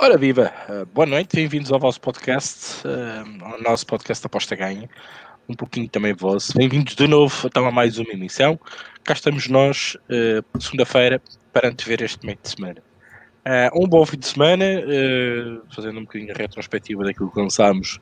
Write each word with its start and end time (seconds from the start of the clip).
Ora 0.00 0.16
viva, 0.16 0.52
uh, 0.68 0.86
boa 0.86 1.04
noite, 1.04 1.34
bem-vindos 1.34 1.72
ao 1.72 1.80
vosso 1.80 2.00
podcast, 2.00 2.86
uh, 2.86 3.44
ao 3.44 3.60
nosso 3.60 3.84
podcast 3.84 4.24
Aposta 4.24 4.54
Ganha, 4.54 4.88
um 5.48 5.54
pouquinho 5.54 5.88
também 5.88 6.12
vosso. 6.12 6.56
Bem-vindos 6.56 6.94
de 6.94 7.08
novo 7.08 7.48
então, 7.48 7.66
a 7.66 7.72
mais 7.72 7.98
uma 7.98 8.12
emissão. 8.12 8.60
Cá 9.02 9.14
estamos 9.14 9.48
nós, 9.48 9.96
uh, 10.08 10.60
segunda-feira, 10.60 11.20
para 11.52 11.68
antever 11.70 12.00
este 12.00 12.24
meio 12.24 12.38
de 12.40 12.48
semana. 12.48 12.80
um 13.74 13.88
bom 13.88 14.06
fim 14.06 14.18
de 14.18 14.28
semana, 14.28 14.64
fazendo 15.74 15.98
um 15.98 16.04
bocadinho 16.04 16.32
a 16.32 16.38
retrospectiva 16.38 17.02
daquilo 17.02 17.32
que 17.32 17.40
lançámos 17.40 17.98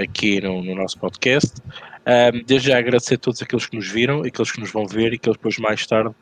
aqui 0.00 0.40
no, 0.40 0.62
no 0.62 0.76
nosse 0.76 0.96
podcast. 0.96 1.60
desde 2.46 2.68
já 2.68 2.78
agradecer 2.78 3.16
a 3.16 3.18
todos 3.18 3.42
aqueles 3.42 3.66
que 3.66 3.76
nos 3.76 3.88
viram, 3.88 4.22
aqueles 4.22 4.52
que 4.52 4.60
nos 4.60 4.70
vão 4.70 4.86
ver 4.86 5.12
e 5.12 5.16
aqueles 5.16 5.36
depois 5.36 5.58
mais 5.58 5.84
tarde 5.84 6.14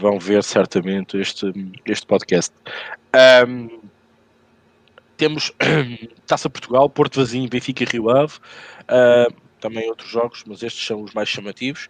vão 0.00 0.18
ver 0.18 0.42
certamente 0.42 1.16
este, 1.18 1.52
este 1.86 2.06
podcast. 2.06 2.54
Um, 3.46 3.80
temos 5.16 5.52
Taça 6.26 6.48
Portugal, 6.48 6.88
Porto 6.88 7.20
Vazinho, 7.20 7.48
Benfica 7.48 7.84
e 7.84 7.86
Rio 7.86 8.10
Ave. 8.10 8.34
Uh, 8.84 9.32
também 9.60 9.88
outros 9.88 10.08
jogos, 10.08 10.42
mas 10.46 10.62
estes 10.62 10.84
são 10.84 11.02
os 11.02 11.12
mais 11.12 11.28
chamativos. 11.28 11.88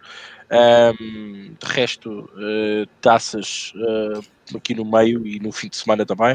Um, 0.51 1.55
de 1.57 1.65
resto, 1.65 2.29
uh, 2.33 2.85
taças 2.99 3.73
uh, 3.75 4.57
aqui 4.57 4.75
no 4.75 4.83
meio 4.83 5.25
e 5.25 5.39
no 5.39 5.51
fim 5.51 5.69
de 5.69 5.77
semana 5.77 6.05
também. 6.05 6.33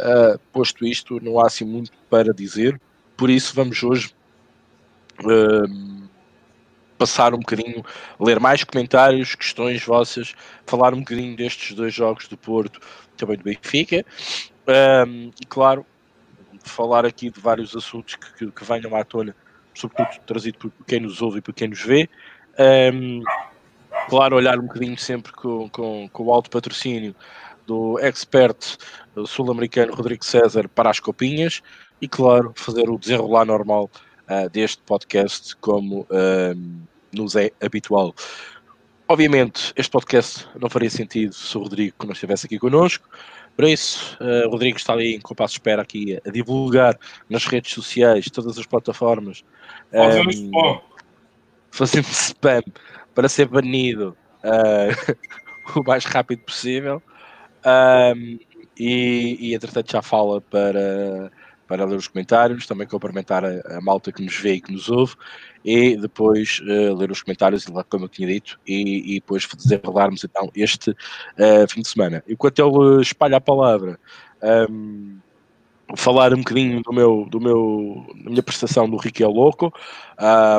Uh, 0.00 0.38
posto 0.50 0.86
isto, 0.86 1.22
não 1.22 1.38
há 1.38 1.46
assim 1.46 1.66
muito 1.66 1.92
para 2.08 2.32
dizer, 2.32 2.80
por 3.16 3.28
isso 3.28 3.54
vamos 3.54 3.82
hoje 3.82 4.14
passar 7.02 7.34
um 7.34 7.38
bocadinho, 7.38 7.84
ler 8.20 8.38
mais 8.38 8.62
comentários, 8.62 9.34
questões 9.34 9.84
vossas, 9.84 10.36
falar 10.64 10.94
um 10.94 11.00
bocadinho 11.00 11.36
destes 11.36 11.74
dois 11.74 11.92
jogos 11.92 12.28
do 12.28 12.36
Porto, 12.36 12.80
também 13.16 13.36
do 13.36 13.42
Benfica, 13.42 14.06
um, 15.08 15.32
e 15.40 15.44
claro, 15.44 15.84
falar 16.62 17.04
aqui 17.04 17.28
de 17.28 17.40
vários 17.40 17.74
assuntos 17.74 18.14
que, 18.14 18.32
que, 18.34 18.52
que, 18.52 18.64
venham 18.64 18.94
à 18.94 19.02
tona, 19.02 19.34
sobretudo 19.74 20.24
trazido 20.24 20.58
por 20.58 20.72
quem 20.86 21.00
nos 21.00 21.20
ouve 21.20 21.38
e 21.38 21.42
por 21.42 21.52
quem 21.52 21.66
nos 21.66 21.82
vê. 21.82 22.08
Um, 22.94 23.20
claro, 24.08 24.36
olhar 24.36 24.56
um 24.60 24.66
bocadinho 24.68 24.96
sempre 24.96 25.32
com, 25.32 25.68
com, 25.70 26.08
com 26.08 26.22
o 26.22 26.32
alto 26.32 26.50
patrocínio 26.50 27.16
do 27.66 27.98
expert 27.98 28.76
sul-americano 29.26 29.92
Rodrigo 29.92 30.24
César 30.24 30.68
para 30.68 30.88
as 30.88 31.00
copinhas 31.00 31.62
e, 32.00 32.06
claro, 32.06 32.52
fazer 32.54 32.88
o 32.88 32.96
desenrolar 32.96 33.44
normal 33.44 33.90
uh, 34.30 34.48
deste 34.50 34.80
podcast 34.84 35.56
como 35.56 36.06
nos 37.12 37.36
é 37.36 37.50
habitual. 37.60 38.14
Obviamente, 39.08 39.72
este 39.76 39.90
podcast 39.90 40.46
não 40.58 40.70
faria 40.70 40.88
sentido 40.88 41.34
se 41.34 41.56
o 41.58 41.62
Rodrigo 41.62 41.94
não 42.04 42.12
estivesse 42.12 42.46
aqui 42.46 42.58
connosco. 42.58 43.08
Por 43.54 43.66
isso, 43.66 44.16
uh, 44.20 44.48
o 44.48 44.50
Rodrigo 44.50 44.78
está 44.78 44.94
ali 44.94 45.14
em 45.14 45.20
compasso 45.20 45.52
de 45.54 45.60
espera 45.60 45.82
aqui 45.82 46.18
a 46.26 46.30
divulgar 46.30 46.98
nas 47.28 47.44
redes 47.44 47.72
sociais, 47.72 48.30
todas 48.30 48.58
as 48.58 48.64
plataformas. 48.64 49.44
Fazendo 49.90 50.26
um, 50.26 50.30
spam. 50.30 50.80
Fazendo 51.70 52.04
spam 52.06 52.62
para 53.14 53.28
ser 53.28 53.48
banido 53.48 54.16
uh, 54.42 55.18
o 55.78 55.84
mais 55.84 56.04
rápido 56.04 56.42
possível. 56.44 57.02
Um, 57.66 58.38
e, 58.78 59.36
e, 59.38 59.54
entretanto, 59.54 59.92
já 59.92 60.00
fala 60.00 60.40
para 60.40 61.30
para 61.72 61.86
ler 61.86 61.96
os 61.96 62.08
comentários, 62.08 62.66
também 62.66 62.86
cumprimentar 62.86 63.42
a, 63.46 63.78
a, 63.78 63.80
malta 63.80 64.12
que 64.12 64.22
nos 64.22 64.36
vê 64.36 64.54
e 64.54 64.60
que 64.60 64.70
nos 64.70 64.90
ouve, 64.90 65.14
e 65.64 65.96
depois 65.96 66.60
uh, 66.60 66.94
ler 66.94 67.10
os 67.10 67.22
comentários, 67.22 67.66
como 67.88 68.04
eu 68.04 68.08
tinha 68.08 68.28
dito, 68.28 68.58
e, 68.66 69.12
e 69.12 69.20
depois 69.20 69.46
desenrolarmos 69.46 70.24
então 70.24 70.50
este 70.54 70.90
uh, 70.90 71.68
fim 71.68 71.82
de 71.82 71.88
semana. 71.88 72.22
Enquanto 72.28 72.58
ele 72.58 73.02
espalha 73.02 73.36
a 73.36 73.40
palavra, 73.40 73.98
um, 74.70 75.18
falar 75.96 76.32
um 76.32 76.38
bocadinho 76.38 76.82
do 76.82 76.92
meu, 76.92 77.26
do 77.30 77.40
meu, 77.40 78.06
da 78.24 78.30
minha 78.30 78.42
prestação 78.42 78.88
do 78.88 78.96
Riquel 78.96 79.30
Louco, 79.30 79.72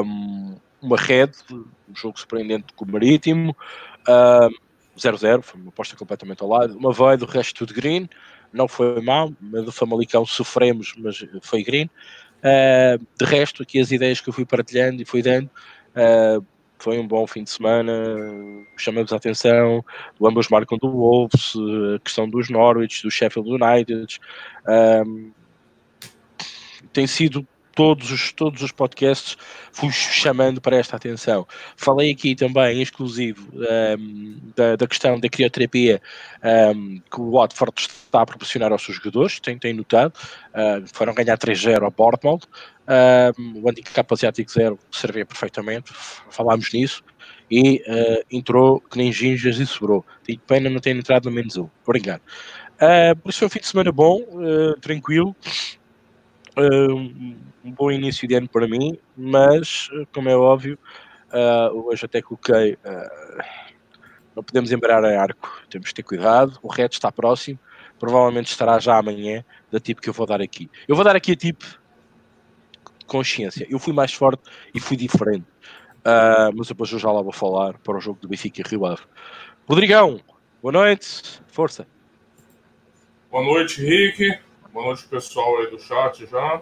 um, 0.06 0.56
uma 0.82 0.98
red, 0.98 1.32
um 1.52 1.66
jogo 1.96 2.18
surpreendente 2.18 2.74
com 2.76 2.86
o 2.86 2.92
Marítimo, 2.92 3.56
0-0, 4.98 5.40
um, 5.40 5.42
foi 5.42 5.62
uma 5.62 5.70
aposta 5.70 5.96
completamente 5.96 6.42
ao 6.42 6.50
lado, 6.50 6.78
uma 6.78 6.92
vai 6.92 7.18
do 7.18 7.26
resto 7.26 7.56
tudo 7.56 7.74
green, 7.74 8.10
não 8.52 8.68
foi 8.68 9.02
mal, 9.02 9.34
mas 9.42 9.66
do 9.66 9.72
Famalicão 9.72 10.26
sofremos, 10.26 10.94
mas 10.98 11.26
foi 11.42 11.64
green. 11.64 11.90
Uh, 12.44 13.06
de 13.18 13.26
resto, 13.26 13.64
aqui 13.64 13.80
as 13.80 13.92
ideias 13.92 14.20
que 14.20 14.28
eu 14.28 14.34
fui 14.34 14.46
partilhando 14.46 15.02
e 15.02 15.06
fui 15.06 15.22
dando, 15.22 15.50
uh, 15.96 16.46
foi 16.78 17.00
um 17.00 17.08
bom 17.08 17.26
fim 17.26 17.44
de 17.44 17.50
semana, 17.50 17.94
chamamos 18.76 19.14
a 19.14 19.16
atenção, 19.16 19.84
ambos 20.22 20.50
marcam 20.50 20.78
do 20.78 20.92
Wolves, 20.92 21.54
a 21.96 22.00
questão 22.00 22.30
dos 22.30 22.50
Norwich, 22.50 23.02
do 23.04 23.10
Sheffield 23.10 23.50
United, 23.50 24.20
um, 25.08 25.32
tem 26.92 27.08
sido 27.08 27.48
todos 27.76 28.12
os, 28.12 28.32
todos 28.32 28.62
os 28.62 28.72
podcasts 28.72 29.38
fui 29.72 29.92
chamando 29.92 30.62
para 30.62 30.78
esta 30.78 30.96
atenção. 30.96 31.48
Falei 31.76 32.12
aqui 32.12 32.36
também, 32.36 32.82
exclusivo, 32.82 33.50
um, 34.00 34.38
da, 34.56 34.76
da, 34.76 34.88
questão 34.88 35.20
da 35.20 35.28
crioterapia 35.28 36.02
um, 36.76 37.00
que 37.00 37.22
o 37.22 37.32
Watford 37.32 37.74
está 37.82 38.22
a 38.22 38.26
proporcionar 38.26 38.72
aos 38.72 38.84
seus 38.84 38.98
jogadores, 38.98 39.40
tem, 39.40 39.58
tem 39.58 39.74
notado, 39.74 40.14
uh, 40.50 40.86
foram 40.94 41.14
ganhar 41.14 41.38
3-0 41.38 41.84
ao 41.84 41.92
Bournemouth, 41.92 42.44
um, 43.38 43.62
o 43.64 43.70
handicap 43.70 44.12
asiático 44.14 44.52
zero 44.52 44.80
servia 44.92 45.26
perfeitamente, 45.26 45.92
falámos 46.30 46.72
nisso, 46.74 47.04
e 47.50 47.84
uh, 47.88 48.24
entrou 48.32 48.80
que 48.82 48.98
nem 48.98 49.12
gingas 49.12 49.58
e 49.58 49.66
sobrou. 49.66 50.06
Tenho 50.24 50.40
pena 50.40 50.70
não 50.70 50.80
ter 50.80 50.96
entrado 50.96 51.26
no 51.26 51.36
menos 51.36 51.56
um. 51.56 51.70
Obrigado. 51.86 52.22
Uh, 52.76 53.16
por 53.22 53.30
isso 53.30 53.40
foi 53.40 53.46
um 53.48 53.50
fim 53.50 53.60
de 53.60 53.68
semana 53.68 53.92
bom, 53.92 54.22
uh, 54.22 54.80
tranquilo 54.82 55.36
um 56.62 57.72
bom 57.72 57.92
início 57.92 58.28
de 58.28 58.36
ano 58.36 58.48
para 58.48 58.68
mim, 58.68 58.98
mas, 59.16 59.90
como 60.14 60.30
é 60.30 60.36
óbvio, 60.36 60.78
uh, 61.34 61.88
hoje 61.88 62.06
até 62.06 62.22
coloquei. 62.22 62.74
Uh, 62.74 63.44
não 64.36 64.44
podemos 64.44 64.72
embrar 64.72 65.04
a 65.04 65.22
arco, 65.22 65.62
temos 65.70 65.90
que 65.90 65.96
ter 65.96 66.04
cuidado. 66.04 66.58
O 66.62 66.68
reto 66.68 66.94
está 66.94 67.12
próximo, 67.12 67.60
provavelmente 68.00 68.48
estará 68.48 68.80
já 68.80 68.98
amanhã, 68.98 69.44
da 69.72 69.80
tipo 69.80 70.02
que 70.02 70.10
eu 70.10 70.14
vou 70.14 70.26
dar 70.26 70.42
aqui. 70.42 70.70
Eu 70.88 70.96
vou 70.96 71.06
dar 71.06 71.16
aqui 71.16 71.34
a 71.34 71.36
tipo 71.36 71.66
consciência. 73.06 73.68
Eu 73.70 73.78
fui 73.78 73.94
mais 73.94 74.14
forte 74.14 74.44
e 74.74 74.80
fui 74.80 74.98
diferente. 74.98 75.46
Uh, 76.00 76.52
mas 76.56 76.68
depois 76.68 76.92
eu 76.92 77.00
já 77.00 77.12
lá 77.12 77.22
vou 77.22 77.32
falar 77.32 77.78
para 77.80 77.98
o 77.98 78.02
jogo 78.02 78.20
do 78.20 78.28
Benfica 78.28 78.62
e 78.62 78.70
Rio 78.70 78.86
Ave. 78.86 79.04
Rodrigão, 79.68 80.20
boa 80.62 80.72
noite, 80.72 81.42
força. 81.48 81.88
Boa 83.32 83.44
noite, 83.44 83.82
Rick. 83.82 84.40
Boa 84.74 84.88
noite, 84.88 85.06
pessoal 85.06 85.60
aí 85.60 85.70
do 85.70 85.80
chat 85.80 86.26
já. 86.26 86.60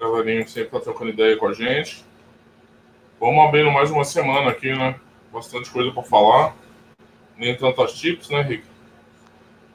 Galerinho 0.00 0.48
sempre 0.48 0.70
tá 0.70 0.80
trocando 0.80 1.10
ideia 1.10 1.36
com 1.36 1.46
a 1.46 1.52
gente. 1.52 2.02
Vamos 3.20 3.44
abrindo 3.44 3.70
mais 3.70 3.90
uma 3.90 4.02
semana 4.02 4.50
aqui, 4.50 4.74
né? 4.74 4.98
Bastante 5.30 5.70
coisa 5.70 5.92
para 5.92 6.02
falar. 6.02 6.56
Nem 7.36 7.54
tantas 7.54 7.92
tips, 7.92 8.30
né, 8.30 8.40
Rick? 8.40 8.64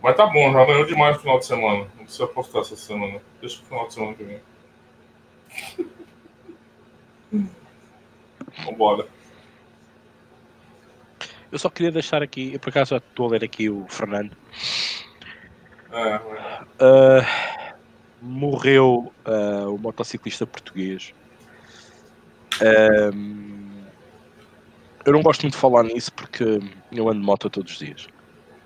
Mas 0.02 0.18
tá 0.18 0.26
bom, 0.26 0.52
já 0.52 0.66
ganhou 0.66 0.84
demais 0.88 1.16
no 1.16 1.22
final 1.22 1.38
de 1.38 1.46
semana. 1.46 1.88
Não 1.96 2.06
precisa 2.06 2.26
postar 2.26 2.62
essa 2.62 2.76
semana. 2.76 3.22
Deixa 3.40 3.62
o 3.62 3.66
final 3.66 3.88
de 3.88 3.94
semana 3.94 4.16
que 4.16 4.24
vem. 4.24 4.42
Vambora. 8.66 9.08
Eu 11.52 11.60
só 11.60 11.70
queria 11.70 11.92
deixar 11.92 12.24
aqui, 12.24 12.54
eu 12.54 12.60
por 12.60 12.70
acaso 12.70 12.96
estou 12.96 13.28
a 13.28 13.30
ler 13.30 13.44
aqui 13.44 13.70
o 13.70 13.86
Fernando. 13.88 14.36
É, 15.92 16.20
Uh, 16.80 17.26
morreu 18.22 19.12
uh, 19.26 19.74
o 19.74 19.78
motociclista 19.78 20.48
português. 20.48 21.14
Um, 22.62 23.84
eu 25.06 25.12
não 25.12 25.22
gosto 25.22 25.42
muito 25.42 25.56
de 25.56 25.60
falar 25.60 25.84
nisso 25.84 26.14
porque 26.14 26.60
eu 26.92 27.10
ando 27.10 27.20
de 27.20 27.26
moto 27.26 27.50
todos 27.50 27.74
os 27.74 27.80
dias. 27.80 28.08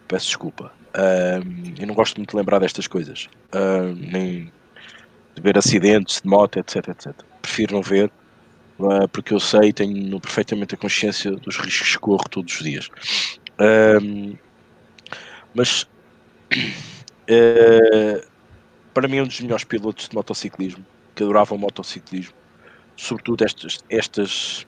Peço 0.08 0.28
desculpa. 0.28 0.72
Um, 0.96 1.74
eu 1.80 1.88
não 1.88 1.96
gosto 1.96 2.18
muito 2.18 2.32
de 2.32 2.38
lembrar 2.38 2.60
destas 2.60 2.88
coisas. 2.88 3.28
Um, 3.54 3.94
nem 3.94 4.52
de 5.36 5.42
ver 5.42 5.58
acidentes 5.58 6.22
de 6.22 6.28
moto, 6.28 6.58
etc, 6.60 6.90
etc. 6.90 7.14
Prefiro 7.42 7.76
não 7.76 7.82
ver 7.82 8.12
uh, 8.80 9.08
porque 9.10 9.34
eu 9.34 9.40
sei 9.40 9.70
e 9.70 9.74
tenho 9.74 10.20
perfeitamente 10.20 10.76
a 10.76 10.78
consciência 10.78 11.32
dos 11.32 11.58
riscos 11.58 11.94
que 11.94 12.00
corro 12.00 12.30
todos 12.30 12.54
os 12.54 12.64
dias. 12.64 12.90
mas 15.56 15.88
Uh, 17.30 18.26
para 18.94 19.08
mim, 19.08 19.18
é 19.18 19.24
um 19.24 19.28
dos 19.28 19.40
melhores 19.42 19.64
pilotos 19.64 20.10
de 20.10 20.16
motociclismo, 20.16 20.86
que 21.14 21.24
adorava 21.24 21.54
o 21.54 21.58
motociclismo, 21.58 22.34
sobretudo 22.96 23.44
estas, 23.44 23.80
estas, 23.90 24.66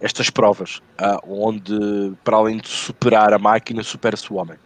estas 0.00 0.30
provas, 0.30 0.80
uh, 1.00 1.20
onde, 1.26 2.14
para 2.24 2.36
além 2.36 2.58
de 2.58 2.68
superar 2.68 3.32
a 3.32 3.38
máquina, 3.38 3.82
supera-se 3.82 4.32
o 4.32 4.36
homem. 4.36 4.58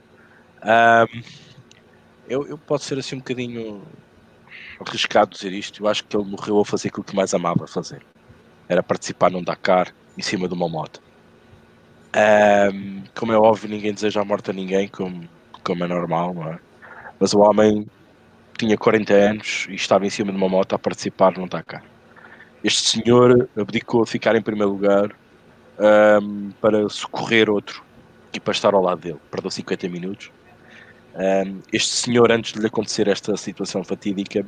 Eu, 2.27 2.47
eu 2.47 2.57
posso 2.57 2.87
ser 2.87 2.99
assim 2.99 3.17
um 3.17 3.19
bocadinho 3.19 3.83
arriscado 4.81 5.31
dizer 5.31 5.53
isto. 5.53 5.83
Eu 5.83 5.89
acho 5.89 6.05
que 6.05 6.17
ele 6.17 6.25
morreu 6.25 6.59
a 6.61 6.65
fazer 6.65 6.89
aquilo 6.89 7.05
que 7.05 7.15
mais 7.15 7.35
amava 7.35 7.67
fazer. 7.67 8.03
Era 8.69 8.83
participar 8.83 9.31
num 9.31 9.43
Dakar 9.43 9.95
em 10.17 10.23
cima 10.23 10.49
de 10.49 10.55
uma 10.55 10.69
moto. 10.69 11.03
Um, 12.73 13.03
como 13.15 13.33
é 13.33 13.37
óbvio, 13.37 13.69
ninguém 13.69 13.93
deseja 13.93 14.21
a 14.21 14.25
morte 14.25 14.51
a 14.51 14.55
ninguém, 14.55 14.89
como, 14.89 15.29
como 15.63 15.85
é 15.85 15.87
normal, 15.87 16.33
não 16.33 16.53
é? 16.53 16.59
Mas 17.25 17.33
o 17.33 17.39
homem 17.39 17.87
tinha 18.59 18.77
40 18.77 19.15
anos 19.15 19.67
e 19.71 19.75
estava 19.75 20.05
em 20.05 20.11
cima 20.11 20.31
de 20.31 20.37
uma 20.37 20.47
moto 20.47 20.75
a 20.75 20.79
participar 20.79 21.33
num 21.33 21.49
Dakar. 21.49 21.83
Este 22.63 22.83
senhor 22.83 23.49
abdicou 23.57 24.03
a 24.03 24.07
ficar 24.07 24.37
em 24.37 24.43
primeiro 24.43 24.71
lugar 24.71 25.11
um, 26.21 26.51
para 26.61 26.87
socorrer 26.91 27.49
outro 27.49 27.83
e 28.31 28.39
para 28.39 28.53
estar 28.53 28.75
ao 28.75 28.83
lado 28.83 29.01
dele. 29.01 29.19
Perdeu 29.31 29.51
50 29.51 29.89
minutos. 29.89 30.31
Um, 31.15 31.61
este 31.73 31.95
senhor, 31.95 32.31
antes 32.31 32.53
de 32.53 32.61
lhe 32.61 32.67
acontecer 32.67 33.09
esta 33.09 33.35
situação 33.39 33.83
fatídica, 33.83 34.45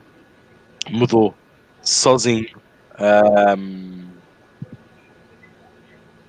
mudou 0.91 1.35
sozinho 1.81 2.61
um, 3.57 4.05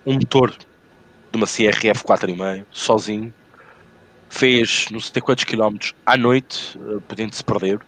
um 0.05 0.13
motor 0.13 0.51
de 0.51 0.65
uma 1.35 1.45
CRF 1.45 2.05
4,5, 2.05 2.65
sozinho, 2.71 3.33
fez 4.29 4.87
não 4.91 4.99
sei 4.99 5.21
quantos 5.21 5.43
quilómetros 5.43 5.93
à 6.05 6.17
noite, 6.17 6.77
uh, 6.77 7.01
podendo-se 7.01 7.43
perder, 7.43 7.79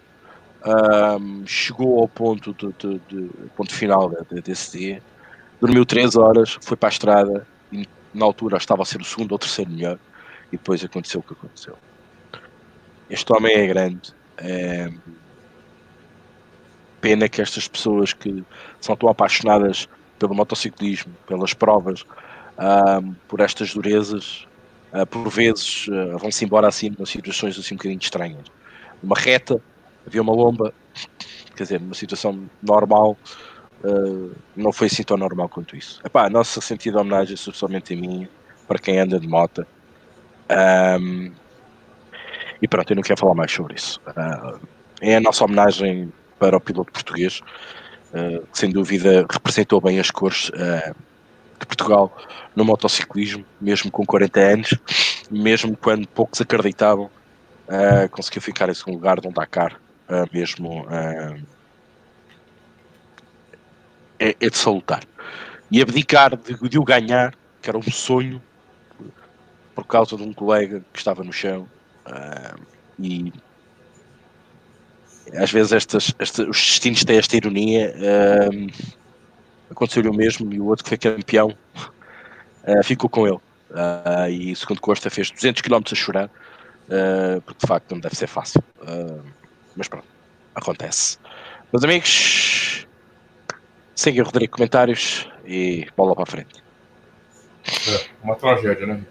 um, 0.65 1.45
chegou 1.45 1.99
ao 1.99 2.07
ponto, 2.07 2.53
de, 2.53 2.73
de, 2.73 2.99
de 3.07 3.29
ponto 3.55 3.73
final 3.73 4.09
de, 4.09 4.41
desse 4.41 4.77
dia, 4.77 5.01
dormiu 5.59 5.85
3 5.85 6.15
horas, 6.15 6.57
foi 6.61 6.75
para 6.75 6.89
a 6.89 6.91
estrada, 6.91 7.47
e 7.71 7.87
na 8.13 8.25
altura 8.25 8.57
estava 8.57 8.81
a 8.81 8.85
ser 8.85 9.01
o 9.01 9.05
segundo 9.05 9.31
ou 9.31 9.39
terceiro 9.39 9.71
melhor, 9.71 9.97
e 10.51 10.57
depois 10.57 10.83
aconteceu 10.83 11.19
o 11.19 11.23
que 11.23 11.33
aconteceu. 11.33 11.77
Este 13.09 13.33
homem 13.33 13.53
é 13.53 13.67
grande. 13.67 14.13
É... 14.37 14.91
Pena 17.01 17.29
que 17.29 17.41
estas 17.41 17.67
pessoas 17.67 18.13
que 18.13 18.43
são 18.79 18.95
tão 18.95 19.09
apaixonadas 19.09 19.87
pelo 20.19 20.35
motociclismo, 20.35 21.13
pelas 21.25 21.53
provas, 21.53 22.05
um, 22.59 23.13
por 23.27 23.39
estas 23.39 23.73
durezas, 23.73 24.45
uh, 24.93 25.05
por 25.05 25.29
vezes 25.29 25.87
uh, 25.87 26.17
vão-se 26.17 26.45
embora 26.45 26.67
assim, 26.67 26.93
em 26.97 27.05
situações 27.05 27.57
assim 27.57 27.75
um 27.75 27.77
bocadinho 27.77 27.99
estranhas. 27.99 28.45
Uma 29.01 29.15
reta, 29.17 29.61
havia 30.05 30.21
uma 30.21 30.33
lomba, 30.33 30.73
quer 31.55 31.63
dizer, 31.63 31.79
numa 31.79 31.93
situação 31.93 32.49
normal, 32.61 33.17
uh, 33.83 34.35
não 34.55 34.71
foi 34.71 34.87
assim 34.87 35.03
tão 35.03 35.17
normal 35.17 35.49
quanto 35.49 35.75
isso. 35.75 36.01
Epá, 36.05 36.25
a 36.25 36.29
nossa 36.29 36.61
sentida 36.61 36.99
homenagem, 36.99 37.35
substancialmente 37.35 37.93
a 37.93 37.97
mim, 37.97 38.27
para 38.67 38.79
quem 38.79 38.99
anda 38.99 39.19
de 39.19 39.27
moto. 39.27 39.65
Um, 40.99 41.31
e 42.61 42.67
pronto, 42.67 42.91
eu 42.91 42.95
não 42.95 43.03
quero 43.03 43.19
falar 43.19 43.35
mais 43.35 43.51
sobre 43.51 43.75
isso. 43.75 44.01
É 45.01 45.15
a 45.15 45.21
nossa 45.21 45.45
homenagem 45.45 46.11
para 46.37 46.57
o 46.57 46.59
piloto 46.59 46.91
português, 46.91 47.41
que 48.51 48.59
sem 48.59 48.69
dúvida 48.69 49.25
representou 49.29 49.79
bem 49.79 49.99
as 49.99 50.11
cores 50.11 50.51
de 51.59 51.65
Portugal 51.65 52.15
no 52.55 52.65
motociclismo, 52.65 53.45
mesmo 53.59 53.91
com 53.91 54.05
40 54.05 54.39
anos, 54.39 54.73
mesmo 55.29 55.75
quando 55.77 56.07
poucos 56.07 56.41
acreditavam, 56.41 57.09
conseguiu 58.11 58.41
ficar 58.41 58.69
em 58.69 58.73
segundo 58.73 58.95
lugar 58.95 59.19
de 59.19 59.27
um 59.27 59.31
Dakar, 59.31 59.79
mesmo 60.33 60.85
é, 64.19 64.33
é, 64.39 64.49
de 64.49 64.57
salutar. 64.57 65.03
E 65.71 65.81
abdicar 65.81 66.35
de, 66.35 66.69
de 66.69 66.79
o 66.79 66.83
ganhar, 66.83 67.35
que 67.61 67.69
era 67.69 67.77
um 67.77 67.83
sonho, 67.83 68.41
por 69.75 69.85
causa 69.85 70.17
de 70.17 70.23
um 70.23 70.33
colega 70.33 70.83
que 70.91 70.97
estava 70.97 71.23
no 71.23 71.31
chão, 71.31 71.67
Uh, 72.09 72.59
e 72.97 73.31
às 75.35 75.51
vezes 75.51 75.71
estas, 75.71 76.13
os 76.19 76.37
destinos 76.37 77.03
têm 77.03 77.17
esta 77.17 77.37
ironia. 77.37 77.93
Uh, 77.95 78.98
Aconteceu-lhe 79.69 80.09
o 80.09 80.13
mesmo 80.13 80.51
e 80.53 80.59
o 80.59 80.65
outro 80.65 80.83
que 80.83 80.89
foi 80.89 80.97
campeão 80.97 81.55
uh, 81.77 82.83
ficou 82.83 83.09
com 83.09 83.27
ele. 83.27 83.37
Uh, 83.37 84.29
e 84.29 84.55
segundo 84.55 84.81
Costa 84.81 85.09
fez 85.09 85.29
200 85.29 85.61
km 85.61 85.81
a 85.91 85.95
chorar, 85.95 86.25
uh, 86.25 87.41
porque 87.41 87.59
de 87.61 87.67
facto 87.67 87.91
não 87.91 87.99
deve 87.99 88.15
ser 88.15 88.27
fácil. 88.27 88.63
mas 89.75 89.87
pronto, 89.87 90.07
acontece. 90.55 91.17
Meus 91.71 91.83
amigos, 91.83 92.87
seguem 93.95 94.21
o 94.21 94.25
Rodrigo 94.25 94.53
comentários 94.53 95.29
e 95.45 95.87
bola 95.95 96.15
para 96.15 96.23
a 96.23 96.25
frente. 96.25 96.63
É, 97.87 98.07
uma 98.23 98.35
tragédia, 98.35 98.87
né? 98.87 99.03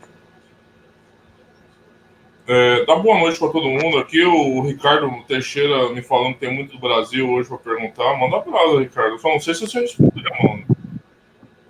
É, 2.51 2.83
dá 2.87 2.97
boa 2.97 3.19
noite 3.19 3.39
para 3.39 3.51
todo 3.51 3.69
mundo 3.69 3.99
aqui. 3.99 4.25
O 4.25 4.63
Ricardo 4.63 5.23
Teixeira 5.25 5.91
me 5.91 6.01
falando 6.01 6.33
que 6.33 6.41
tem 6.41 6.55
muito 6.55 6.73
do 6.73 6.79
Brasil 6.79 7.29
hoje 7.29 7.47
para 7.47 7.59
perguntar. 7.59 8.17
Manda 8.17 8.41
brasa, 8.41 8.81
Ricardo. 8.81 9.19
Só 9.19 9.29
não 9.29 9.39
sei 9.39 9.53
se 9.53 9.67
você 9.67 9.81
responde, 9.81 10.25
mano. 10.43 10.65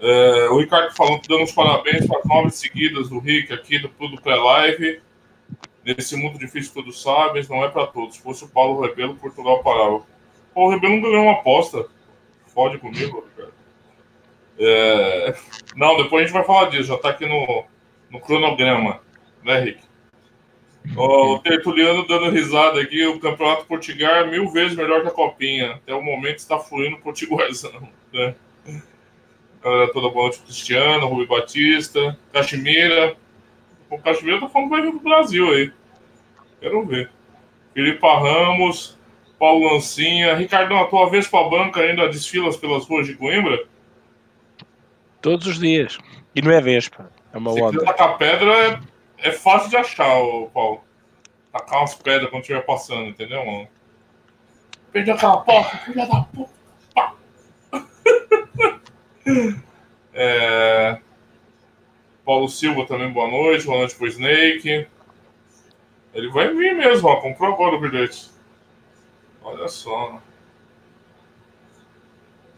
É, 0.01 0.49
o 0.51 0.61
Ricardo 0.61 0.95
falando, 0.95 1.21
dando 1.29 1.43
os 1.43 1.51
parabéns 1.51 2.07
para 2.07 2.21
as 2.21 2.25
nove 2.27 2.51
seguidas 2.53 3.09
do 3.09 3.19
Rick 3.19 3.53
aqui 3.53 3.81
do 3.81 3.89
Tudo 3.89 4.23
Pré-Live. 4.23 5.01
Nesse 5.85 6.15
mundo 6.15 6.39
difícil, 6.39 6.73
todos 6.73 7.03
sabem, 7.03 7.45
não 7.51 7.65
é 7.65 7.69
para 7.69 7.89
todos. 7.89 8.15
Se 8.15 8.23
fosse 8.23 8.45
o 8.45 8.49
Paulo 8.49 8.81
Rebelo, 8.81 9.17
Portugal 9.17 9.61
parava. 9.65 10.03
O 10.55 10.71
Rebelo 10.71 11.03
ganhou 11.03 11.25
uma 11.25 11.41
aposta. 11.41 11.87
Fode 12.55 12.79
comigo, 12.79 13.25
Ricardo. 13.31 13.55
É... 14.61 15.35
Não, 15.75 15.97
depois 15.97 16.23
a 16.23 16.27
gente 16.27 16.35
vai 16.35 16.45
falar 16.45 16.71
disso. 16.71 16.85
Já 16.85 16.95
está 16.95 17.09
aqui 17.09 17.27
no, 17.27 17.65
no 18.11 18.21
cronograma, 18.21 19.01
né, 19.43 19.59
Rick? 19.59 19.88
O 20.97 21.39
Tertuliano 21.41 22.07
dando 22.07 22.31
risada 22.31 22.81
aqui, 22.81 23.05
o 23.07 23.21
Campeonato 23.21 23.67
Portugal 23.67 24.17
é 24.17 24.27
mil 24.27 24.51
vezes 24.51 24.77
melhor 24.77 25.03
que 25.03 25.09
a 25.09 25.13
Copinha. 25.13 25.73
Até 25.73 25.95
o 25.95 26.03
momento 26.03 26.39
está 26.39 26.59
fluindo 26.59 26.97
o 26.97 27.01
Potiguarzão. 27.01 27.89
Né? 28.13 28.35
Galera 29.63 29.93
toda 29.93 30.09
boa 30.09 30.25
noite, 30.25 30.41
Cristiano, 30.41 31.07
Rui 31.07 31.27
Batista, 31.27 32.19
Caximira. 32.33 33.17
O 33.91 33.99
Caximira 33.99 34.41
tá 34.41 34.49
falando 34.49 34.71
que 34.71 34.77
vai 34.77 34.83
vir 34.83 34.91
pro 34.93 35.01
Brasil 35.01 35.51
aí. 35.51 35.73
Quero 36.61 36.87
ver. 36.87 37.11
Felipe 37.75 38.07
Ramos, 38.07 38.99
Paulo 39.39 39.73
Lancinha. 39.73 40.35
Ricardão, 40.35 40.79
a 40.79 40.87
tua 40.87 41.09
vez 41.09 41.27
para 41.27 41.47
a 41.47 41.49
banca 41.49 41.81
ainda 41.81 42.09
desfilas 42.09 42.57
pelas 42.57 42.87
ruas 42.87 43.07
de 43.07 43.15
Coimbra? 43.15 43.65
Todos 45.21 45.47
os 45.47 45.59
dias. 45.59 45.99
E 46.35 46.43
não 46.43 46.53
é 46.53 46.61
Vespa, 46.61 47.11
é 47.33 47.39
uma 47.39 47.53
Se 47.53 47.63
onda. 47.63 47.81
Se 47.81 48.19
pedra, 48.19 48.53
é 48.67 48.81
é 49.19 49.33
fácil 49.33 49.71
de 49.71 49.77
achar, 49.77 50.19
o 50.19 50.49
Paulo. 50.51 50.83
Tacar 51.53 51.81
umas 51.81 51.95
pedras 51.95 52.31
quando 52.31 52.43
estiver 52.43 52.65
passando, 52.65 53.09
entendeu, 53.09 53.45
mano? 53.45 53.69
Perdi 54.93 55.11
aquela 55.11 55.39
porta, 55.39 55.77
filha 55.79 56.07
da 56.07 56.21
puta. 56.23 56.51
é... 60.15 61.01
Paulo 62.25 62.49
Silva 62.49 62.87
também, 62.87 63.11
boa 63.11 63.29
noite. 63.29 63.65
Boa 63.65 63.79
noite 63.79 63.95
pro 63.95 64.07
Snake. 64.07 64.87
Ele 66.15 66.29
vai 66.31 66.53
vir 66.55 66.75
mesmo, 66.75 67.09
ó. 67.09 67.17
Comprou 67.17 67.53
agora 67.53 67.77
o 67.77 67.81
bilhete. 67.81 68.31
Olha 69.43 69.69
só? 69.69 70.21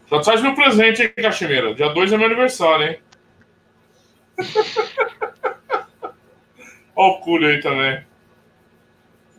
Já 0.07 0.19
traz 0.19 0.41
meu 0.41 0.53
presente, 0.55 1.03
hein, 1.03 1.13
Cachimeira? 1.15 1.73
Dia 1.73 1.87
2 1.87 2.11
é 2.11 2.17
meu 2.17 2.25
aniversário, 2.25 2.89
hein? 2.89 2.99
Olha 6.95 7.13
o 7.13 7.19
Cúlio 7.21 7.49
aí 7.49 7.61
também. 7.61 8.05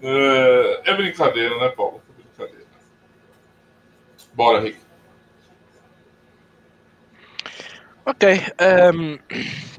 É, 0.03 0.91
é, 0.91 0.95
brincadeira, 0.95 1.59
né, 1.59 1.69
Paulo? 1.69 2.03
É 2.09 2.23
brincadeira. 2.23 2.67
Bora, 4.35 4.61
Rick. 4.61 4.79
Ok. 8.05 8.29
Um, 8.95 9.19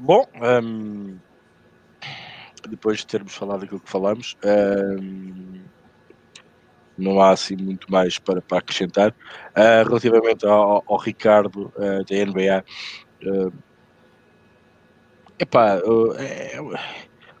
bom, 0.00 0.26
um, 0.42 1.18
depois 2.68 2.98
de 2.98 3.06
termos 3.06 3.34
falado 3.34 3.64
aquilo 3.64 3.80
que 3.80 3.90
falamos, 3.90 4.34
um, 4.42 5.60
não 6.96 7.20
há 7.20 7.32
assim 7.32 7.56
muito 7.56 7.90
mais 7.92 8.18
para, 8.18 8.40
para 8.40 8.58
acrescentar. 8.58 9.10
Uh, 9.10 9.86
relativamente 9.86 10.46
ao, 10.46 10.82
ao 10.86 10.96
Ricardo 10.96 11.72
uh, 11.76 12.04
da 12.04 12.24
NBA, 12.24 12.64
uh, 13.26 13.52
epá, 15.38 15.76
uh, 15.84 16.14
é, 16.16 16.58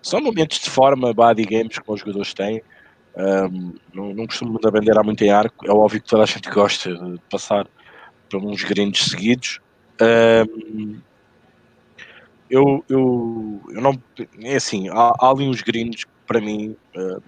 são 0.04 0.20
momentos 0.20 0.58
de 0.58 0.68
forma, 0.68 1.14
body 1.14 1.46
games, 1.46 1.78
que 1.78 1.90
os 1.90 2.00
jogadores 2.00 2.34
têm. 2.34 2.62
Um, 3.16 3.74
não, 3.94 4.12
não 4.12 4.26
costumo 4.26 4.60
dar 4.60 4.70
bandeira 4.70 5.02
muito 5.02 5.24
em 5.24 5.30
arco. 5.30 5.66
É 5.66 5.72
óbvio 5.72 6.02
que 6.02 6.08
toda 6.08 6.24
a 6.24 6.26
gente 6.26 6.50
gosta 6.50 6.94
de 6.94 7.18
passar 7.30 7.66
por 8.28 8.44
uns 8.44 8.62
grandes 8.62 9.06
seguidos. 9.06 9.60
Um, 9.98 11.00
eu, 12.50 12.84
eu, 12.86 13.62
eu 13.70 13.80
não. 13.80 13.98
É 14.42 14.56
assim, 14.56 14.90
há, 14.90 15.12
há 15.18 15.30
ali 15.30 15.48
uns 15.48 15.62
gringos 15.62 16.04
que 16.04 16.10
para 16.26 16.38
mim 16.38 16.76
uh, 16.94 17.22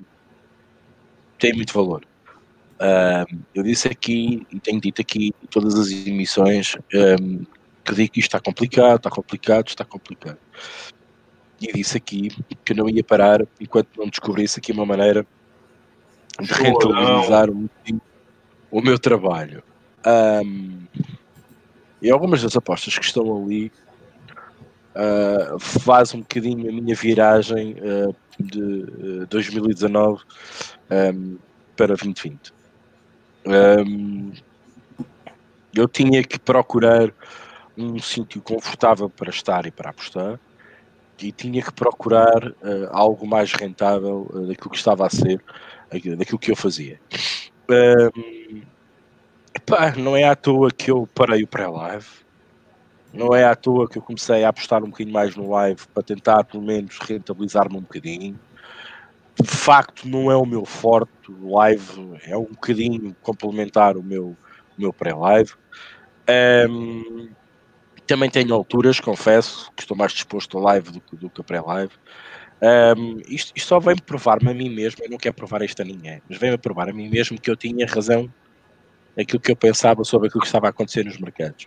têm 1.38 1.54
muito 1.54 1.72
valor. 1.72 2.04
Uh, 2.74 3.38
eu 3.54 3.62
disse 3.62 3.88
aqui 3.88 4.46
e 4.52 4.60
tenho 4.60 4.82
dito 4.82 5.00
aqui 5.00 5.32
em 5.42 5.46
todas 5.46 5.74
as 5.76 5.90
emissões 5.90 6.76
um, 6.94 7.46
que 7.82 7.94
digo 7.94 8.12
que 8.12 8.20
isto 8.20 8.36
está 8.36 8.40
complicado, 8.40 8.96
está 8.98 9.08
complicado, 9.08 9.68
está 9.68 9.84
complicado 9.84 10.38
e 11.60 11.72
disse 11.72 11.96
aqui 11.96 12.28
que 12.64 12.74
não 12.74 12.88
ia 12.88 13.02
parar 13.02 13.46
enquanto 13.60 13.88
não 13.96 14.08
descobrisse 14.08 14.58
aqui 14.58 14.72
uma 14.72 14.84
maneira 14.84 15.26
de 16.40 16.52
rentabilizar 16.52 17.50
um 17.50 17.68
o 18.70 18.82
meu 18.82 18.98
trabalho. 18.98 19.62
Um, 20.44 20.86
e 22.02 22.10
algumas 22.10 22.42
das 22.42 22.56
apostas 22.56 22.98
que 22.98 23.04
estão 23.04 23.42
ali 23.42 23.72
uh, 24.94 25.58
faz 25.58 26.14
um 26.14 26.20
bocadinho 26.20 26.68
a 26.68 26.72
minha 26.72 26.94
viragem 26.94 27.76
uh, 27.78 28.14
de 28.38 29.26
2019 29.30 30.22
um, 31.14 31.38
para 31.74 31.88
2020. 31.88 32.52
Um, 33.46 34.32
eu 35.74 35.88
tinha 35.88 36.22
que 36.22 36.38
procurar 36.38 37.12
um 37.76 37.98
sítio 37.98 38.40
confortável 38.42 39.08
para 39.08 39.30
estar 39.30 39.66
e 39.66 39.70
para 39.70 39.90
apostar 39.90 40.38
e 41.20 41.32
tinha 41.32 41.62
que 41.62 41.72
procurar 41.72 42.48
uh, 42.48 42.88
algo 42.90 43.26
mais 43.26 43.52
rentável 43.52 44.28
uh, 44.30 44.46
daquilo 44.46 44.70
que 44.70 44.76
estava 44.76 45.06
a 45.06 45.10
ser, 45.10 45.42
daquilo 45.90 46.38
que 46.38 46.50
eu 46.50 46.56
fazia. 46.56 47.00
Epá, 49.54 49.92
não 49.96 50.16
é 50.16 50.24
à 50.24 50.36
toa 50.36 50.70
que 50.70 50.90
eu 50.90 51.08
parei 51.14 51.42
o 51.42 51.46
pré-live, 51.46 52.06
não 53.12 53.34
é 53.34 53.44
à 53.44 53.54
toa 53.54 53.88
que 53.88 53.96
eu 53.96 54.02
comecei 54.02 54.44
a 54.44 54.50
apostar 54.50 54.84
um 54.84 54.90
bocadinho 54.90 55.14
mais 55.14 55.34
no 55.34 55.50
live 55.50 55.80
para 55.94 56.02
tentar 56.02 56.44
pelo 56.44 56.62
menos 56.62 56.98
rentabilizar-me 56.98 57.76
um 57.76 57.80
bocadinho. 57.80 58.38
De 59.40 59.50
facto, 59.50 60.08
não 60.08 60.30
é 60.30 60.36
o 60.36 60.46
meu 60.46 60.64
forte, 60.64 61.30
o 61.30 61.56
live 61.56 62.18
é 62.24 62.36
um 62.36 62.44
bocadinho 62.44 63.16
complementar 63.22 63.96
o 63.96 64.02
meu, 64.02 64.36
meu 64.78 64.92
pré-live. 64.92 65.52
Um, 66.68 67.30
também 68.06 68.30
tenho 68.30 68.54
alturas, 68.54 69.00
confesso, 69.00 69.70
que 69.74 69.82
estou 69.82 69.96
mais 69.96 70.12
disposto 70.12 70.58
a 70.58 70.60
live 70.62 70.92
do, 70.92 71.02
do 71.12 71.30
que 71.30 71.40
a 71.40 71.44
pré-live. 71.44 71.92
Um, 72.96 73.20
isto, 73.28 73.52
isto, 73.54 73.68
só 73.68 73.78
vem 73.78 73.96
provar-me 73.96 74.50
a 74.50 74.54
mim 74.54 74.70
mesmo, 74.70 75.04
eu 75.04 75.10
não 75.10 75.18
quero 75.18 75.34
provar 75.34 75.62
isto 75.62 75.82
a 75.82 75.84
ninguém, 75.84 76.22
mas 76.28 76.38
vem-me 76.38 76.56
provar 76.56 76.88
a 76.88 76.92
mim 76.92 77.08
mesmo 77.08 77.38
que 77.38 77.50
eu 77.50 77.56
tinha 77.56 77.86
razão 77.86 78.32
aquilo 79.18 79.40
que 79.40 79.50
eu 79.50 79.56
pensava 79.56 80.04
sobre 80.04 80.28
aquilo 80.28 80.40
que 80.40 80.46
estava 80.46 80.66
a 80.66 80.70
acontecer 80.70 81.04
nos 81.04 81.18
mercados. 81.18 81.66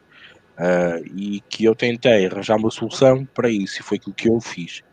Uh, 0.58 1.06
e 1.16 1.42
que 1.50 1.64
eu 1.64 1.74
tentei 1.74 2.26
arranjar 2.26 2.58
uma 2.58 2.70
solução 2.70 3.26
para 3.26 3.50
isso, 3.50 3.80
e 3.80 3.84
foi 3.84 3.98
aquilo 3.98 4.14
que 4.14 4.30
eu 4.30 4.42
fiz. 4.42 4.84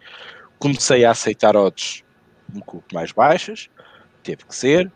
Comecei 0.58 1.04
a 1.04 1.10
aceitar 1.10 1.56
odds 1.56 2.04
um 2.54 2.60
pouco 2.60 2.86
mais 2.92 3.10
baixas, 3.10 3.68
teve 4.22 4.44
que 4.44 4.54
ser, 4.54 4.90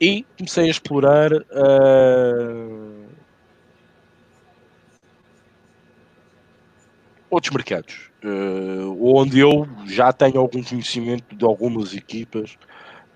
e 0.00 0.24
comecei 0.36 0.66
a 0.66 0.70
explorar 0.70 1.32
uh, 1.32 3.01
outros 7.32 7.50
mercados, 7.54 8.10
uh, 8.22 9.16
onde 9.16 9.40
eu 9.40 9.66
já 9.86 10.12
tenho 10.12 10.38
algum 10.38 10.62
conhecimento 10.62 11.34
de 11.34 11.44
algumas 11.46 11.94
equipas 11.94 12.58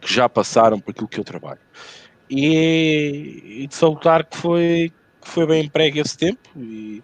que 0.01 0.13
já 0.13 0.27
passaram 0.27 0.81
por 0.81 0.93
aquilo 0.93 1.07
que 1.07 1.21
eu 1.21 1.25
trabalho. 1.25 1.61
E, 2.31 3.61
e 3.63 3.67
de 3.67 3.75
salutar 3.75 4.25
que 4.25 4.39
foi, 4.39 4.93
que 5.21 5.29
foi 5.29 5.47
bem 5.47 5.65
emprego 5.67 6.01
esse 6.01 6.17
tempo 6.17 6.49
e, 6.57 7.03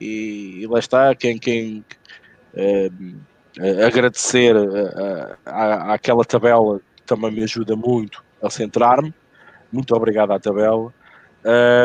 e, 0.00 0.62
e, 0.62 0.66
lá 0.66 0.80
está, 0.80 1.14
quem, 1.14 1.38
quem 1.38 1.84
uh, 2.54 3.86
agradecer 3.86 4.56
àquela 5.46 6.24
tabela 6.24 6.80
que 6.96 7.02
também 7.06 7.30
me 7.30 7.44
ajuda 7.44 7.76
muito 7.76 8.24
a 8.42 8.50
centrar-me, 8.50 9.14
muito 9.70 9.94
obrigado 9.94 10.32
à 10.32 10.40
tabela, 10.40 10.92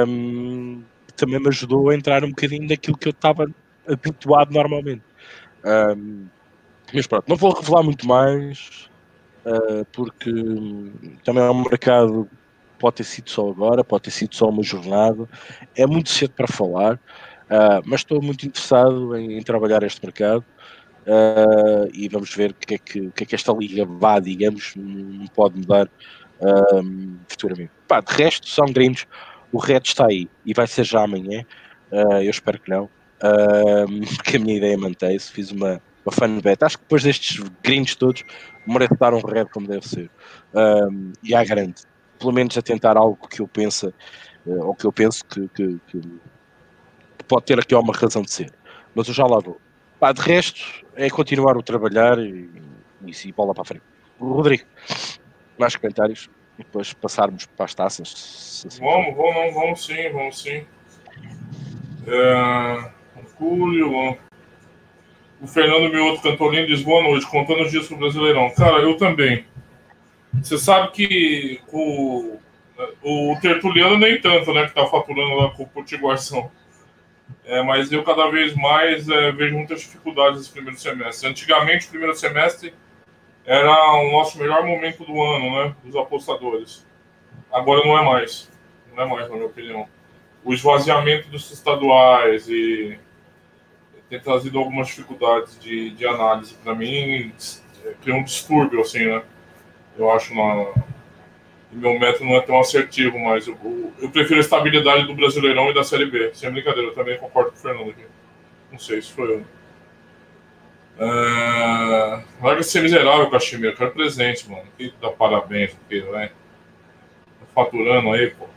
um, 0.08 0.82
também 1.16 1.40
me 1.40 1.50
ajudou 1.50 1.90
a 1.90 1.96
entrar 1.96 2.24
um 2.24 2.30
bocadinho 2.30 2.68
daquilo 2.68 2.98
que 2.98 3.08
eu 3.08 3.12
estava 3.12 3.48
habituado 3.88 4.52
normalmente. 4.52 5.04
Um, 5.66 6.28
mas 6.94 7.08
pronto, 7.08 7.28
não 7.28 7.36
vou 7.36 7.54
revelar 7.54 7.84
muito 7.84 8.08
mais, 8.08 8.90
uh, 9.46 9.86
porque 9.92 10.32
também 11.24 11.44
é 11.44 11.50
um 11.50 11.64
mercado, 11.64 12.30
pode 12.78 12.98
ter 12.98 13.04
sido 13.04 13.30
só 13.30 13.50
agora, 13.50 13.84
pode 13.84 14.04
ter 14.04 14.12
sido 14.12 14.36
só 14.36 14.50
uma 14.50 14.64
jornada, 14.64 15.28
é 15.76 15.88
muito 15.88 16.10
cedo 16.10 16.32
para 16.32 16.48
falar, 16.48 16.96
uh, 16.96 17.82
mas 17.86 18.02
estou 18.02 18.22
muito 18.22 18.46
interessado 18.46 19.16
em, 19.18 19.38
em 19.38 19.44
trabalhar 19.44 19.84
este 19.84 20.04
mercado. 20.04 20.46
Uh, 21.08 21.86
e 21.94 22.10
vamos 22.10 22.34
ver 22.34 22.50
o 22.50 22.54
que, 22.56 22.74
é 22.74 22.78
que, 22.80 23.12
que 23.12 23.24
é 23.24 23.26
que 23.28 23.36
esta 23.36 23.54
liga 23.54 23.86
vá, 23.86 24.20
digamos, 24.20 24.74
pode 25.36 25.56
mudar 25.56 25.88
futuramente. 27.28 27.72
Pá, 27.88 28.02
de 28.02 28.12
resto, 28.12 28.50
são 28.50 28.66
gringos, 28.66 29.06
o 29.52 29.60
Red 29.60 29.82
está 29.86 30.08
aí 30.08 30.28
e 30.44 30.52
vai 30.52 30.66
ser 30.66 30.84
já 30.84 31.04
amanhã. 31.04 31.46
Eu 31.92 32.32
espero 32.32 32.60
que 32.60 32.72
não 32.72 32.90
porque 34.16 34.38
a 34.38 34.40
minha 34.40 34.58
ideia 34.58 34.78
mantém-se. 34.78 35.32
Fiz 35.32 35.52
uma, 35.52 35.82
uma 36.06 36.12
fan 36.12 36.40
bet. 36.40 36.64
Acho 36.64 36.78
que 36.78 36.84
depois 36.84 37.04
destes 37.04 37.40
grinds 37.64 37.96
todos, 37.96 38.24
merece 38.66 38.96
dar 38.96 39.14
um 39.14 39.22
red 39.22 39.46
como 39.46 39.68
deve 39.68 39.88
ser. 39.88 40.10
Um, 40.54 41.14
e 41.24 41.36
à 41.36 41.44
grande, 41.44 41.84
pelo 42.20 42.32
menos 42.32 42.58
a 42.58 42.62
tentar 42.62 42.98
algo 42.98 43.28
que 43.28 43.42
eu 43.42 43.48
penso, 43.48 43.94
uh, 44.46 44.68
ou 44.68 44.76
que 44.76 44.86
eu 44.86 44.92
penso 44.92 45.24
que, 45.26 45.48
que, 45.50 45.80
que, 45.88 46.02
pode 47.28 47.46
ter 47.46 47.60
aqui 47.60 47.74
uma 47.76 47.94
razão 47.94 48.22
de 48.22 48.32
ser. 48.32 48.52
Mas 48.94 49.08
eu 49.08 49.14
já 49.14 49.26
lá 49.26 49.40
vou. 49.40 49.60
Pá, 50.00 50.12
de 50.12 50.22
resto, 50.22 50.86
é 50.96 51.10
continuar 51.10 51.58
o 51.58 51.64
trabalhar 51.64 52.20
e, 52.20 52.50
e, 53.06 53.12
e 53.28 53.32
bola 53.32 53.54
para 53.54 53.64
a 53.64 53.66
frente. 53.66 53.84
Rodrigo, 54.20 54.64
mais 55.58 55.76
comentários 55.76 56.30
e 56.58 56.64
depois 56.64 56.94
passarmos 56.94 57.46
para 57.46 57.66
as 57.66 57.76
taças. 57.76 58.66
Vamos, 58.80 59.16
vamos, 59.16 59.54
vamos 59.54 59.86
sim, 59.86 60.10
vamos 60.12 60.42
sim. 60.42 60.66
É, 62.08 62.92
Mercúrio. 63.36 64.18
O 65.42 65.48
Fernando 65.48 65.92
Mioto 65.92 66.22
Cantolino 66.22 66.68
diz 66.68 66.82
boa 66.82 67.04
noite, 67.04 67.28
contando 67.28 67.64
os 67.64 67.72
dias 67.72 67.88
pro 67.88 67.98
Brasileirão. 67.98 68.50
Cara, 68.52 68.78
eu 68.78 68.96
também. 68.98 69.46
Você 70.42 70.58
sabe 70.58 70.92
que 70.92 71.62
o, 71.72 72.38
o 73.04 73.38
Tertuliano 73.42 73.98
nem 73.98 74.20
tanto, 74.20 74.54
né? 74.54 74.68
Que 74.68 74.74
tá 74.74 74.86
faturando 74.88 75.36
lá 75.36 75.52
com 75.52 75.64
o 75.64 75.68
Potiguação. 75.68 76.50
É, 77.44 77.62
mas 77.62 77.92
eu 77.92 78.04
cada 78.04 78.30
vez 78.30 78.56
mais 78.56 79.08
é, 79.10 79.32
vejo 79.32 79.56
muitas 79.56 79.82
dificuldades 79.82 80.40
nesse 80.40 80.52
primeiro 80.52 80.80
semestre. 80.80 81.30
Antigamente, 81.30 81.88
o 81.88 81.90
primeiro 81.90 82.16
semestre 82.16 82.74
era 83.46 83.94
o 84.00 84.12
nosso 84.12 84.40
melhor 84.40 84.66
momento 84.66 85.04
do 85.04 85.22
ano, 85.22 85.52
né? 85.52 85.76
Dos 85.84 85.96
apostadores. 85.96 86.86
Agora 87.52 87.86
não 87.86 87.98
é 87.98 88.04
mais. 88.04 88.50
Não 88.96 89.04
é 89.04 89.08
mais, 89.08 89.30
na 89.30 89.36
minha 89.36 89.48
opinião. 89.48 89.88
O 90.44 90.54
esvaziamento 90.54 91.28
dos 91.30 91.52
estaduais 91.52 92.48
e 92.48 92.98
tem 94.10 94.20
trazido 94.20 94.60
algumas 94.60 94.88
dificuldades 94.88 95.60
de, 95.60 95.92
de 95.92 96.06
análise 96.06 96.54
para 96.64 96.76
mim, 96.76 97.34
cria 98.02 98.16
um 98.16 98.24
distúrbio, 98.24 98.82
assim, 98.82 99.06
né? 99.06 99.24
Eu 99.98 100.12
acho 100.12 100.34
na. 100.34 100.74
Meu 101.72 102.00
método 102.00 102.26
não 102.26 102.36
é 102.38 102.42
tão 102.42 102.60
assertivo, 102.60 103.20
mas 103.20 103.48
eu, 103.48 103.94
eu 104.00 104.10
prefiro 104.10 104.38
a 104.38 104.42
estabilidade 104.42 105.08
do 105.08 105.16
Brasileirão 105.16 105.70
e 105.72 105.74
da 105.74 105.84
Série 105.84 106.06
B. 106.06 106.32
Sem 106.34 106.50
brincadeira, 106.52 106.90
eu 106.90 106.94
também 106.94 107.18
concordo 107.18 107.52
com 107.52 107.58
o 107.58 107.60
Fernando 107.60 107.90
aqui. 107.90 108.06
Não 108.72 108.80
sei 108.80 109.02
se 109.02 109.12
foi 109.12 109.34
eu. 109.34 109.46
É... 110.98 112.24
Larga 112.42 112.62
de 112.62 112.68
ser 112.68 112.82
miserável, 112.82 113.30
Caximiro. 113.30 113.76
Quero 113.76 113.92
presente, 113.92 114.50
mano. 114.50 114.64
Que 114.78 114.94
dá 115.02 115.10
parabéns, 115.10 115.74
porque, 115.74 116.02
né? 116.02 116.32
Tá 117.40 117.46
faturando 117.54 118.12
aí, 118.12 118.30
pô. 118.30 118.48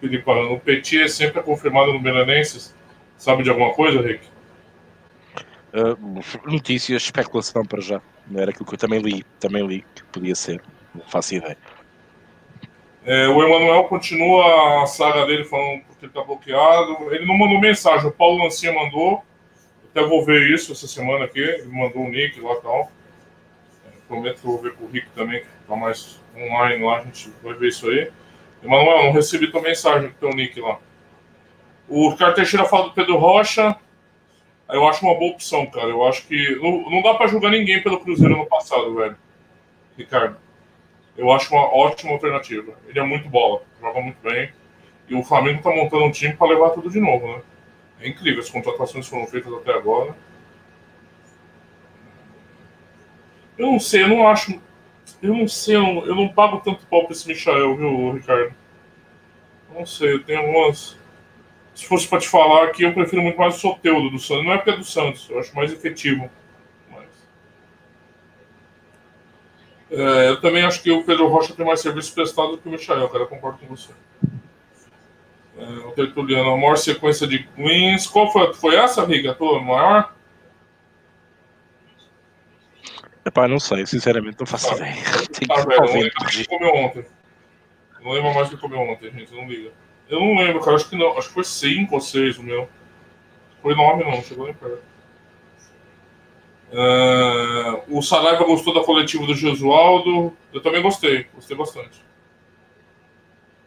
Felipe, 0.00 0.30
o 0.30 0.60
Petit 0.60 1.02
é 1.02 1.08
sempre 1.08 1.42
confirmado 1.42 1.92
no 1.92 2.00
Belenenses. 2.00 2.74
Sabe 3.18 3.42
de 3.42 3.50
alguma 3.50 3.74
coisa, 3.74 4.00
Rick? 4.00 4.26
Uh, 5.74 6.48
notícias, 6.48 7.02
especulação 7.02 7.64
para 7.64 7.80
já. 7.80 8.00
Era 8.32 8.52
aquilo 8.52 8.64
que 8.64 8.74
eu 8.74 8.78
também 8.78 9.00
li, 9.00 9.24
também 9.40 9.66
li 9.66 9.84
que 9.92 10.04
podia 10.04 10.34
ser. 10.36 10.62
Não 10.94 11.04
faço 11.08 11.34
ideia. 11.34 11.58
É, 13.04 13.26
o 13.26 13.42
Emanuel 13.42 13.84
continua 13.84 14.84
a 14.84 14.86
saga 14.86 15.26
dele 15.26 15.44
falando 15.44 15.82
porque 15.82 16.06
ele 16.06 16.10
está 16.10 16.22
bloqueado. 16.22 17.12
Ele 17.12 17.26
não 17.26 17.36
mandou 17.36 17.60
mensagem, 17.60 18.06
o 18.06 18.12
Paulo 18.12 18.44
Lancia 18.44 18.72
mandou. 18.72 19.24
Até 19.90 20.06
vou 20.06 20.24
ver 20.24 20.48
isso 20.54 20.70
essa 20.70 20.86
semana 20.86 21.24
aqui. 21.24 21.40
Ele 21.40 21.66
mandou 21.66 22.04
o 22.04 22.08
nick 22.08 22.40
lá 22.40 22.52
e 22.52 22.60
tal. 22.62 22.92
É, 23.86 23.90
prometo 24.06 24.40
que 24.40 24.46
eu 24.46 24.52
vou 24.52 24.62
ver 24.62 24.74
com 24.74 24.84
o 24.84 24.88
Rick 24.88 25.08
também, 25.10 25.40
que 25.40 25.48
está 25.60 25.74
mais 25.74 26.20
online 26.36 26.84
lá. 26.84 26.98
A 26.98 27.02
gente 27.02 27.32
vai 27.42 27.54
ver 27.54 27.68
isso 27.68 27.88
aí. 27.88 28.12
Emanuel, 28.62 29.04
não 29.06 29.12
recebi 29.12 29.50
tua 29.50 29.60
mensagem 29.60 30.10
com 30.10 30.18
teu 30.18 30.30
nick 30.30 30.58
lá. 30.60 30.78
O 31.88 32.10
Ricardo 32.10 32.36
Teixeira 32.36 32.64
fala 32.64 32.84
do 32.84 32.92
Pedro 32.92 33.18
Rocha 33.18 33.76
eu 34.68 34.88
acho 34.88 35.04
uma 35.04 35.14
boa 35.14 35.32
opção, 35.32 35.66
cara. 35.66 35.88
Eu 35.88 36.06
acho 36.06 36.26
que. 36.26 36.56
Não, 36.56 36.90
não 36.90 37.02
dá 37.02 37.14
para 37.14 37.26
julgar 37.26 37.50
ninguém 37.50 37.82
pelo 37.82 38.00
Cruzeiro 38.00 38.36
no 38.36 38.46
passado, 38.46 38.94
velho. 38.94 39.16
Ricardo. 39.96 40.36
Eu 41.16 41.30
acho 41.30 41.54
uma 41.54 41.64
ótima 41.74 42.12
alternativa. 42.12 42.72
Ele 42.88 42.98
é 42.98 43.02
muito 43.02 43.28
bola, 43.28 43.62
joga 43.80 44.00
muito 44.00 44.18
bem. 44.22 44.50
E 45.08 45.14
o 45.14 45.22
Flamengo 45.22 45.62
tá 45.62 45.70
montando 45.70 46.04
um 46.04 46.10
time 46.10 46.34
para 46.34 46.48
levar 46.48 46.70
tudo 46.70 46.90
de 46.90 46.98
novo, 46.98 47.26
né? 47.26 47.42
É 48.00 48.08
incrível, 48.08 48.40
as 48.40 48.50
contratações 48.50 49.06
foram 49.06 49.26
feitas 49.26 49.52
até 49.52 49.72
agora. 49.72 50.14
Eu 53.56 53.66
não 53.66 53.78
sei, 53.78 54.02
eu 54.02 54.08
não 54.08 54.26
acho. 54.26 54.60
Eu 55.22 55.34
não 55.34 55.46
sei, 55.46 55.76
eu 55.76 55.82
não, 55.82 56.06
eu 56.06 56.14
não 56.14 56.28
pago 56.28 56.60
tanto 56.60 56.86
pau 56.86 57.04
pra 57.04 57.12
esse 57.12 57.28
Michael, 57.28 57.76
viu, 57.76 58.12
Ricardo? 58.12 58.54
Eu 59.68 59.78
não 59.78 59.86
sei, 59.86 60.14
eu 60.14 60.24
tenho 60.24 60.40
algumas 60.40 60.98
se 61.74 61.86
fosse 61.86 62.06
para 62.06 62.20
te 62.20 62.28
falar 62.28 62.64
aqui, 62.64 62.84
eu 62.84 62.94
prefiro 62.94 63.22
muito 63.22 63.38
mais 63.38 63.56
o 63.56 63.58
Soteudo 63.58 64.10
do 64.10 64.18
Santos. 64.18 64.44
Não 64.44 64.52
é 64.52 64.56
porque 64.56 64.70
é 64.70 64.76
do 64.76 64.84
Santos, 64.84 65.28
eu 65.28 65.38
acho 65.38 65.54
mais 65.54 65.72
efetivo. 65.72 66.30
Mas... 66.90 67.04
É, 69.90 70.28
eu 70.28 70.40
também 70.40 70.64
acho 70.64 70.82
que 70.82 70.90
o 70.90 71.02
Pedro 71.02 71.26
Rocha 71.26 71.54
tem 71.54 71.66
mais 71.66 71.80
serviço 71.80 72.14
prestado 72.14 72.52
do 72.52 72.58
que 72.58 72.68
o 72.68 72.72
Michael, 72.72 73.08
cara. 73.08 73.24
Eu 73.24 73.28
concordo 73.28 73.58
com 73.58 73.66
você. 73.74 73.92
É, 75.58 75.64
o 75.86 75.92
Tertuliano, 75.92 76.50
a 76.50 76.56
maior 76.56 76.76
sequência 76.76 77.26
de 77.26 77.48
wins. 77.56 78.06
Qual 78.06 78.32
foi? 78.32 78.54
Foi 78.54 78.76
essa, 78.76 79.04
Riga? 79.04 79.32
A 79.32 79.34
tua 79.34 79.60
maior? 79.60 80.14
Epá, 83.24 83.48
não 83.48 83.58
sei, 83.58 83.86
sinceramente, 83.86 84.36
não 84.38 84.46
faço 84.46 84.70
Ah, 84.72 84.76
ideia. 84.76 84.94
Tenho 85.32 85.52
Ah, 85.52 85.62
que 85.62 85.66
velho, 85.68 85.80
eu 85.80 85.86
não 85.86 85.94
lembro 85.94 86.22
o 86.22 86.26
que 86.26 86.46
comeu 86.46 86.74
ontem. 86.74 87.06
Não 88.02 88.12
lembro 88.12 88.34
mais 88.34 88.48
o 88.48 88.50
que 88.50 88.56
comeu 88.58 88.80
ontem, 88.80 89.10
gente. 89.10 89.34
Não 89.34 89.48
liga. 89.48 89.72
Eu 90.08 90.20
não 90.20 90.36
lembro, 90.36 90.60
cara. 90.60 90.76
Acho 90.76 90.88
que 90.88 90.96
não. 90.96 91.16
Acho 91.16 91.28
que 91.28 91.34
foi 91.34 91.44
5 91.44 91.94
ou 91.94 92.00
6 92.00 92.38
o 92.38 92.42
meu. 92.42 92.68
Foi 93.62 93.74
9 93.74 94.04
não, 94.04 94.22
chegou 94.22 94.46
nem 94.46 94.54
perto. 94.54 94.82
Ah, 96.72 97.82
o 97.88 98.02
Saraiva 98.02 98.44
gostou 98.44 98.74
da 98.74 98.82
coletiva 98.82 99.26
do 99.26 99.34
Gesualdo. 99.34 100.36
Eu 100.52 100.60
também 100.60 100.82
gostei. 100.82 101.26
Gostei 101.34 101.56
bastante. 101.56 102.02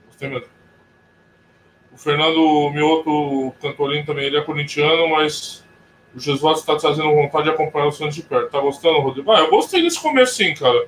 Gostei 0.07 0.29
mesmo. 0.29 0.47
O 1.91 1.97
Fernando 1.97 2.69
Mioto 2.71 3.55
Cantorino 3.59 4.05
também, 4.05 4.25
ele 4.25 4.37
é 4.37 4.41
corintiano, 4.43 5.09
mas 5.09 5.65
o 6.13 6.19
Gesualdo 6.19 6.59
está 6.59 6.75
trazendo 6.75 7.11
vontade 7.11 7.45
de 7.45 7.49
acompanhar 7.49 7.87
o 7.87 7.91
Santos 7.91 8.15
de 8.15 8.21
perto. 8.21 8.51
Tá 8.51 8.59
gostando, 8.59 8.99
Rodrigo? 8.99 9.31
Ah, 9.31 9.39
eu 9.39 9.49
gostei 9.49 9.81
desse 9.81 9.99
começo 9.99 10.35
sim, 10.35 10.53
cara. 10.53 10.87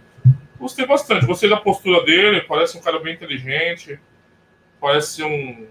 Gostei 0.60 0.86
bastante. 0.86 1.26
Gostei 1.26 1.50
da 1.50 1.58
postura 1.58 2.04
dele. 2.04 2.42
Parece 2.42 2.78
um 2.78 2.82
cara 2.82 3.00
bem 3.00 3.14
inteligente. 3.14 4.00
Parece 4.80 5.14
ser 5.16 5.24
um, 5.26 5.68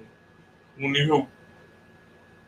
um 0.78 0.90
nível 0.90 1.28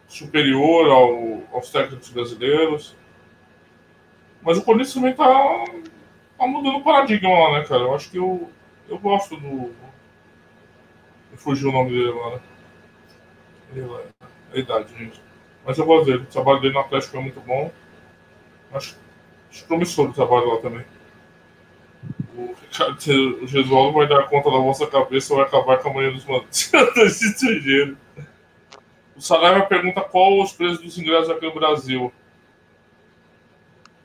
superior 0.08 0.90
ao- 0.90 1.56
aos 1.56 1.70
técnicos 1.70 2.10
brasileiros. 2.10 2.96
Mas 4.42 4.58
o 4.58 4.62
Corinthians 4.64 4.94
também 4.94 5.14
tá, 5.14 5.24
tá 6.38 6.46
mudando 6.46 6.78
o 6.78 6.82
paradigma 6.82 7.28
lá, 7.28 7.58
né, 7.60 7.66
cara? 7.66 7.82
Eu 7.82 7.94
acho 7.94 8.10
que 8.10 8.16
eu, 8.18 8.50
eu 8.88 8.98
gosto 8.98 9.36
do. 9.36 9.70
Fugiu 11.36 11.70
o 11.70 11.72
nome 11.72 11.90
dele 11.90 12.10
agora. 12.10 12.42
Ele 13.72 13.80
é 14.52 14.56
a 14.56 14.58
idade, 14.58 14.96
gente. 14.98 15.20
Mas 15.64 15.78
eu 15.78 15.86
gosto 15.86 16.06
dele. 16.06 16.22
O 16.22 16.26
trabalho 16.26 16.60
dele 16.60 16.74
no 16.74 16.80
Atlético 16.80 17.16
é 17.16 17.20
muito 17.20 17.40
bom. 17.40 17.70
Acho, 18.72 18.96
acho 19.50 19.66
promissor 19.66 20.10
o 20.10 20.12
trabalho 20.12 20.54
lá 20.54 20.60
também. 20.60 20.84
O, 22.40 23.46
Gesualdo 23.46 23.92
vai 23.92 24.08
dar 24.08 24.28
conta 24.28 24.50
da 24.50 24.58
vossa 24.58 24.86
cabeça 24.86 25.32
ou 25.32 25.38
vai 25.38 25.46
acabar 25.46 25.78
com 25.78 25.90
a 25.90 25.94
manhã 25.94 26.12
dos 26.12 26.24
mandantes 26.24 26.72
estrangeiros. 27.22 27.96
O 29.16 29.20
Saraiva 29.20 29.66
pergunta 29.66 30.00
qual 30.00 30.40
os 30.40 30.52
preços 30.52 30.80
dos 30.80 30.98
ingressos 30.98 31.30
aqui 31.30 31.44
no 31.44 31.54
Brasil. 31.54 32.12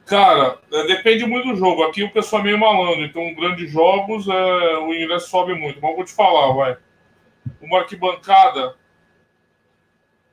Cara, 0.06 0.60
é, 0.72 0.88
depende 0.88 1.26
muito 1.26 1.50
do 1.50 1.56
jogo. 1.56 1.84
Aqui 1.84 2.04
o 2.04 2.12
pessoal 2.12 2.42
é 2.42 2.46
meio 2.46 2.60
malandro, 2.60 3.06
então 3.06 3.34
grandes 3.34 3.72
jogos 3.72 4.28
é, 4.28 4.78
o 4.78 4.94
ingresso 4.94 5.30
sobe 5.30 5.56
muito. 5.56 5.80
Mas 5.82 5.96
vou 5.96 6.06
te 6.06 6.14
falar, 6.14 6.54
vai. 6.54 6.78
Uma 7.62 7.80
arquibancada, 7.80 8.76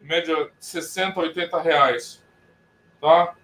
em 0.03 0.07
média 0.07 0.51
60, 0.59 1.21
80 1.21 1.61
reais. 1.61 2.23
Tá? 3.01 3.35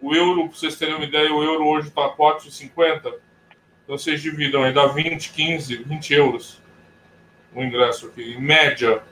O 0.00 0.14
euro, 0.14 0.48
pra 0.48 0.56
vocês 0.56 0.76
terem 0.76 0.94
uma 0.94 1.04
ideia, 1.04 1.32
o 1.32 1.42
euro 1.42 1.66
hoje 1.66 1.90
tá 1.90 2.08
4,50. 2.10 3.14
Então 3.84 3.98
vocês 3.98 4.20
dividam 4.20 4.62
aí, 4.62 4.72
dá 4.72 4.86
20, 4.86 5.30
15, 5.30 5.76
20 5.76 6.14
euros 6.14 6.64
o 7.54 7.62
ingresso 7.62 8.06
aqui, 8.06 8.34
em 8.34 8.40
média. 8.40 9.02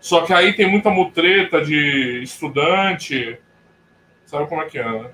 Só 0.00 0.24
que 0.24 0.32
aí 0.32 0.52
tem 0.52 0.68
muita 0.68 0.90
mutreta 0.90 1.64
de 1.64 2.20
estudante. 2.22 3.38
Sabe 4.26 4.46
como 4.46 4.62
é 4.62 4.66
que 4.66 4.78
é, 4.78 4.84
né? 4.84 5.10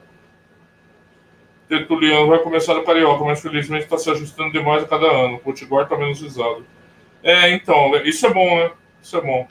Tertuliano 1.68 2.26
vai 2.26 2.40
começar 2.40 2.74
no 2.74 2.84
Carioca, 2.84 3.24
mas 3.24 3.40
felizmente 3.40 3.84
está 3.84 3.96
se 3.96 4.10
ajustando 4.10 4.52
demais 4.52 4.82
a 4.82 4.88
cada 4.88 5.06
ano. 5.06 5.36
O 5.36 5.38
Potiguar 5.38 5.84
está 5.84 5.96
menos 5.96 6.20
usado. 6.20 6.66
É, 7.22 7.50
então, 7.50 7.96
isso 8.04 8.26
é 8.26 8.30
bom, 8.32 8.58
né? 8.58 8.70
Isso 9.02 9.16
é 9.16 9.20
bom. 9.20 9.48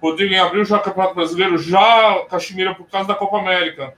Rodrigo, 0.00 0.34
em 0.34 0.38
abril 0.38 0.64
já 0.64 0.78
Campeonato 0.78 1.14
Brasileiro, 1.14 1.56
já 1.56 2.26
Caxemira 2.28 2.74
por 2.74 2.86
causa 2.88 3.08
da 3.08 3.14
Copa 3.14 3.38
América. 3.38 3.94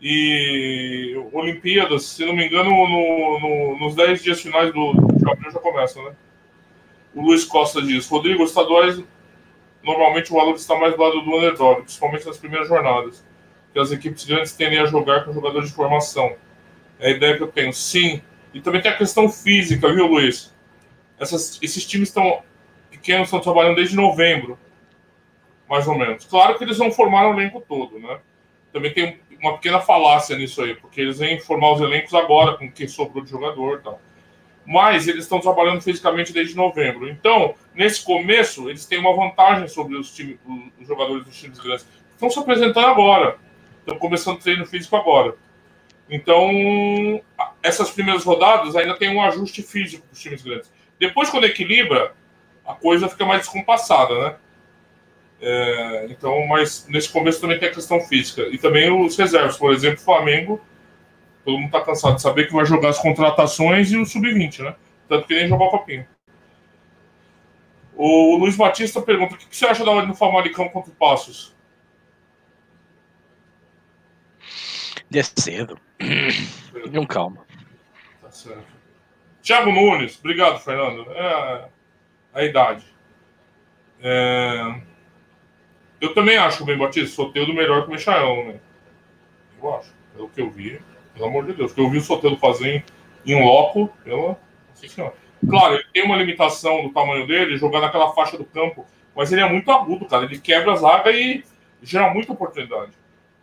E 0.00 1.14
Olimpíadas, 1.32 2.04
se 2.04 2.24
não 2.24 2.34
me 2.34 2.46
engano, 2.46 2.70
no- 2.70 3.40
no- 3.40 3.78
nos 3.78 3.94
10 3.94 4.22
dias 4.22 4.40
finais 4.40 4.72
do, 4.72 4.92
de 4.92 5.30
abril 5.30 5.50
já 5.50 5.58
começa, 5.58 6.02
né? 6.02 6.12
O 7.14 7.22
Luiz 7.22 7.44
Costa 7.44 7.80
diz: 7.80 8.06
Rodrigo, 8.08 8.42
os 8.42 8.50
estaduais, 8.50 9.02
normalmente 9.82 10.30
o 10.32 10.36
valor 10.36 10.54
está 10.54 10.74
mais 10.78 10.94
do 10.94 11.02
lado 11.02 11.22
do 11.22 11.36
underdog, 11.36 11.82
principalmente 11.82 12.26
nas 12.26 12.36
primeiras 12.36 12.68
jornadas. 12.68 13.24
Que 13.72 13.78
as 13.78 13.90
equipes 13.90 14.24
grandes 14.24 14.52
tendem 14.52 14.78
a 14.78 14.86
jogar 14.86 15.24
com 15.24 15.32
jogadores 15.32 15.68
de 15.70 15.74
formação. 15.74 16.34
É 16.98 17.08
a 17.08 17.10
ideia 17.10 17.36
que 17.36 17.42
eu 17.42 17.48
tenho. 17.48 17.72
Sim. 17.72 18.22
E 18.54 18.60
também 18.60 18.80
tem 18.80 18.90
a 18.90 18.96
questão 18.96 19.28
física, 19.30 19.92
viu, 19.92 20.06
Luiz? 20.06 20.54
Essas- 21.18 21.58
esses 21.62 21.84
times 21.86 22.08
estão 22.08 22.42
pequenos 22.90 23.28
estão 23.28 23.40
trabalhando 23.40 23.76
desde 23.76 23.94
novembro, 23.96 24.58
mais 25.68 25.86
ou 25.88 25.96
menos. 25.96 26.24
Claro 26.24 26.56
que 26.56 26.64
eles 26.64 26.78
não 26.78 26.90
formaram 26.90 27.30
o 27.30 27.40
elenco 27.40 27.62
todo, 27.66 27.98
né? 27.98 28.18
Também 28.72 28.92
tem 28.92 29.20
uma 29.40 29.54
pequena 29.54 29.80
falácia 29.80 30.36
nisso 30.36 30.62
aí, 30.62 30.74
porque 30.74 31.00
eles 31.00 31.18
vêm 31.18 31.40
formar 31.40 31.72
os 31.72 31.80
elencos 31.80 32.14
agora, 32.14 32.56
com 32.56 32.66
o 32.66 32.72
que 32.72 32.88
sobrou 32.88 33.22
de 33.22 33.30
jogador 33.30 33.78
e 33.78 33.82
tal. 33.82 34.00
Mas 34.64 35.06
eles 35.06 35.24
estão 35.24 35.40
trabalhando 35.40 35.80
fisicamente 35.80 36.32
desde 36.32 36.56
novembro. 36.56 37.08
Então, 37.08 37.54
nesse 37.74 38.04
começo, 38.04 38.68
eles 38.68 38.84
têm 38.84 38.98
uma 38.98 39.14
vantagem 39.14 39.68
sobre 39.68 39.96
os, 39.96 40.14
time, 40.14 40.38
os 40.80 40.88
jogadores 40.88 41.24
dos 41.24 41.38
times 41.38 41.58
grandes. 41.58 41.86
Estão 42.12 42.28
se 42.28 42.38
apresentando 42.38 42.86
agora. 42.86 43.38
Estão 43.78 43.98
começando 43.98 44.36
o 44.36 44.40
treino 44.40 44.66
físico 44.66 44.96
agora. 44.96 45.36
Então, 46.10 46.50
essas 47.62 47.90
primeiras 47.90 48.24
rodadas 48.24 48.74
ainda 48.74 48.96
tem 48.96 49.14
um 49.14 49.22
ajuste 49.22 49.62
físico 49.62 50.06
dos 50.08 50.20
times 50.20 50.42
grandes. 50.42 50.72
Depois, 50.98 51.30
quando 51.30 51.44
equilibra, 51.44 52.14
a 52.64 52.74
coisa 52.74 53.08
fica 53.08 53.24
mais 53.24 53.42
descompassada, 53.42 54.18
né? 54.18 54.36
É, 55.40 56.06
então, 56.08 56.46
mas 56.46 56.86
nesse 56.88 57.10
começo 57.10 57.40
também 57.40 57.58
tem 57.58 57.68
a 57.68 57.74
questão 57.74 58.00
física. 58.00 58.42
E 58.42 58.58
também 58.58 58.90
os 58.90 59.16
reservas. 59.16 59.56
Por 59.56 59.72
exemplo, 59.72 60.00
o 60.00 60.04
Flamengo, 60.04 60.60
todo 61.44 61.58
mundo 61.58 61.70
tá 61.70 61.80
cansado 61.80 62.16
de 62.16 62.22
saber 62.22 62.46
que 62.46 62.54
vai 62.54 62.64
jogar 62.64 62.90
as 62.90 62.98
contratações 62.98 63.90
e 63.92 63.96
o 63.96 64.06
sub-20, 64.06 64.60
né? 64.62 64.74
Tanto 65.08 65.26
que 65.26 65.34
nem 65.34 65.48
jogou 65.48 65.68
a 65.68 65.70
copinha. 65.70 66.08
O 67.94 68.36
Luiz 68.36 68.56
Batista 68.56 69.00
pergunta: 69.00 69.34
o 69.34 69.38
que 69.38 69.56
você 69.56 69.66
acha 69.66 69.84
da 69.84 69.90
hora 69.90 70.06
do 70.06 70.14
Famalicão 70.14 70.68
contra 70.68 70.90
o 70.90 70.94
Passos? 70.94 71.54
É 75.12 75.22
cedo. 75.22 75.78
Não 76.90 77.06
calma. 77.06 77.46
Tá 78.20 78.30
certo. 78.30 78.76
Thiago 79.40 79.70
Nunes, 79.70 80.18
obrigado, 80.18 80.58
Fernando. 80.58 81.10
É 81.12 81.68
a 82.34 82.44
idade. 82.44 82.84
É, 84.00 84.80
Eu 86.00 86.14
também 86.14 86.36
acho 86.36 86.62
o 86.62 86.66
Ben 86.66 86.76
Batista 86.76 87.14
Soteudo 87.14 87.54
melhor 87.54 87.82
que 87.84 87.90
o 87.90 87.92
Michael, 87.92 88.44
né? 88.46 88.60
Eu 89.60 89.74
acho. 89.74 89.94
Pelo 90.14 90.28
que 90.28 90.40
eu 90.40 90.50
vi, 90.50 90.80
pelo 91.14 91.26
amor 91.26 91.46
de 91.46 91.52
Deus. 91.52 91.72
O 91.72 91.74
que 91.74 91.80
eu 91.80 91.90
vi 91.90 91.98
o 91.98 92.02
Soteudo 92.02 92.36
fazer 92.36 92.84
em, 93.24 93.32
em 93.32 93.44
loco, 93.44 93.88
pela. 94.04 94.38
Claro, 95.48 95.74
ele 95.74 95.84
tem 95.92 96.04
uma 96.04 96.16
limitação 96.16 96.82
do 96.82 96.92
tamanho 96.92 97.26
dele, 97.26 97.56
jogar 97.56 97.80
naquela 97.80 98.12
faixa 98.12 98.36
do 98.36 98.44
campo, 98.44 98.86
mas 99.14 99.32
ele 99.32 99.40
é 99.40 99.48
muito 99.48 99.70
agudo, 99.70 100.06
cara. 100.06 100.24
Ele 100.24 100.38
quebra 100.38 100.72
a 100.72 100.76
zaga 100.76 101.10
e 101.10 101.44
gera 101.82 102.12
muita 102.12 102.32
oportunidade. 102.32 102.92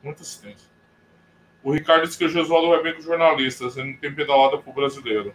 Muita 0.01 0.21
assistência. 0.21 0.67
O 1.63 1.71
Ricardo 1.71 2.05
disse 2.05 2.17
que 2.17 2.25
o 2.25 2.29
Gesualdo 2.29 2.69
vai 2.69 2.83
bem 2.83 2.93
com 2.93 2.99
os 2.99 3.05
jornalistas, 3.05 3.77
ele 3.77 3.91
não 3.91 3.97
tem 3.97 4.13
pedalada 4.13 4.57
pro 4.57 4.73
brasileiro. 4.73 5.33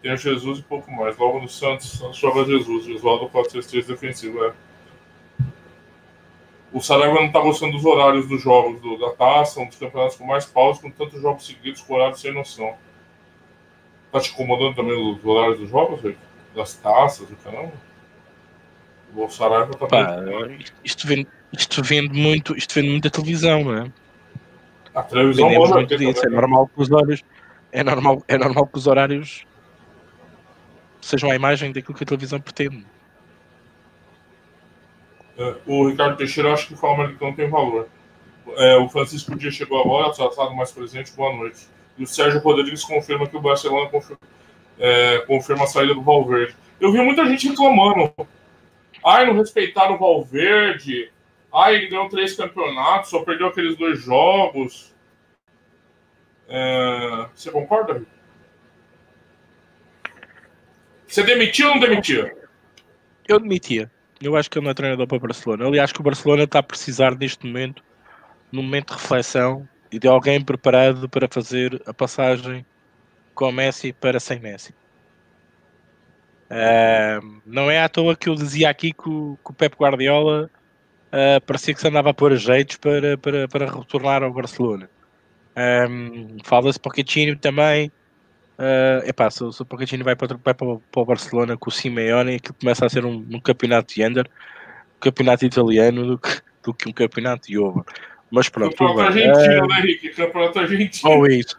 Tem 0.00 0.12
o 0.12 0.16
Jesus 0.16 0.60
e 0.60 0.62
pouco 0.62 0.90
mais. 0.90 1.16
Logo 1.18 1.40
no 1.40 1.48
Santos, 1.48 1.98
Santos 1.98 2.16
joga 2.16 2.44
Jesus. 2.44 2.86
Gesualdo 2.86 3.28
4-6-3 3.28 3.86
defensivo, 3.86 4.44
é. 4.44 4.54
O 6.72 6.80
Saraiva 6.80 7.14
não 7.14 7.32
tá 7.32 7.40
gostando 7.40 7.72
dos 7.72 7.84
horários 7.84 8.28
dos 8.28 8.40
jogos 8.40 8.80
do, 8.80 8.96
da 8.96 9.10
taça, 9.10 9.60
um 9.60 9.66
dos 9.66 9.76
campeonatos 9.76 10.16
com 10.16 10.24
mais 10.24 10.44
pausas, 10.44 10.80
com 10.80 10.90
tantos 10.90 11.20
jogos 11.20 11.44
seguidos 11.44 11.82
com 11.82 11.94
horários 11.94 12.20
sem 12.20 12.32
noção. 12.32 12.74
Tá 14.12 14.20
te 14.20 14.30
incomodando 14.30 14.76
também 14.76 14.94
os 14.94 15.24
horários 15.24 15.58
dos 15.58 15.68
jogos, 15.68 16.00
velho? 16.00 16.18
Das 16.54 16.74
taças 16.74 17.28
e 17.30 17.34
caramba? 17.36 17.72
O 19.14 19.28
Saraiva 19.28 19.72
tá 19.74 19.86
Pá, 19.86 20.16
isto 20.84 21.06
vende, 21.06 21.26
isto 21.52 21.82
vende 21.82 22.18
muito, 22.18 22.56
isto 22.56 22.74
vende 22.74 22.90
muito 22.90 23.08
a 23.08 23.10
televisão, 23.10 23.64
não 23.64 23.76
é? 23.76 23.92
A 24.94 25.02
televisão 25.02 25.48
Vendemos 25.48 25.70
muito 25.70 25.96
disso. 25.96 26.26
É 26.26 26.30
normal 26.30 26.68
que 26.68 26.80
os 26.80 26.90
horários. 26.90 27.22
É 27.72 27.84
normal, 27.84 28.22
é 28.26 28.38
normal 28.38 28.66
que 28.66 28.78
os 28.78 28.86
horários 28.86 29.46
sejam 31.00 31.30
a 31.30 31.34
imagem 31.34 31.72
daquilo 31.72 31.96
que 31.96 32.04
a 32.04 32.06
televisão 32.06 32.40
pretende. 32.40 32.84
O 35.66 35.88
Ricardo 35.88 36.16
Teixeira 36.16 36.52
acha 36.52 36.66
que 36.66 36.74
o 36.74 36.76
Famalicão 36.76 37.32
tem 37.34 37.48
valor. 37.48 37.88
É, 38.56 38.76
o 38.76 38.88
Francisco 38.88 39.34
Dias 39.36 39.54
chegou 39.54 39.80
agora, 39.80 40.12
tratado 40.12 40.54
mais 40.54 40.70
presente, 40.70 41.12
boa 41.12 41.34
noite. 41.34 41.66
E 41.96 42.02
o 42.02 42.06
Sérgio 42.06 42.40
Rodrigues 42.40 42.84
confirma 42.84 43.26
que 43.26 43.36
o 43.36 43.40
Barcelona 43.40 43.88
confirma, 43.88 44.20
é, 44.78 45.18
confirma 45.26 45.64
a 45.64 45.66
saída 45.66 45.94
do 45.94 46.02
Valverde. 46.02 46.56
Eu 46.80 46.92
vi 46.92 47.00
muita 47.00 47.24
gente 47.26 47.48
reclamando. 47.48 48.12
Ai, 49.04 49.26
não 49.26 49.34
respeitaram 49.34 49.94
o 49.94 49.98
Valverde. 49.98 51.10
Ai, 51.52 51.76
ele 51.76 51.88
ganhou 51.88 52.08
três 52.08 52.36
campeonatos, 52.36 53.10
só 53.10 53.22
perdeu 53.22 53.46
aqueles 53.48 53.76
dois 53.76 54.00
jogos. 54.00 54.94
É, 56.48 57.26
Você 57.34 57.50
concorda? 57.50 58.02
Você 61.06 61.22
demitiu 61.22 61.68
ou 61.68 61.74
não 61.74 61.80
demitia? 61.80 62.36
Eu 63.26 63.36
admitia. 63.36 63.90
Eu 64.20 64.36
acho 64.36 64.50
que 64.50 64.58
ele 64.58 64.64
não 64.64 64.70
é 64.70 64.74
treinador 64.74 65.06
para 65.06 65.16
o 65.16 65.20
Barcelona. 65.20 65.66
Aliás, 65.66 65.92
que 65.92 66.00
o 66.00 66.04
Barcelona 66.04 66.44
está 66.44 66.58
a 66.58 66.62
precisar 66.62 67.16
neste 67.16 67.46
momento, 67.46 67.82
num 68.52 68.62
momento 68.62 68.94
de 68.94 69.00
reflexão, 69.00 69.66
e 69.90 69.98
de 69.98 70.06
alguém 70.06 70.40
preparado 70.40 71.08
para 71.08 71.26
fazer 71.28 71.82
a 71.86 71.92
passagem 71.92 72.64
com 73.34 73.50
Messi 73.50 73.92
para 73.92 74.20
sem 74.20 74.38
Messi. 74.38 74.74
Uh, 76.50 77.40
não 77.46 77.70
é 77.70 77.82
à 77.82 77.88
toa 77.88 78.16
que 78.16 78.28
eu 78.28 78.34
dizia 78.34 78.68
aqui 78.68 78.92
que 78.92 79.08
o, 79.08 79.38
que 79.44 79.50
o 79.50 79.54
Pep 79.54 79.76
Guardiola 79.76 80.50
uh, 81.06 81.40
parecia 81.46 81.74
que 81.74 81.80
se 81.80 81.88
andava 81.88 82.10
a 82.10 82.14
pôr 82.14 82.36
jeitos 82.36 82.76
para, 82.76 83.16
para, 83.18 83.48
para 83.48 83.70
retornar 83.70 84.22
ao 84.22 84.32
Barcelona. 84.32 84.90
Um, 85.56 86.38
Fala-se 86.44 86.78
Pochettino 86.78 87.36
também. 87.36 87.90
Uh, 88.60 89.08
epá, 89.08 89.30
se, 89.30 89.38
se 89.52 89.62
o 89.62 89.64
Pochettino 89.64 90.04
vai 90.04 90.14
para, 90.14 90.36
vai 90.36 90.52
para, 90.52 90.76
para 90.76 91.00
o 91.00 91.04
Barcelona 91.06 91.56
com 91.56 91.70
o 91.70 91.72
Simeone, 91.72 92.34
aquilo 92.34 92.54
começa 92.60 92.84
a 92.84 92.90
ser 92.90 93.06
um, 93.06 93.26
um 93.30 93.40
campeonato 93.40 93.94
de 93.94 94.04
under, 94.04 94.26
um 94.26 95.00
campeonato 95.00 95.46
italiano 95.46 96.06
do 96.06 96.18
que, 96.18 96.40
do 96.62 96.74
que 96.74 96.86
um 96.86 96.92
campeonato 96.92 97.48
de 97.48 97.58
over. 97.58 97.82
Mas 98.30 98.50
pronto. 98.50 98.76
Campeonato 98.76 99.00
argentino, 99.00 99.64
uh, 99.64 99.66
né, 99.66 99.78
Henrique? 99.78 100.08
Campeonato 100.10 100.58
argentino. 100.58 101.10
Ou 101.10 101.26
isso. 101.26 101.58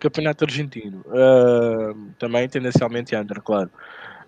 Campeonato 0.00 0.44
argentino. 0.44 1.04
Uh, 1.06 2.10
também 2.18 2.48
tendencialmente 2.48 3.14
under, 3.14 3.40
claro. 3.40 3.70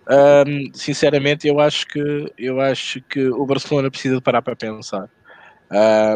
Um, 0.09 0.71
sinceramente, 0.75 1.49
eu 1.49 1.59
acho 1.59 1.87
que 1.87 2.33
eu 2.39 2.61
acho 2.61 3.01
que 3.03 3.29
o 3.29 3.45
Barcelona 3.45 3.91
precisa 3.91 4.15
de 4.17 4.21
parar 4.21 4.43
para 4.43 4.55
pensar. 4.55 5.09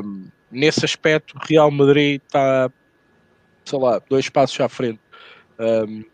Um, 0.05 0.29
nesse 0.51 0.85
aspecto, 0.85 1.37
Real 1.49 1.71
Madrid 1.71 2.21
está, 2.25 2.71
sei 3.65 3.79
lá, 3.79 4.01
dois 4.09 4.29
passos 4.29 4.61
à 4.61 4.69
frente. 4.69 5.01
Um, 5.59 6.05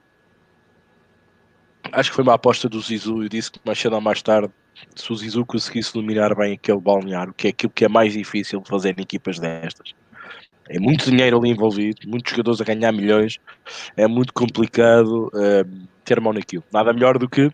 acho 1.92 2.10
que 2.10 2.16
foi 2.16 2.24
uma 2.24 2.34
aposta 2.34 2.68
do 2.68 2.80
Zizu. 2.80 3.24
Eu 3.24 3.28
disse 3.28 3.50
que 3.50 3.60
mais 3.64 3.78
cedo 3.78 3.94
ou 3.94 4.00
mais 4.00 4.22
tarde, 4.22 4.52
se 4.94 5.12
o 5.12 5.16
Zizu 5.16 5.44
conseguisse 5.44 5.92
dominar 5.92 6.34
bem 6.34 6.54
aquele 6.54 6.80
balneário, 6.80 7.34
que 7.34 7.48
é 7.48 7.50
aquilo 7.50 7.72
que 7.72 7.84
é 7.84 7.88
mais 7.88 8.12
difícil 8.12 8.60
de 8.60 8.68
fazer 8.68 8.98
em 8.98 9.02
equipas 9.02 9.38
destas, 9.38 9.94
é 10.68 10.78
muito 10.78 11.10
dinheiro 11.10 11.38
ali 11.38 11.50
envolvido, 11.50 12.08
muitos 12.08 12.30
jogadores 12.30 12.60
a 12.60 12.64
ganhar 12.64 12.92
milhões, 12.92 13.38
é 13.96 14.06
muito 14.06 14.32
complicado 14.32 15.30
ter 16.04 16.20
mão 16.20 16.32
naquilo. 16.32 16.64
Nada 16.72 16.92
melhor 16.92 17.18
do 17.18 17.28
que 17.28 17.50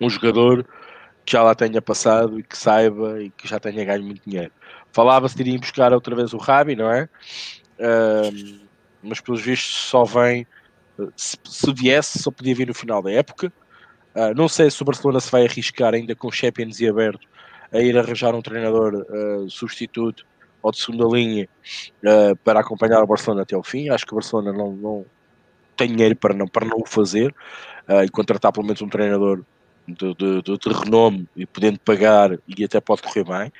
um 0.00 0.10
jogador 0.10 0.66
que 1.24 1.32
já 1.32 1.42
lá 1.42 1.54
tenha 1.54 1.80
passado 1.82 2.40
e 2.40 2.42
que 2.42 2.56
saiba 2.56 3.22
e 3.22 3.30
que 3.30 3.46
já 3.46 3.60
tenha 3.60 3.84
ganho 3.84 4.02
muito 4.02 4.22
dinheiro. 4.26 4.50
Falava-se 4.92 5.36
de 5.36 5.42
irem 5.42 5.58
buscar 5.58 5.92
outra 5.92 6.16
vez 6.16 6.32
o 6.32 6.38
Rabi, 6.38 6.74
não 6.74 6.90
é? 6.90 7.08
Mas 9.02 9.20
pelos 9.20 9.42
vistos 9.42 9.74
só 9.74 10.04
vem, 10.04 10.46
se, 11.16 11.36
se, 11.44 11.72
viesse, 11.72 12.18
só 12.18 12.30
podia 12.30 12.54
vir 12.54 12.66
no 12.66 12.74
final 12.74 13.02
da 13.02 13.10
época. 13.10 13.52
Uh, 14.14 14.34
não 14.34 14.48
sei 14.48 14.70
se 14.70 14.80
o 14.80 14.84
Barcelona 14.84 15.20
se 15.20 15.30
vai 15.30 15.44
arriscar 15.44 15.94
ainda 15.94 16.14
com 16.14 16.30
Champions 16.30 16.80
e 16.80 16.88
aberto 16.88 17.26
a 17.72 17.80
ir 17.80 17.96
arranjar 17.98 18.34
um 18.34 18.40
treinador 18.40 18.94
uh, 18.94 19.50
substituto 19.50 20.26
ou 20.62 20.70
de 20.70 20.78
segunda 20.78 21.04
linha 21.14 21.48
uh, 22.02 22.36
para 22.42 22.60
acompanhar 22.60 23.02
o 23.02 23.06
Barcelona 23.06 23.42
até 23.42 23.56
o 23.56 23.62
fim. 23.62 23.90
Acho 23.90 24.06
que 24.06 24.12
o 24.12 24.16
Barcelona 24.16 24.52
não, 24.52 24.72
não 24.72 25.06
tem 25.76 25.88
dinheiro 25.88 26.16
para 26.16 26.32
não, 26.32 26.48
para 26.48 26.66
não 26.66 26.78
o 26.78 26.86
fazer 26.86 27.34
e 28.04 28.08
contratar 28.08 28.50
pelo 28.50 28.66
menos 28.66 28.82
um 28.82 28.88
treinador 28.88 29.44
de, 29.86 30.14
de, 30.14 30.42
de, 30.42 30.58
de 30.58 30.68
renome 30.70 31.28
e 31.36 31.46
podendo 31.46 31.78
pagar 31.78 32.36
e 32.48 32.64
até 32.64 32.80
pode 32.80 33.02
correr 33.02 33.22
bem. 33.22 33.52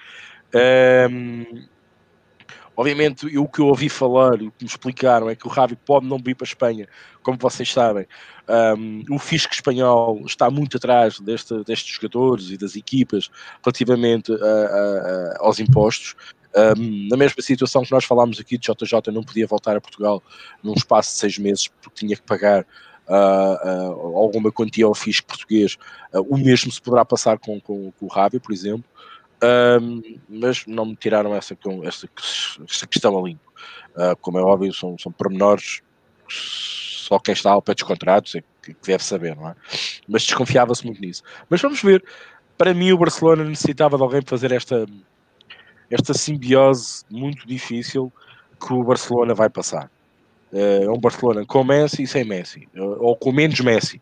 Obviamente, 2.76 3.26
o 3.38 3.48
que 3.48 3.60
eu 3.60 3.66
ouvi 3.66 3.88
falar 3.88 4.40
e 4.40 4.48
o 4.48 4.52
que 4.52 4.64
me 4.64 4.68
explicaram 4.68 5.30
é 5.30 5.34
que 5.34 5.46
o 5.46 5.50
Ravi 5.50 5.76
pode 5.76 6.06
não 6.06 6.18
vir 6.18 6.34
para 6.34 6.44
a 6.44 6.48
Espanha, 6.48 6.88
como 7.22 7.38
vocês 7.38 7.72
sabem. 7.72 8.06
Um, 8.48 9.02
o 9.10 9.18
fisco 9.18 9.52
espanhol 9.52 10.22
está 10.24 10.50
muito 10.50 10.76
atrás 10.76 11.18
deste, 11.18 11.64
destes 11.64 11.96
jogadores 11.96 12.50
e 12.50 12.56
das 12.56 12.76
equipas 12.76 13.28
relativamente 13.64 14.32
a, 14.32 14.36
a, 14.36 14.38
a, 14.38 15.36
aos 15.40 15.58
impostos. 15.58 16.14
Um, 16.54 17.08
na 17.08 17.16
mesma 17.16 17.42
situação 17.42 17.82
que 17.82 17.92
nós 17.92 18.04
falámos 18.04 18.38
aqui 18.38 18.56
de 18.56 18.72
JJ 18.72 19.12
não 19.12 19.22
podia 19.22 19.46
voltar 19.46 19.76
a 19.76 19.80
Portugal 19.80 20.22
num 20.62 20.74
espaço 20.74 21.12
de 21.12 21.18
seis 21.18 21.38
meses 21.38 21.68
porque 21.68 22.06
tinha 22.06 22.16
que 22.16 22.22
pagar 22.22 22.64
uh, 23.08 23.68
uh, 23.68 24.16
alguma 24.16 24.50
quantia 24.50 24.86
ao 24.86 24.94
fisco 24.94 25.26
português. 25.26 25.76
Uh, 26.12 26.22
o 26.34 26.36
mesmo 26.36 26.70
se 26.70 26.80
poderá 26.80 27.04
passar 27.04 27.38
com, 27.38 27.60
com, 27.60 27.90
com 27.92 28.06
o 28.06 28.08
Rábio, 28.08 28.40
por 28.40 28.52
exemplo. 28.52 28.84
Mas 30.28 30.66
não 30.66 30.86
me 30.86 30.96
tiraram 30.96 31.34
essa, 31.34 31.56
essa, 31.84 32.08
essa 32.68 32.86
questão 32.86 33.18
a 33.18 33.22
limpo. 33.22 33.52
como 34.20 34.38
é 34.38 34.42
óbvio, 34.42 34.72
são, 34.72 34.96
são 34.98 35.12
pormenores 35.12 35.82
só 37.06 37.20
quem 37.20 37.32
está 37.32 37.52
ao 37.52 37.62
pé 37.62 37.72
dos 37.72 37.84
contratos 37.84 38.34
é 38.34 38.42
que, 38.60 38.74
que 38.74 38.86
deve 38.86 39.04
saber, 39.04 39.36
não 39.36 39.48
é? 39.48 39.54
Mas 40.08 40.24
desconfiava-se 40.24 40.84
muito 40.84 41.00
nisso. 41.00 41.22
Mas 41.48 41.60
vamos 41.60 41.80
ver. 41.80 42.04
Para 42.58 42.74
mim, 42.74 42.90
o 42.90 42.98
Barcelona 42.98 43.44
necessitava 43.44 43.96
de 43.96 44.02
alguém 44.02 44.22
para 44.22 44.30
fazer 44.30 44.50
esta, 44.50 44.86
esta 45.90 46.14
simbiose 46.14 47.04
muito 47.10 47.46
difícil 47.46 48.12
que 48.58 48.72
o 48.72 48.82
Barcelona 48.82 49.34
vai 49.34 49.48
passar. 49.48 49.90
É 50.52 50.88
um 50.90 50.98
Barcelona 50.98 51.44
com 51.46 51.62
Messi 51.62 52.02
e 52.02 52.06
sem 52.06 52.24
Messi, 52.24 52.68
eh, 52.74 52.80
ou 52.80 53.14
com 53.14 53.30
menos 53.30 53.60
Messi. 53.60 54.00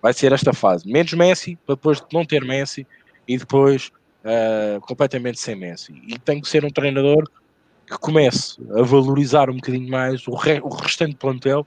Vai 0.00 0.14
ser 0.14 0.32
esta 0.32 0.52
fase. 0.52 0.90
Menos 0.90 1.12
Messi, 1.12 1.56
para 1.66 1.74
depois 1.74 2.02
não 2.12 2.24
ter 2.24 2.42
Messi 2.42 2.86
e 3.28 3.36
depois 3.36 3.92
uh, 4.24 4.80
completamente 4.82 5.40
sem 5.40 5.56
Messi. 5.56 5.92
E 6.06 6.18
tem 6.18 6.40
que 6.40 6.48
ser 6.48 6.64
um 6.64 6.70
treinador 6.70 7.24
que 7.86 7.98
comece 7.98 8.56
a 8.76 8.82
valorizar 8.82 9.50
um 9.50 9.56
bocadinho 9.56 9.90
mais 9.90 10.26
o, 10.28 10.34
re 10.34 10.60
o 10.62 10.68
restante 10.68 11.16
plantel 11.16 11.66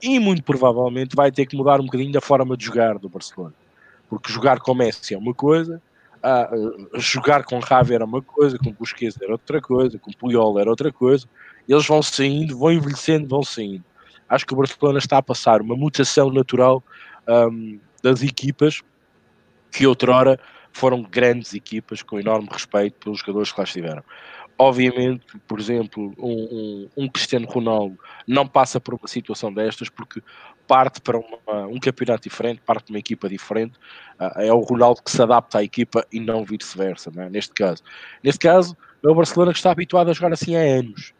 e 0.00 0.18
muito 0.18 0.42
provavelmente 0.42 1.14
vai 1.14 1.30
ter 1.30 1.46
que 1.46 1.56
mudar 1.56 1.80
um 1.80 1.84
bocadinho 1.84 2.12
da 2.12 2.20
forma 2.20 2.56
de 2.56 2.64
jogar 2.64 2.98
do 2.98 3.08
Barcelona. 3.08 3.54
Porque 4.08 4.32
jogar 4.32 4.60
com 4.60 4.74
Messi 4.74 5.14
é 5.14 5.18
uma 5.18 5.34
coisa, 5.34 5.82
ah, 6.22 6.50
jogar 6.94 7.44
com 7.44 7.60
Javi 7.60 7.94
era 7.94 8.04
uma 8.04 8.22
coisa, 8.22 8.58
com 8.58 8.72
Busquets 8.72 9.20
era 9.20 9.32
outra 9.32 9.60
coisa, 9.60 9.98
com 9.98 10.10
Puyol 10.12 10.58
era 10.58 10.70
outra 10.70 10.90
coisa, 10.90 11.26
eles 11.68 11.86
vão 11.86 12.02
saindo, 12.02 12.58
vão 12.58 12.72
envelhecendo, 12.72 13.28
vão 13.28 13.42
saindo. 13.42 13.84
Acho 14.28 14.46
que 14.46 14.54
o 14.54 14.56
Barcelona 14.56 14.98
está 14.98 15.18
a 15.18 15.22
passar 15.22 15.60
uma 15.60 15.76
mutação 15.76 16.30
natural 16.30 16.82
um, 17.28 17.78
das 18.02 18.22
equipas 18.22 18.82
que 19.70 19.86
outrora 19.86 20.40
foram 20.78 21.02
grandes 21.02 21.54
equipas 21.54 22.02
com 22.02 22.20
enorme 22.20 22.48
respeito 22.50 22.94
pelos 23.00 23.18
jogadores 23.18 23.50
que 23.50 23.58
lá 23.58 23.64
estiveram. 23.64 24.04
Obviamente, 24.56 25.26
por 25.46 25.58
exemplo, 25.58 26.14
um, 26.18 26.88
um, 26.96 27.04
um 27.04 27.08
Cristiano 27.08 27.46
Ronaldo 27.46 27.98
não 28.26 28.46
passa 28.46 28.80
por 28.80 28.94
uma 28.94 29.08
situação 29.08 29.52
destas 29.52 29.88
porque 29.88 30.22
parte 30.68 31.00
para 31.00 31.18
uma, 31.18 31.66
um 31.66 31.80
campeonato 31.80 32.22
diferente, 32.28 32.60
parte 32.64 32.86
de 32.86 32.92
uma 32.92 32.98
equipa 32.98 33.28
diferente. 33.28 33.76
Uh, 34.20 34.40
é 34.40 34.52
o 34.52 34.60
Ronaldo 34.60 35.02
que 35.02 35.10
se 35.10 35.20
adapta 35.20 35.58
à 35.58 35.64
equipa 35.64 36.06
e 36.12 36.20
não 36.20 36.44
vice-versa, 36.44 37.10
é? 37.16 37.28
neste 37.28 37.54
caso. 37.54 37.82
Neste 38.22 38.38
caso, 38.38 38.76
é 39.04 39.08
o 39.08 39.14
Barcelona 39.14 39.52
que 39.52 39.58
está 39.58 39.72
habituado 39.72 40.10
a 40.10 40.12
jogar 40.12 40.32
assim 40.32 40.54
há 40.54 40.60
anos 40.60 41.12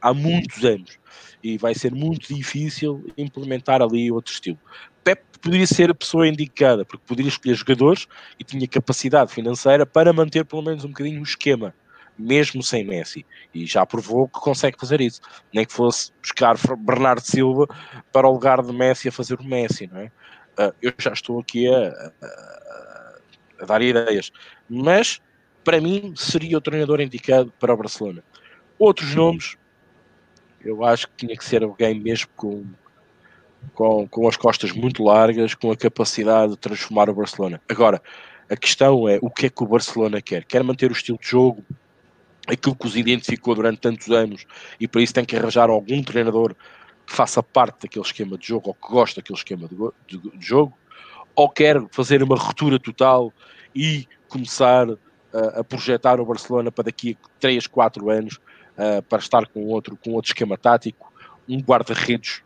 há 0.00 0.14
muitos 0.14 0.64
anos 0.64 0.98
e 1.42 1.56
vai 1.56 1.74
ser 1.74 1.92
muito 1.92 2.32
difícil 2.34 3.04
implementar 3.16 3.80
ali 3.82 4.10
outro 4.10 4.32
estilo. 4.32 4.58
Pep 5.04 5.22
poderia 5.40 5.66
ser 5.66 5.90
a 5.90 5.94
pessoa 5.94 6.26
indicada, 6.26 6.84
porque 6.84 7.04
poderia 7.06 7.28
escolher 7.28 7.54
jogadores 7.54 8.06
e 8.38 8.44
tinha 8.44 8.66
capacidade 8.66 9.32
financeira 9.32 9.86
para 9.86 10.12
manter 10.12 10.44
pelo 10.44 10.62
menos 10.62 10.84
um 10.84 10.88
bocadinho 10.88 11.20
o 11.20 11.24
esquema, 11.24 11.74
mesmo 12.18 12.62
sem 12.62 12.84
Messi. 12.84 13.24
E 13.54 13.64
já 13.64 13.86
provou 13.86 14.28
que 14.28 14.40
consegue 14.40 14.78
fazer 14.78 15.00
isso. 15.00 15.20
Nem 15.54 15.64
que 15.64 15.72
fosse 15.72 16.12
buscar 16.20 16.56
Bernardo 16.78 17.20
Silva 17.20 17.66
para 18.12 18.28
o 18.28 18.32
lugar 18.32 18.62
de 18.62 18.72
Messi 18.72 19.08
a 19.08 19.12
fazer 19.12 19.38
o 19.38 19.44
Messi, 19.44 19.86
não 19.86 20.00
é? 20.00 20.12
Uh, 20.58 20.74
eu 20.82 20.92
já 20.98 21.12
estou 21.12 21.38
aqui 21.38 21.68
a, 21.72 22.12
a, 22.20 23.18
a 23.60 23.64
dar 23.64 23.80
ideias. 23.80 24.32
Mas, 24.68 25.20
para 25.62 25.80
mim, 25.80 26.12
seria 26.16 26.58
o 26.58 26.60
treinador 26.60 27.00
indicado 27.00 27.52
para 27.60 27.72
o 27.72 27.76
Barcelona. 27.76 28.24
Outros 28.76 29.14
nomes 29.14 29.56
eu 30.64 30.84
acho 30.84 31.08
que 31.08 31.26
tinha 31.26 31.36
que 31.36 31.44
ser 31.44 31.62
alguém 31.62 31.98
mesmo 31.98 32.28
com, 32.36 32.64
com, 33.74 34.08
com 34.08 34.28
as 34.28 34.36
costas 34.36 34.72
muito 34.72 35.02
largas, 35.04 35.54
com 35.54 35.70
a 35.70 35.76
capacidade 35.76 36.52
de 36.52 36.58
transformar 36.58 37.08
o 37.08 37.14
Barcelona. 37.14 37.60
Agora, 37.68 38.02
a 38.50 38.56
questão 38.56 39.08
é 39.08 39.18
o 39.20 39.30
que 39.30 39.46
é 39.46 39.50
que 39.50 39.62
o 39.62 39.66
Barcelona 39.66 40.20
quer? 40.22 40.44
Quer 40.44 40.62
manter 40.64 40.90
o 40.90 40.94
estilo 40.94 41.18
de 41.18 41.28
jogo, 41.28 41.64
aquilo 42.46 42.74
que 42.74 42.86
os 42.86 42.96
identificou 42.96 43.54
durante 43.54 43.78
tantos 43.78 44.10
anos, 44.10 44.46
e 44.80 44.88
para 44.88 45.02
isso 45.02 45.14
tem 45.14 45.24
que 45.24 45.36
arranjar 45.36 45.68
algum 45.68 46.02
treinador 46.02 46.54
que 47.06 47.14
faça 47.14 47.42
parte 47.42 47.82
daquele 47.82 48.04
esquema 48.04 48.36
de 48.36 48.46
jogo 48.46 48.68
ou 48.68 48.74
que 48.74 48.88
goste 48.88 49.16
daquele 49.16 49.38
esquema 49.38 49.68
de, 49.68 49.76
de, 50.06 50.38
de 50.38 50.46
jogo, 50.46 50.76
ou 51.34 51.48
quer 51.48 51.80
fazer 51.90 52.22
uma 52.22 52.36
ruptura 52.36 52.78
total 52.78 53.32
e 53.74 54.06
começar 54.28 54.88
a, 55.32 55.60
a 55.60 55.64
projetar 55.64 56.20
o 56.20 56.26
Barcelona 56.26 56.72
para 56.72 56.84
daqui 56.84 57.16
a 57.22 57.28
3, 57.40 57.66
4 57.66 58.10
anos 58.10 58.40
uh, 58.78 59.02
para 59.02 59.18
estar 59.18 59.46
com 59.46 59.64
outro, 59.66 59.96
com 59.96 60.12
outro 60.12 60.30
esquema 60.30 60.56
tático, 60.56 61.12
um 61.48 61.58
guarda-redes, 61.58 62.42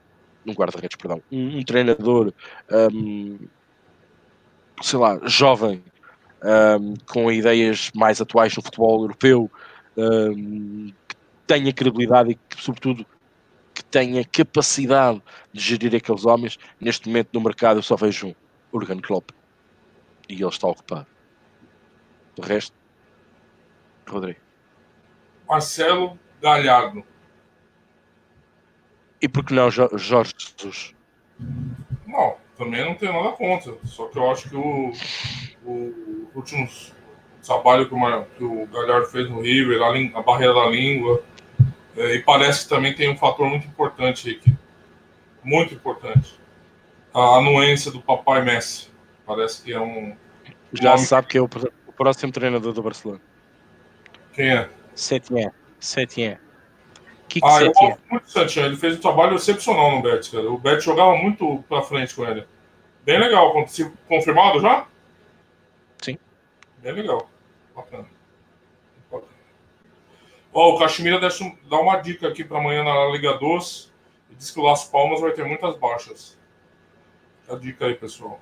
um 0.46 0.52
guarda-redes, 0.52 0.96
perdão, 0.96 1.22
um, 1.30 1.58
um 1.58 1.62
treinador, 1.62 2.32
um, 2.92 3.38
sei 4.80 4.98
lá, 4.98 5.20
jovem, 5.24 5.84
um, 6.42 6.94
com 7.06 7.30
ideias 7.30 7.90
mais 7.94 8.20
atuais 8.20 8.56
no 8.56 8.62
futebol 8.62 9.02
europeu, 9.02 9.50
que 9.94 11.16
tenha 11.46 11.72
credibilidade 11.72 12.30
e 12.30 12.34
que, 12.34 12.62
sobretudo, 12.62 13.06
que 13.74 13.84
tenha 13.84 14.24
capacidade 14.24 15.22
de 15.52 15.60
gerir 15.60 15.94
aqueles 15.94 16.24
homens. 16.24 16.58
Neste 16.80 17.08
momento 17.08 17.28
no 17.32 17.40
mercado 17.40 17.78
eu 17.78 17.82
só 17.82 17.96
vejo 17.96 18.28
um, 18.28 18.34
Urgan 18.72 19.00
Klopp. 19.00 19.30
E 20.28 20.34
ele 20.34 20.46
está 20.46 20.68
ocupado. 20.68 21.06
Do 22.36 22.42
resto, 22.42 22.74
Rodrigo. 24.08 24.40
Marcelo 25.52 26.18
Galhardo. 26.40 27.04
E 29.20 29.28
por 29.28 29.44
que 29.44 29.52
não 29.52 29.70
Jorge 29.70 30.32
Jesus? 30.38 30.94
Não, 32.06 32.36
também 32.56 32.82
não 32.82 32.94
tenho 32.94 33.12
nada 33.12 33.36
contra. 33.36 33.76
Só 33.84 34.06
que 34.06 34.18
eu 34.18 34.30
acho 34.30 34.48
que 34.48 34.56
o, 34.56 34.92
o 35.62 36.30
último 36.34 36.66
trabalho 37.44 37.86
que 37.86 37.94
o, 37.94 38.24
que 38.38 38.44
o 38.44 38.66
Galhardo 38.68 39.08
fez 39.08 39.28
no 39.28 39.42
River, 39.42 39.82
a, 39.82 40.18
a 40.18 40.22
barreira 40.22 40.54
da 40.54 40.66
língua, 40.68 41.22
é, 41.98 42.14
e 42.14 42.22
parece 42.22 42.62
que 42.62 42.70
também 42.70 42.94
tem 42.94 43.10
um 43.10 43.18
fator 43.18 43.46
muito 43.46 43.66
importante, 43.66 44.26
Rick. 44.26 44.56
Muito 45.44 45.74
importante. 45.74 46.40
A 47.12 47.36
anuência 47.36 47.92
do 47.92 48.00
papai 48.00 48.42
Messi. 48.42 48.90
Parece 49.26 49.62
que 49.62 49.74
é 49.74 49.80
um. 49.80 50.16
Já 50.72 50.96
sabe 50.96 51.26
que 51.28 51.36
é 51.36 51.42
o, 51.42 51.44
o 51.86 51.92
próximo 51.92 52.32
treinador 52.32 52.72
do 52.72 52.82
Barcelona. 52.82 53.20
Quem 54.32 54.48
é? 54.48 54.70
Setien. 54.94 55.52
Setien. 55.80 56.38
Que 57.28 57.40
que 57.40 57.46
ah, 57.46 57.62
eu 57.62 57.72
gosto 57.72 58.00
muito 58.10 58.24
do 58.24 58.30
Setien. 58.30 58.66
Ele 58.66 58.76
fez 58.76 58.96
um 58.96 59.00
trabalho 59.00 59.36
excepcional 59.36 59.90
no 59.90 60.02
Betis, 60.02 60.28
cara. 60.28 60.50
O 60.50 60.58
Betis 60.58 60.84
jogava 60.84 61.16
muito 61.16 61.64
pra 61.68 61.82
frente 61.82 62.14
com 62.14 62.24
ele. 62.24 62.46
Bem 63.04 63.18
legal. 63.18 63.52
Confirmado 64.08 64.60
já? 64.60 64.86
Sim. 66.02 66.18
Bem 66.78 66.92
legal. 66.92 67.28
Bacana. 67.74 68.06
Ó, 70.54 70.74
o 70.74 70.78
Caxemira 70.78 71.18
dá 71.18 71.80
uma 71.80 71.96
dica 71.96 72.28
aqui 72.28 72.44
para 72.44 72.58
amanhã 72.58 72.84
na 72.84 73.06
Liga 73.06 73.38
2. 73.38 73.90
Diz 74.32 74.50
que 74.50 74.60
o 74.60 74.62
Las 74.62 74.84
Palmas 74.84 75.20
vai 75.20 75.32
ter 75.32 75.44
muitas 75.44 75.76
baixas. 75.78 76.38
A 77.48 77.56
dica 77.56 77.86
aí, 77.86 77.94
pessoal. 77.94 78.38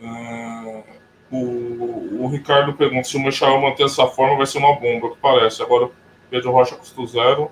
Uh, 0.00 0.84
o, 1.30 2.24
o, 2.24 2.28
Ricardo 2.28 2.72
pergunta 2.74 3.08
se 3.08 3.16
o 3.16 3.20
Michel 3.20 3.60
manter 3.60 3.84
essa 3.84 4.06
forma 4.06 4.36
vai 4.36 4.46
ser 4.46 4.58
uma 4.58 4.76
bomba, 4.76 5.10
que 5.10 5.16
parece. 5.20 5.62
Agora 5.62 5.86
o 5.86 5.92
Pedro 6.30 6.52
Rocha 6.52 6.76
custa 6.76 7.06
zero. 7.06 7.50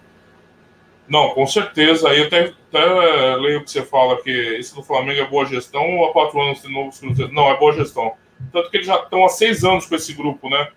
Não, 1.09 1.31
com 1.31 1.47
certeza. 1.47 2.09
Aí 2.09 2.23
até, 2.23 2.53
até 2.69 3.37
leio 3.37 3.61
o 3.61 3.65
que 3.65 3.71
você 3.71 3.83
fala 3.83 4.23
que 4.23 4.31
esse 4.31 4.75
do 4.75 4.83
Flamengo 4.83 5.21
é 5.21 5.27
boa 5.27 5.45
gestão 5.45 5.99
ou 5.99 6.09
há 6.09 6.13
quatro 6.13 6.41
anos 6.41 6.63
de 6.63 6.73
novo 6.73 6.93
Não, 7.33 7.51
é 7.51 7.59
boa 7.59 7.73
gestão. 7.73 8.15
Tanto 8.53 8.71
que 8.71 8.77
eles 8.77 8.87
já 8.87 8.97
estão 8.97 9.25
há 9.25 9.29
seis 9.29 9.65
anos 9.65 9.87
com 9.87 9.95
esse 9.95 10.13
grupo, 10.13 10.49
né? 10.49 10.69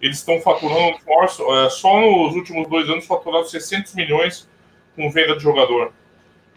Eles 0.00 0.18
estão 0.18 0.40
faturando 0.40 0.98
é, 0.98 1.70
só 1.70 2.00
nos 2.00 2.34
últimos 2.34 2.68
dois 2.68 2.88
anos 2.88 3.06
faturaram 3.06 3.44
600 3.44 3.94
milhões 3.94 4.48
com 4.96 5.08
venda 5.10 5.36
de 5.36 5.42
jogador. 5.42 5.92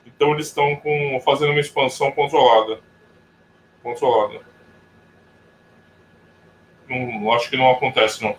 Então 0.05 0.33
eles 0.33 0.47
estão 0.47 0.75
com, 0.77 1.21
fazendo 1.23 1.51
uma 1.51 1.59
expansão 1.59 2.11
controlada. 2.11 2.79
Controlada. 3.83 4.54
Não, 6.87 7.31
acho 7.33 7.49
que 7.49 7.57
não 7.57 7.71
acontece, 7.71 8.23
não. 8.23 8.35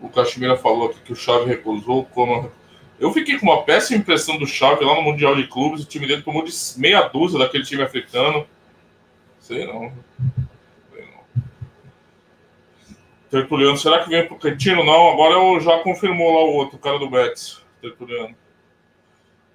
O 0.00 0.08
Caxemira 0.08 0.56
falou 0.56 0.90
aqui 0.90 1.00
que 1.00 1.12
o 1.12 1.16
Chave 1.16 1.46
recusou. 1.46 2.04
Como... 2.06 2.50
Eu 2.98 3.12
fiquei 3.12 3.38
com 3.38 3.46
uma 3.46 3.62
péssima 3.62 3.98
impressão 3.98 4.38
do 4.38 4.46
Chave 4.46 4.84
lá 4.84 4.94
no 4.94 5.02
Mundial 5.02 5.34
de 5.34 5.46
Clubes. 5.46 5.82
O 5.82 5.88
time 5.88 6.06
dele 6.06 6.22
tomou 6.22 6.44
de 6.44 6.52
meia 6.76 7.02
dúzia 7.02 7.38
daquele 7.38 7.64
time 7.64 7.82
africano. 7.82 8.46
Sei 9.40 9.66
não. 9.66 9.92
Tertuliano, 13.30 13.76
será 13.76 14.04
que 14.04 14.10
vem 14.10 14.26
pro 14.28 14.38
Cretino? 14.38 14.84
Não, 14.84 15.10
agora 15.10 15.34
eu 15.34 15.60
já 15.60 15.80
confirmou 15.80 16.32
lá 16.32 16.44
o 16.44 16.52
outro, 16.54 16.76
o 16.76 16.78
cara 16.78 17.00
do 17.00 17.10
Betis, 17.10 17.60
Tertuliano. 17.82 18.36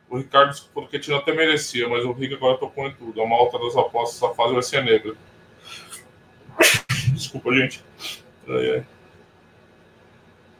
O 0.09 0.17
Ricardo 0.17 0.49
disse 0.49 0.63
que 0.63 0.69
o 0.73 0.87
Cretino 0.87 1.17
até 1.17 1.33
merecia, 1.33 1.87
mas 1.87 2.03
o 2.03 2.11
Rick 2.11 2.33
agora 2.33 2.57
tocou 2.57 2.87
em 2.87 2.93
tudo. 2.93 3.21
A 3.21 3.27
malta 3.27 3.59
das 3.59 3.77
apostas, 3.77 4.21
essa 4.21 4.33
fase 4.33 4.53
vai 4.53 4.63
ser 4.63 4.83
negra. 4.83 5.15
Desculpa, 7.13 7.53
gente. 7.53 7.83
É, 8.47 8.83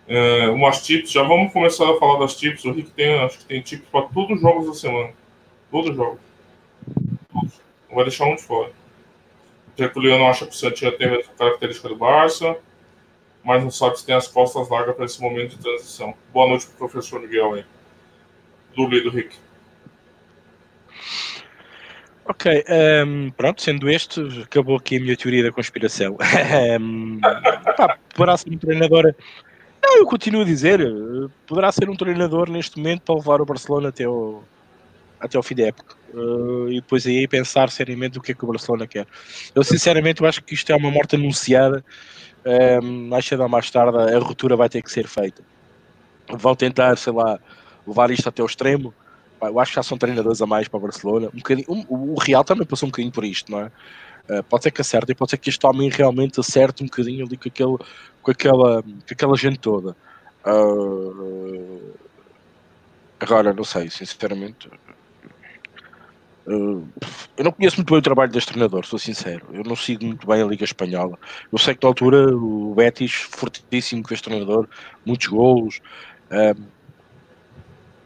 é, 0.07 0.49
umas 0.49 0.85
tips, 0.85 1.11
já 1.11 1.23
vamos 1.23 1.51
começar 1.51 1.89
a 1.89 1.97
falar 1.97 2.19
das 2.19 2.35
tips. 2.35 2.63
O 2.65 2.71
Rick 2.71 2.91
tem, 2.91 3.19
acho 3.19 3.39
que 3.39 3.45
tem 3.45 3.61
tips 3.61 3.87
para 3.89 4.05
todos 4.07 4.35
os 4.35 4.41
jogos 4.41 4.67
da 4.67 4.73
semana. 4.73 5.13
Todos 5.71 5.89
os 5.89 5.95
jogos. 5.95 6.19
Todos. 7.33 7.61
Não 7.89 7.95
vai 7.95 8.03
deixar 8.03 8.25
um 8.25 8.35
de 8.35 8.43
fora. 8.43 8.71
Tertuliano 9.75 10.25
acha 10.27 10.45
que 10.45 10.53
o 10.53 10.57
Santinha 10.57 10.91
tem 10.91 11.07
a 11.07 11.23
característica 11.23 11.89
do 11.89 11.95
Barça 11.95 12.57
mas 13.43 13.63
não 13.63 13.71
sabe 13.71 13.97
se 13.97 14.05
tem 14.05 14.15
as 14.15 14.27
costas 14.27 14.69
largas 14.69 14.95
para 14.95 15.05
esse 15.05 15.21
momento 15.21 15.55
de 15.55 15.63
transição. 15.63 16.13
Boa 16.33 16.47
noite 16.47 16.67
para 16.67 16.75
o 16.75 16.77
professor 16.77 17.19
Miguel 17.21 17.53
aí. 17.53 17.65
Do 18.75 18.87
do 18.87 19.09
Rick. 19.09 19.35
Ok, 22.25 22.45
um, 22.51 22.73
ehm, 22.73 23.29
pronto, 23.31 23.61
sendo 23.61 23.89
este, 23.89 24.21
acabou 24.43 24.77
aqui 24.77 24.97
a 24.97 24.99
minha 24.99 25.17
teoria 25.17 25.43
da 25.43 25.51
conspiração. 25.51 26.15
um, 26.79 27.19
ehm, 27.19 27.19
poderá 28.15 28.37
ser 28.37 28.51
um 28.51 28.57
treinador. 28.57 29.15
Não, 29.81 29.97
eu 29.97 30.05
continuo 30.05 30.41
a 30.41 30.45
dizer, 30.45 30.79
poderá 31.47 31.71
ser 31.71 31.89
um 31.89 31.95
treinador 31.95 32.49
neste 32.49 32.77
momento 32.77 33.01
para 33.01 33.15
levar 33.15 33.41
o 33.41 33.45
Barcelona 33.45 33.89
até 33.89 34.07
o, 34.07 34.43
até 35.19 35.39
o 35.39 35.43
fim 35.43 35.55
da 35.55 35.67
época. 35.67 35.95
Uh, 36.13 36.69
e 36.69 36.75
depois 36.75 37.05
aí 37.05 37.27
pensar 37.27 37.69
seriamente 37.69 38.17
o 38.17 38.21
que 38.21 38.31
é 38.31 38.35
que 38.35 38.43
o 38.43 38.47
Barcelona 38.47 38.87
quer. 38.87 39.07
Eu 39.53 39.63
sinceramente 39.63 40.21
eu 40.21 40.27
acho 40.27 40.43
que 40.43 40.53
isto 40.53 40.71
é 40.71 40.75
uma 40.75 40.91
morte 40.91 41.15
anunciada 41.15 41.83
um, 42.81 43.07
mais 43.09 43.25
cedo 43.25 43.43
ou 43.43 43.49
mais 43.49 43.69
tarde 43.69 43.97
a 43.97 44.19
ruptura 44.19 44.55
vai 44.55 44.69
ter 44.69 44.81
que 44.81 44.91
ser 44.91 45.07
feita. 45.07 45.43
Vão 46.31 46.55
tentar, 46.55 46.95
sei 46.97 47.13
lá, 47.13 47.39
levar 47.89 48.11
isto 48.11 48.29
até 48.29 48.41
o 48.41 48.45
extremo. 48.45 48.93
Eu 49.41 49.59
acho 49.59 49.71
que 49.71 49.75
já 49.75 49.83
são 49.83 49.97
treinadores 49.97 50.41
a 50.41 50.45
mais 50.45 50.67
para 50.67 50.77
o 50.77 50.81
Barcelona. 50.81 51.29
Um 51.33 51.73
um, 51.73 52.13
o 52.13 52.19
Real 52.19 52.43
também 52.43 52.65
passou 52.65 52.87
um 52.87 52.91
bocadinho 52.91 53.11
por 53.11 53.23
isto, 53.23 53.51
não 53.51 53.61
é? 53.61 53.71
Uh, 54.29 54.43
pode 54.43 54.63
ser 54.63 54.71
que 54.71 54.81
acerte 54.81 55.11
e 55.11 55.15
pode 55.15 55.31
ser 55.31 55.37
que 55.37 55.49
este 55.49 55.65
homem 55.65 55.89
realmente 55.89 56.39
acerte 56.39 56.83
um 56.83 56.85
bocadinho 56.85 57.25
ali 57.25 57.35
com, 57.35 57.49
aquele, 57.49 57.77
com, 58.21 58.31
aquela, 58.31 58.83
com 58.83 59.11
aquela 59.11 59.35
gente 59.35 59.59
toda. 59.59 59.95
Uh, 60.45 61.93
agora, 63.19 63.53
não 63.53 63.63
sei, 63.63 63.89
sinceramente, 63.89 64.69
Uh, 66.49 66.87
eu 67.37 67.43
não 67.43 67.51
conheço 67.51 67.75
muito 67.75 67.91
bem 67.91 67.99
o 67.99 68.01
trabalho 68.01 68.31
deste 68.31 68.49
treinador, 68.49 68.83
sou 68.83 68.97
sincero. 68.97 69.45
Eu 69.53 69.63
não 69.63 69.75
sigo 69.75 70.03
muito 70.03 70.25
bem 70.25 70.41
a 70.41 70.45
Liga 70.45 70.63
Espanhola. 70.63 71.15
Eu 71.51 71.59
sei 71.59 71.75
que 71.75 71.83
na 71.83 71.89
altura 71.89 72.35
o 72.35 72.73
Betis, 72.73 73.11
fortíssimo 73.13 74.01
com 74.01 74.11
este 74.11 74.23
treinador, 74.23 74.67
muitos 75.05 75.27
golos. 75.27 75.79
Uh, 76.31 76.59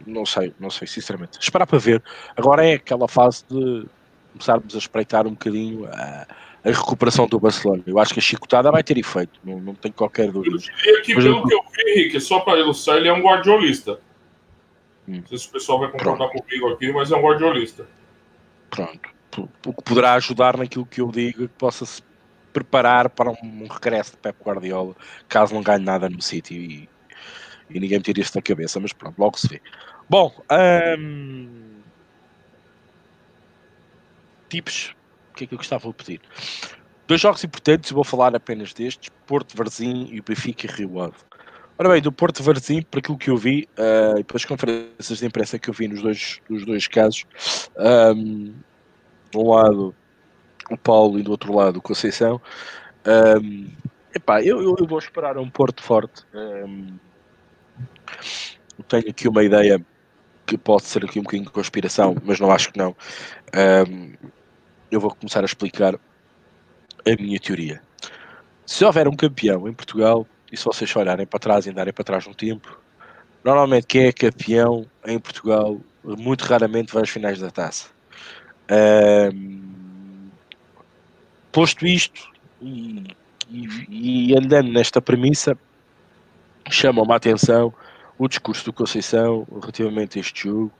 não 0.05 0.25
sei, 0.25 0.53
não 0.59 0.69
sei, 0.69 0.87
sinceramente. 0.87 1.39
Esperar 1.39 1.65
para 1.65 1.79
ver. 1.79 2.03
Agora 2.35 2.65
é 2.65 2.73
aquela 2.73 3.07
fase 3.07 3.43
de 3.49 3.85
começarmos 4.31 4.75
a 4.75 4.77
espreitar 4.77 5.27
um 5.27 5.31
bocadinho 5.31 5.85
a, 5.85 6.27
a 6.63 6.71
recuperação 6.71 7.27
do 7.27 7.39
Barcelona. 7.39 7.83
Eu 7.85 7.99
acho 7.99 8.13
que 8.13 8.19
a 8.19 8.23
chicotada 8.23 8.71
vai 8.71 8.83
ter 8.83 8.97
efeito, 8.97 9.39
não, 9.43 9.59
não 9.59 9.75
tenho 9.75 9.93
qualquer 9.93 10.31
dúvida. 10.31 10.55
Eu 10.55 10.59
diria 10.59 11.01
que, 11.01 11.15
pelo 11.15 11.47
que 11.47 11.53
eu 11.53 11.61
vi, 11.71 11.91
Henrique, 11.91 12.19
só 12.19 12.39
para 12.39 12.59
ilustrar, 12.59 12.97
ele 12.97 13.07
é 13.07 13.13
um 13.13 13.21
guardiolista. 13.21 13.99
Hum. 15.07 15.17
Não 15.17 15.27
sei 15.27 15.37
se 15.37 15.47
o 15.47 15.51
pessoal 15.51 15.79
vai 15.79 15.91
concordar 15.91 16.29
Pronto. 16.29 16.43
comigo 16.43 16.69
aqui, 16.69 16.91
mas 16.91 17.11
é 17.11 17.15
um 17.15 17.21
guardiolista 17.21 17.85
pronto, 18.73 19.49
o 19.67 19.73
que 19.73 19.83
poderá 19.83 20.13
ajudar 20.15 20.57
naquilo 20.57 20.85
que 20.85 20.99
eu 20.99 21.11
digo, 21.11 21.47
que 21.47 21.53
possa 21.55 21.85
se 21.85 22.01
preparar 22.51 23.09
para 23.09 23.29
um 23.29 23.67
regresso 23.67 24.11
de 24.11 24.17
Pep 24.17 24.35
Guardiola, 24.43 24.95
caso 25.27 25.53
não 25.53 25.61
ganhe 25.61 25.83
nada 25.83 26.09
no 26.09 26.21
City 26.21 26.55
e, 26.55 26.89
e 27.69 27.79
ninguém 27.79 27.99
me 27.99 28.03
tire 28.03 28.21
isso 28.21 28.33
da 28.33 28.41
cabeça, 28.41 28.79
mas 28.79 28.91
pronto, 28.93 29.17
logo 29.19 29.37
se 29.37 29.47
vê. 29.47 29.61
Bom, 30.09 30.33
hum, 30.99 31.81
tips, 34.49 34.93
o 35.31 35.35
que 35.35 35.43
é 35.45 35.47
que 35.47 35.53
eu 35.53 35.57
gostava 35.57 35.87
de 35.87 35.93
pedir? 35.93 36.21
Dois 37.07 37.19
jogos 37.19 37.43
importantes, 37.43 37.91
vou 37.91 38.03
falar 38.03 38.35
apenas 38.35 38.73
destes, 38.73 39.09
Porto 39.25 39.55
Varzim 39.57 40.07
e 40.11 40.19
o 40.19 40.23
Benfica 40.23 40.67
Rio 40.71 41.01
Ave. 41.01 41.15
Ora 41.77 41.89
bem, 41.89 42.01
do 42.01 42.11
Porto 42.11 42.43
Varzim, 42.43 42.81
por 42.83 42.99
aquilo 42.99 43.17
que 43.17 43.29
eu 43.29 43.37
vi, 43.37 43.67
uh, 43.77 44.19
e 44.19 44.23
pelas 44.23 44.45
conferências 44.45 45.19
de 45.19 45.25
imprensa 45.25 45.57
que 45.57 45.69
eu 45.69 45.73
vi 45.73 45.87
nos 45.87 46.01
dois, 46.01 46.39
nos 46.49 46.65
dois 46.65 46.87
casos, 46.87 47.25
um, 48.15 48.53
de 49.31 49.37
um 49.37 49.49
lado 49.49 49.95
o 50.69 50.77
Paulo 50.77 51.19
e 51.19 51.23
do 51.23 51.31
outro 51.31 51.53
lado 51.53 51.77
o 51.77 51.81
Conceição, 51.81 52.39
um, 53.41 53.69
epá, 54.15 54.41
eu, 54.41 54.61
eu, 54.61 54.75
eu, 54.79 54.85
vou 54.85 54.99
esperar 54.99 55.37
um 55.37 55.49
Porto 55.49 55.81
forte. 55.81 56.23
Um, 56.33 56.97
tenho 58.87 59.09
aqui 59.09 59.27
uma 59.27 59.43
ideia 59.43 59.83
que 60.45 60.57
pode 60.57 60.83
ser 60.83 61.05
aqui 61.05 61.19
um 61.19 61.23
bocadinho 61.23 61.45
de 61.45 61.51
conspiração, 61.51 62.15
mas 62.23 62.39
não 62.39 62.51
acho 62.51 62.71
que 62.71 62.77
não. 62.77 62.95
Um, 63.89 64.13
eu 64.91 64.99
vou 64.99 65.13
começar 65.15 65.41
a 65.41 65.45
explicar 65.45 65.95
a 65.95 67.21
minha 67.21 67.39
teoria. 67.39 67.81
Se 68.65 68.85
houver 68.85 69.07
um 69.07 69.15
campeão 69.15 69.67
em 69.67 69.73
Portugal, 69.73 70.27
e 70.51 70.57
se 70.57 70.65
vocês 70.65 70.95
olharem 70.95 71.25
para 71.25 71.39
trás 71.39 71.65
e 71.65 71.69
andarem 71.69 71.93
para 71.93 72.03
trás 72.03 72.27
no 72.27 72.35
tempo, 72.35 72.79
normalmente 73.43 73.87
quem 73.87 74.05
é 74.05 74.11
campeão 74.11 74.85
em 75.05 75.19
Portugal 75.19 75.79
muito 76.03 76.41
raramente 76.43 76.93
vai 76.93 77.03
às 77.03 77.09
finais 77.09 77.39
da 77.39 77.49
taça. 77.49 77.89
Um, 79.33 80.29
posto 81.51 81.85
isto 81.85 82.29
e, 82.61 83.03
e, 83.49 84.29
e, 84.31 84.37
andando 84.37 84.71
nesta 84.71 85.01
premissa, 85.01 85.57
chama-me 86.69 87.11
a 87.11 87.15
atenção 87.15 87.73
o 88.23 88.27
discurso 88.27 88.65
do 88.65 88.73
Conceição 88.73 89.45
relativamente 89.51 90.17
a 90.17 90.21
este 90.21 90.47
jogo, 90.47 90.71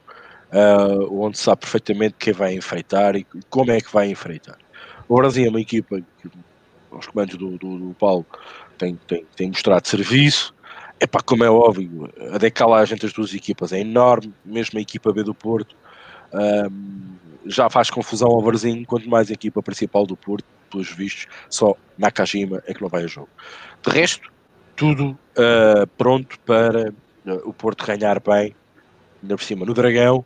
uh, 0.52 1.24
onde 1.24 1.38
sabe 1.38 1.62
perfeitamente 1.62 2.16
quem 2.18 2.34
vai 2.34 2.54
enfrentar 2.54 3.16
e 3.16 3.26
como 3.50 3.72
é 3.72 3.80
que 3.80 3.92
vai 3.92 4.10
enfrentar. 4.10 4.58
O 5.08 5.16
Brasil 5.16 5.46
é 5.46 5.50
uma 5.50 5.62
equipa 5.62 6.00
que, 6.00 6.30
aos 6.92 7.08
comandos 7.08 7.38
do, 7.38 7.58
do, 7.58 7.78
do 7.78 7.96
Paulo, 8.00 8.26
tem, 8.78 8.96
tem, 9.08 9.26
tem 9.36 9.50
mostrado 9.50 9.88
serviço. 9.88 10.54
Epá, 11.00 11.20
como 11.22 11.44
é 11.44 11.50
óbvio, 11.50 12.10
a 12.32 12.38
decalagem 12.38 12.96
entre 12.96 13.08
as 13.08 13.14
duas 13.14 13.34
equipas 13.34 13.74
é 13.74 13.80
enorme, 13.80 14.34
mesmo 14.46 14.80
a 14.80 14.82
equipa 14.82 15.12
B 15.12 15.24
do 15.24 15.34
Porto 15.34 15.76
um, 16.34 17.16
já 17.46 17.70
faz 17.70 17.90
confusão 17.90 18.30
ao 18.30 18.42
Varzinho, 18.42 18.86
quanto 18.86 19.10
mais 19.10 19.30
a 19.30 19.34
equipa 19.34 19.62
principal 19.62 20.06
do 20.06 20.16
Porto, 20.16 20.46
pelos 20.70 20.90
vistos, 20.92 21.28
só 21.50 21.76
Nakajima 21.98 22.64
é 22.66 22.74
que 22.74 22.82
não 22.82 22.90
vai 22.90 23.04
a 23.04 23.08
jogo. 23.08 23.30
De 23.86 23.92
resto, 23.92 24.32
tudo 24.76 25.12
uh, 25.12 25.86
pronto 25.98 26.40
para 26.40 26.94
o 27.26 27.54
Porto 27.54 27.86
ganhar 27.86 28.20
bem, 28.20 28.56
ainda 29.22 29.36
por 29.36 29.44
cima, 29.44 29.66
no 29.66 29.74
Dragão, 29.74 30.26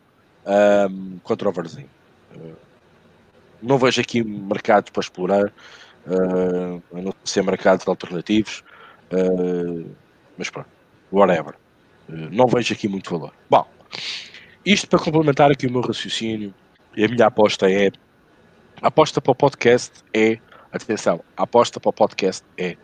um, 0.89 1.19
contra 1.19 1.49
o 1.49 1.51
Varzinho. 1.51 1.89
Uh, 2.35 2.55
não 3.61 3.77
vejo 3.77 4.01
aqui 4.01 4.23
mercados 4.23 4.91
para 4.91 5.01
explorar, 5.01 5.53
a 6.05 7.01
não 7.01 7.13
ser 7.25 7.43
mercados 7.43 7.87
alternativos, 7.87 8.63
mas 10.37 10.49
pronto, 10.49 10.69
whatever. 11.11 11.55
não 12.07 12.45
vejo 12.47 12.73
aqui 12.73 12.87
muito 12.87 13.09
valor. 13.09 13.33
Bom, 13.49 13.67
isto 14.63 14.87
para 14.87 14.99
complementar 14.99 15.51
aqui 15.51 15.65
o 15.65 15.71
meu 15.71 15.81
raciocínio, 15.81 16.53
a 16.93 17.07
minha 17.07 17.27
aposta 17.27 17.71
é. 17.71 17.91
A 18.81 18.87
aposta 18.87 19.21
para 19.21 19.31
o 19.31 19.35
podcast 19.35 20.03
é. 20.13 20.39
Atenção, 20.71 21.23
a 21.35 21.43
aposta 21.43 21.79
para 21.79 21.89
o 21.89 21.93
podcast 21.93 22.43
é 22.57 22.75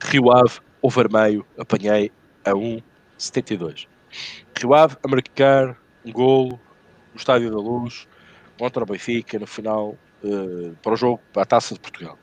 Rio 0.00 0.30
Ave 0.30 0.60
ou 0.80 0.88
Vermelho, 0.88 1.44
apanhei 1.58 2.10
a 2.44 2.54
1,72. 3.22 3.86
Rio 4.58 4.74
Ave 4.74 4.96
a 5.02 5.08
marcar 5.08 5.76
um 6.04 6.12
golo 6.12 6.60
no 7.12 7.16
Estádio 7.16 7.50
da 7.50 7.56
Luz 7.56 8.08
contra 8.58 8.82
o 8.82 8.86
Benfica 8.86 9.38
no 9.38 9.46
final 9.46 9.96
uh, 10.24 10.76
para 10.82 10.92
o 10.92 10.96
jogo, 10.96 11.20
para 11.32 11.42
a 11.42 11.46
Taça 11.46 11.74
de 11.74 11.80
Portugal. 11.80 12.18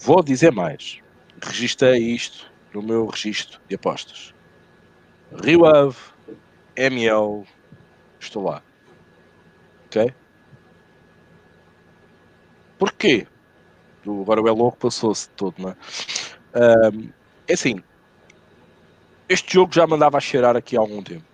Vou 0.00 0.22
dizer 0.22 0.52
mais. 0.52 1.00
Registrei 1.40 1.98
isto 1.98 2.50
no 2.74 2.82
meu 2.82 3.06
registro 3.06 3.60
de 3.68 3.76
apostas. 3.76 4.34
Rio 5.44 5.64
Ave, 5.66 5.96
ML, 6.76 7.44
estou 8.18 8.44
lá. 8.44 8.62
Ok? 9.86 10.12
Porquê? 12.78 13.26
Agora 14.06 14.40
o 14.40 14.48
é 14.48 14.52
louco 14.52 14.78
passou-se 14.78 15.28
todo, 15.30 15.54
não 15.58 15.70
é? 15.70 15.76
Um, 16.90 17.10
é 17.46 17.52
assim, 17.52 17.82
este 19.28 19.54
jogo 19.54 19.74
já 19.74 19.86
mandava 19.86 20.18
cheirar 20.20 20.56
aqui 20.56 20.76
há 20.76 20.80
algum 20.80 21.02
tempo. 21.02 21.24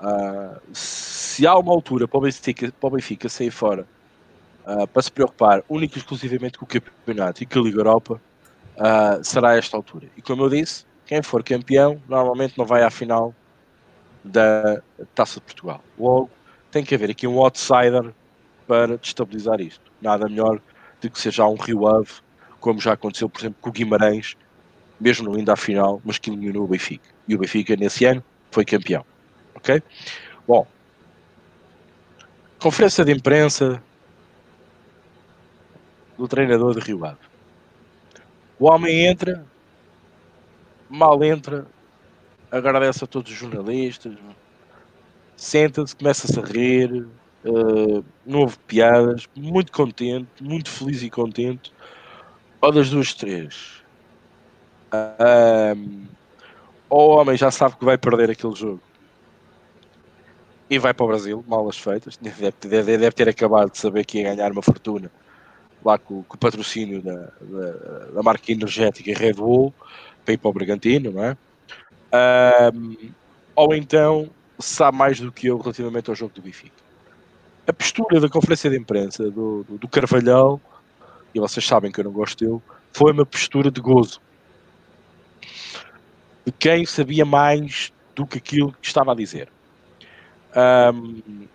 Uh, 0.00 0.60
se 0.72 1.46
há 1.46 1.56
uma 1.56 1.72
altura 1.72 2.06
para 2.06 2.18
o 2.18 2.20
Benfica, 2.20 2.72
para 2.78 2.86
o 2.86 2.90
Benfica 2.90 3.28
sair 3.28 3.50
fora 3.50 3.86
uh, 4.66 4.86
para 4.86 5.02
se 5.02 5.10
preocupar 5.10 5.64
única 5.68 5.96
e 5.96 6.00
exclusivamente 6.00 6.58
com 6.58 6.64
o 6.64 6.68
campeonato 6.68 7.42
e 7.42 7.46
com 7.46 7.58
a 7.58 7.62
Liga 7.62 7.78
Europa, 7.78 8.20
uh, 8.76 9.24
será 9.24 9.56
esta 9.56 9.76
altura. 9.76 10.06
E 10.16 10.22
como 10.22 10.44
eu 10.44 10.50
disse, 10.50 10.84
quem 11.06 11.22
for 11.22 11.42
campeão 11.42 12.00
normalmente 12.08 12.56
não 12.56 12.66
vai 12.66 12.82
à 12.82 12.90
final 12.90 13.34
da 14.22 14.82
Taça 15.14 15.40
de 15.40 15.46
Portugal. 15.46 15.82
Logo, 15.98 16.30
tem 16.70 16.84
que 16.84 16.94
haver 16.94 17.10
aqui 17.10 17.26
um 17.26 17.38
outsider 17.38 18.12
para 18.66 18.98
destabilizar 18.98 19.60
isto. 19.60 19.90
Nada 20.00 20.28
melhor 20.28 20.60
do 21.00 21.10
que 21.10 21.18
seja 21.18 21.46
um 21.46 21.56
Rio 21.56 21.88
Ave, 21.88 22.10
como 22.60 22.80
já 22.80 22.92
aconteceu, 22.92 23.28
por 23.28 23.40
exemplo, 23.40 23.58
com 23.60 23.70
o 23.70 23.72
Guimarães, 23.72 24.36
mesmo 25.00 25.30
não 25.30 25.38
indo 25.38 25.50
à 25.50 25.56
final, 25.56 26.00
mas 26.04 26.18
que 26.18 26.30
eliminou 26.30 26.64
o 26.64 26.68
Benfica. 26.68 27.08
E 27.26 27.34
o 27.34 27.38
Benfica, 27.38 27.76
nesse 27.76 28.04
ano, 28.04 28.22
foi 28.50 28.64
campeão. 28.64 29.04
Ok? 29.54 29.82
Bom, 30.46 30.66
conferência 32.58 33.04
de 33.04 33.12
imprensa 33.12 33.82
do 36.16 36.26
treinador 36.26 36.74
de 36.74 36.80
Rio 36.80 37.04
Ave. 37.04 37.18
O 38.58 38.66
homem 38.66 39.06
entra, 39.06 39.46
mal 40.88 41.22
entra, 41.22 41.66
agradece 42.50 43.04
a 43.04 43.06
todos 43.06 43.30
os 43.30 43.38
jornalistas, 43.38 44.16
senta-se, 45.36 45.94
começa-se 45.94 46.38
a 46.38 46.42
rir, 46.42 47.06
uh, 47.44 48.04
não 48.26 48.40
houve 48.40 48.58
piadas, 48.66 49.28
muito 49.36 49.70
contente, 49.70 50.42
muito 50.42 50.68
feliz 50.68 51.02
e 51.02 51.10
contente. 51.10 51.72
Ou 52.60 52.72
das 52.72 52.90
duas, 52.90 53.14
três. 53.14 53.84
Um, 54.92 56.06
ou 56.88 57.10
o 57.10 57.20
homem 57.20 57.36
já 57.36 57.50
sabe 57.50 57.76
que 57.76 57.84
vai 57.84 57.98
perder 57.98 58.30
aquele 58.30 58.54
jogo 58.54 58.80
e 60.70 60.78
vai 60.78 60.92
para 60.92 61.04
o 61.04 61.08
Brasil, 61.08 61.44
malas 61.46 61.78
feitas. 61.78 62.16
Deve, 62.16 62.52
deve, 62.60 62.98
deve 62.98 63.12
ter 63.12 63.28
acabado 63.28 63.70
de 63.70 63.78
saber 63.78 64.04
que 64.04 64.18
ia 64.18 64.34
ganhar 64.34 64.52
uma 64.52 64.62
fortuna 64.62 65.10
lá 65.84 65.98
com, 65.98 66.22
com 66.22 66.34
o 66.34 66.38
patrocínio 66.38 67.00
da, 67.00 67.14
da, 67.40 68.06
da, 68.14 68.22
marca 68.22 68.50
energética 68.50 69.16
Red 69.16 69.34
Bull 69.34 69.72
para 70.24 70.34
ir 70.34 70.38
para 70.38 70.50
o 70.50 70.52
Bragantino, 70.52 71.12
não 71.12 71.24
é? 71.24 71.36
Um, 72.74 73.10
ou 73.54 73.74
então 73.74 74.28
sabe 74.58 74.96
mais 74.96 75.20
do 75.20 75.30
que 75.30 75.46
eu 75.46 75.58
relativamente 75.58 76.10
ao 76.10 76.16
jogo 76.16 76.34
do 76.34 76.42
Benfica. 76.42 76.76
A 77.66 77.72
postura 77.72 78.20
da 78.20 78.28
conferência 78.28 78.70
de 78.70 78.76
imprensa 78.76 79.30
do, 79.30 79.62
do, 79.64 79.78
do 79.78 79.88
Carvalhal, 79.88 80.60
e 81.34 81.38
vocês 81.38 81.66
sabem 81.66 81.92
que 81.92 82.00
eu 82.00 82.04
não 82.04 82.12
gosto 82.12 82.44
dele, 82.44 82.60
foi 82.92 83.12
uma 83.12 83.26
postura 83.26 83.70
de 83.70 83.80
gozo. 83.80 84.20
De 86.48 86.52
quem 86.52 86.86
sabia 86.86 87.26
mais 87.26 87.92
do 88.16 88.26
que 88.26 88.38
aquilo 88.38 88.72
que 88.72 88.86
estava 88.86 89.12
a 89.12 89.14
dizer. 89.14 89.50
Um, 90.56 91.46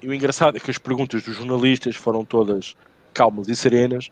e 0.00 0.08
o 0.08 0.14
engraçado 0.14 0.56
é 0.56 0.60
que 0.60 0.70
as 0.70 0.78
perguntas 0.78 1.22
dos 1.22 1.36
jornalistas 1.36 1.96
foram 1.96 2.24
todas 2.24 2.74
calmas 3.12 3.46
e 3.48 3.54
serenas, 3.54 4.10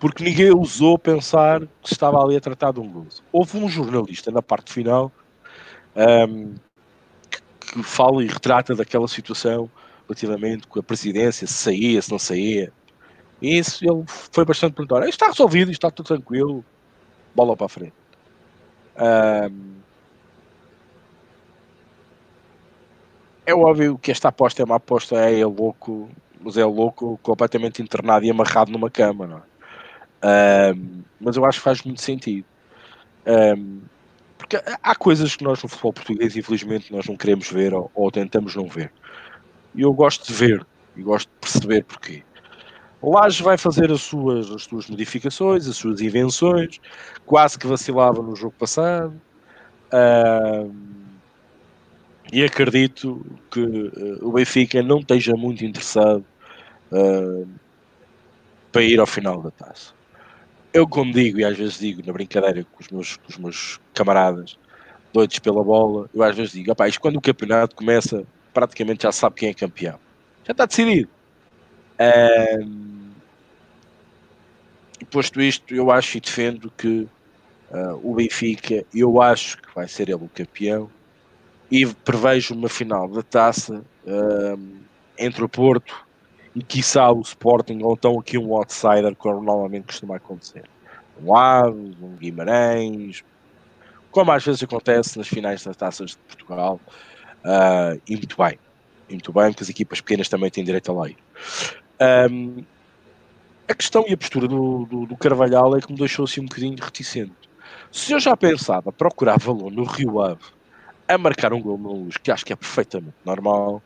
porque 0.00 0.24
ninguém 0.24 0.50
ousou 0.50 0.98
pensar 0.98 1.60
que 1.60 1.92
estava 1.92 2.20
ali 2.20 2.34
a 2.34 2.40
tratar 2.40 2.72
de 2.72 2.80
um 2.80 2.88
gozo. 2.90 3.22
Houve 3.30 3.58
um 3.58 3.68
jornalista 3.68 4.32
na 4.32 4.42
parte 4.42 4.72
final 4.72 5.12
um, 5.94 6.56
que, 7.30 7.40
que 7.60 7.82
fala 7.84 8.24
e 8.24 8.26
retrata 8.26 8.74
daquela 8.74 9.06
situação 9.06 9.70
relativamente 10.08 10.66
com 10.66 10.80
a 10.80 10.82
presidência, 10.82 11.46
se 11.46 11.54
saía, 11.54 12.02
se 12.02 12.10
não 12.10 12.18
saía. 12.18 12.72
E 13.40 13.56
isso 13.56 13.84
ele 13.84 14.02
foi 14.08 14.44
bastante 14.44 14.74
perguntar. 14.74 15.02
Isto 15.02 15.10
está 15.10 15.26
resolvido, 15.28 15.70
isto 15.70 15.86
está 15.86 15.92
tudo 15.92 16.06
tranquilo, 16.06 16.64
bola 17.36 17.56
para 17.56 17.66
a 17.66 17.68
frente. 17.68 17.97
É 23.46 23.54
óbvio 23.54 23.96
que 23.98 24.10
esta 24.10 24.28
aposta 24.28 24.60
é 24.60 24.64
uma 24.64 24.76
aposta, 24.76 25.16
é, 25.16 25.40
é 25.40 25.46
louco, 25.46 26.10
mas 26.40 26.56
é 26.58 26.64
louco 26.64 27.18
completamente 27.22 27.80
internado 27.80 28.26
e 28.26 28.30
amarrado 28.30 28.70
numa 28.70 28.90
cama, 28.90 29.26
não 29.26 29.38
é? 29.38 29.42
Um, 30.74 31.02
mas 31.20 31.36
eu 31.36 31.44
acho 31.44 31.58
que 31.58 31.64
faz 31.64 31.82
muito 31.82 32.02
sentido. 32.02 32.44
Um, 33.26 33.80
porque 34.36 34.56
há 34.82 34.94
coisas 34.94 35.34
que 35.34 35.44
nós 35.44 35.62
no 35.62 35.68
futebol 35.68 35.92
português, 35.92 36.36
infelizmente, 36.36 36.92
nós 36.92 37.06
não 37.06 37.16
queremos 37.16 37.50
ver 37.50 37.74
ou, 37.74 37.90
ou, 37.94 38.10
tentamos 38.10 38.54
não 38.54 38.68
ver. 38.68 38.92
E 39.74 39.82
eu 39.82 39.92
gosto 39.92 40.26
de 40.26 40.32
ver 40.32 40.66
e 40.96 41.02
gosto 41.02 41.28
de 41.28 41.38
perceber 41.40 41.84
porquê. 41.84 42.22
Laje 43.02 43.42
vai 43.42 43.56
fazer 43.56 43.92
as 43.92 44.02
suas, 44.02 44.50
as 44.50 44.64
suas 44.64 44.88
modificações, 44.88 45.68
as 45.68 45.76
suas 45.76 46.00
invenções, 46.00 46.80
quase 47.24 47.58
que 47.58 47.66
vacilava 47.66 48.22
no 48.22 48.34
jogo 48.34 48.54
passado. 48.58 49.14
Um, 49.92 50.88
e 52.32 52.44
acredito 52.44 53.24
que 53.50 53.60
uh, 53.60 54.18
o 54.20 54.32
Benfica 54.32 54.82
não 54.82 54.98
esteja 54.98 55.34
muito 55.34 55.64
interessado 55.64 56.24
uh, 56.92 57.48
para 58.72 58.82
ir 58.82 59.00
ao 59.00 59.06
final 59.06 59.40
da 59.40 59.50
taça. 59.50 59.92
Eu, 60.72 60.86
como 60.86 61.12
digo, 61.12 61.40
e 61.40 61.44
às 61.44 61.56
vezes 61.56 61.78
digo 61.78 62.02
na 62.06 62.12
brincadeira 62.12 62.64
com 62.64 62.82
os 62.82 62.88
meus, 62.88 63.16
com 63.16 63.28
os 63.30 63.38
meus 63.38 63.80
camaradas, 63.94 64.58
doidos 65.12 65.38
pela 65.38 65.64
bola, 65.64 66.10
eu 66.12 66.22
às 66.22 66.36
vezes 66.36 66.52
digo, 66.52 66.74
isto 66.86 67.00
quando 67.00 67.16
o 67.16 67.20
campeonato 67.20 67.74
começa, 67.74 68.24
praticamente 68.52 69.04
já 69.04 69.12
sabe 69.12 69.36
quem 69.36 69.48
é 69.48 69.54
campeão. 69.54 69.98
Já 70.44 70.52
está 70.52 70.66
decidido. 70.66 71.08
Um, 72.00 73.10
posto 75.10 75.40
isto, 75.40 75.74
eu 75.74 75.90
acho 75.90 76.18
e 76.18 76.20
defendo 76.20 76.70
que 76.76 77.08
uh, 77.70 78.00
o 78.02 78.14
Benfica, 78.14 78.84
eu 78.94 79.20
acho 79.20 79.58
que 79.58 79.74
vai 79.74 79.88
ser 79.88 80.08
ele 80.08 80.24
o 80.24 80.30
campeão 80.34 80.90
e 81.70 81.86
prevejo 81.86 82.54
uma 82.54 82.68
final 82.68 83.08
da 83.08 83.22
taça 83.22 83.84
entre 85.18 85.44
o 85.44 85.48
Porto 85.48 86.06
e 86.54 86.62
quiçá 86.62 87.10
o 87.12 87.20
Sporting, 87.20 87.80
ou 87.82 87.92
então 87.92 88.18
aqui 88.18 88.38
um 88.38 88.54
outsider, 88.54 89.14
como 89.16 89.42
normalmente 89.42 89.86
costuma 89.86 90.16
acontecer. 90.16 90.64
Um 91.22 91.36
Aves, 91.36 91.96
um 92.00 92.16
Guimarães, 92.16 93.22
como 94.10 94.32
às 94.32 94.44
vezes 94.44 94.62
acontece 94.62 95.18
nas 95.18 95.28
finais 95.28 95.62
das 95.62 95.76
taças 95.76 96.12
de 96.12 96.16
Portugal, 96.26 96.80
uh, 97.44 98.00
e 98.08 98.16
muito 98.16 98.36
bem, 98.36 98.58
e 99.08 99.12
muito 99.12 99.32
bem, 99.32 99.50
porque 99.50 99.64
as 99.64 99.68
equipas 99.68 100.00
pequenas 100.00 100.28
também 100.28 100.50
têm 100.50 100.64
direito 100.64 100.90
a 100.90 101.02
lei. 101.02 101.16
Um, 102.00 102.64
a 103.68 103.74
questão 103.74 104.04
e 104.08 104.12
a 104.12 104.16
postura 104.16 104.48
do, 104.48 104.86
do, 104.86 105.06
do, 105.06 105.16
Carvalhal 105.16 105.76
é 105.76 105.80
que 105.80 105.92
me 105.92 105.98
deixou 105.98 106.24
assim 106.24 106.40
um 106.40 106.46
bocadinho 106.46 106.76
reticente. 106.80 107.32
Se 107.92 108.12
eu 108.12 108.20
já 108.20 108.36
pensava 108.36 108.92
procurar 108.92 109.38
valor 109.38 109.70
no 109.70 109.84
Rio 109.84 110.20
Ave 110.20 110.44
a 111.06 111.18
marcar 111.18 111.52
um 111.52 111.60
gol 111.60 111.78
no 111.78 111.92
luz, 111.92 112.16
que 112.16 112.30
acho 112.30 112.44
que 112.44 112.52
é 112.52 112.56
perfeitamente 112.56 113.16
normal. 113.24 113.82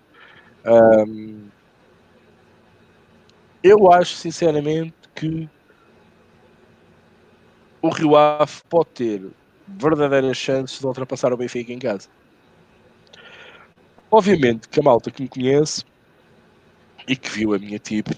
Um, 0.65 1.49
eu 3.63 3.93
acho 3.93 4.17
sinceramente 4.17 4.95
que 5.15 5.49
o 7.81 7.89
Rio 7.89 8.17
Ave 8.17 8.61
pode 8.69 8.91
ter 8.91 9.31
verdadeiras 9.67 10.37
chances 10.37 10.79
de 10.79 10.87
ultrapassar 10.87 11.33
o 11.33 11.37
Benfica 11.37 11.73
em 11.73 11.79
casa. 11.79 12.09
Obviamente 14.11 14.69
que 14.69 14.79
a 14.79 14.83
malta 14.83 15.11
que 15.11 15.23
me 15.23 15.29
conhece 15.29 15.85
e 17.07 17.17
que 17.17 17.31
viu 17.31 17.55
a 17.55 17.59
minha 17.59 17.79
tip 17.79 18.09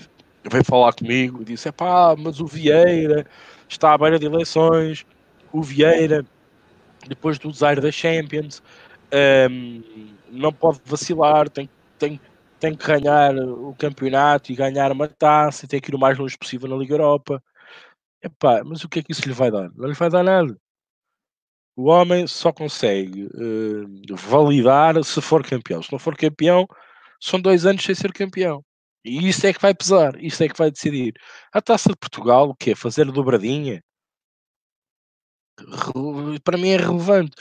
veio 0.51 0.64
falar 0.64 0.93
comigo 0.93 1.43
e 1.43 1.45
disse: 1.45 1.68
é 1.68 1.72
pá, 1.72 2.14
mas 2.16 2.41
o 2.41 2.47
Vieira 2.47 3.26
está 3.68 3.93
à 3.93 3.99
beira 3.99 4.18
de 4.18 4.26
eleições, 4.26 5.07
o 5.53 5.62
Vieira, 5.62 6.24
depois 7.09 7.39
do 7.39 7.51
desaire 7.51 7.80
da 7.80 7.91
Champions, 7.91 8.62
um, 9.51 9.82
não 10.30 10.53
pode 10.53 10.80
vacilar, 10.85 11.49
tem, 11.49 11.68
tem, 11.99 12.20
tem 12.61 12.74
que 12.74 12.87
ganhar 12.87 13.37
o 13.37 13.74
campeonato 13.78 14.53
e 14.53 14.57
ganhar 14.57 14.91
uma 14.93 15.09
taça, 15.09 15.66
tem 15.66 15.80
que 15.80 15.91
ir 15.91 15.95
o 15.95 15.99
mais 15.99 16.18
longe 16.18 16.37
possível 16.37 16.68
na 16.68 16.76
Liga 16.76 16.95
Europa. 16.95 17.43
Epá, 18.22 18.62
mas 18.64 18.82
o 18.85 18.89
que 18.89 19.01
é 19.01 19.03
que 19.03 19.12
isso 19.12 19.26
lhe 19.28 19.35
vai 19.35 19.51
dar? 19.51 19.70
Não 19.74 19.89
lhe 19.89 19.95
vai 19.95 20.11
dar 20.11 20.22
nada. 20.22 20.57
O 21.76 21.89
homem 21.89 22.26
só 22.26 22.53
consegue 22.53 23.24
uh, 23.26 24.16
validar 24.16 25.03
se 25.05 25.20
for 25.20 25.45
campeão. 25.45 25.82
Se 25.82 25.93
não 25.93 25.99
for 25.99 26.16
campeão, 26.16 26.66
são 27.20 27.41
dois 27.41 27.66
anos 27.66 27.85
sem 27.85 27.95
ser 27.95 28.12
campeão. 28.12 28.64
E 29.05 29.28
isso 29.28 29.46
é 29.46 29.52
que 29.52 29.61
vai 29.61 29.74
pesar, 29.74 30.22
isso 30.22 30.42
é 30.42 30.48
que 30.48 30.57
vai 30.57 30.70
decidir. 30.70 31.14
A 31.52 31.61
taça 31.61 31.90
de 31.90 31.96
Portugal, 31.96 32.48
o 32.48 32.55
quê? 32.55 32.74
Fazer 32.74 33.05
dobradinha? 33.12 33.82
Para 36.42 36.59
mim 36.59 36.70
é 36.70 36.76
relevante. 36.76 37.36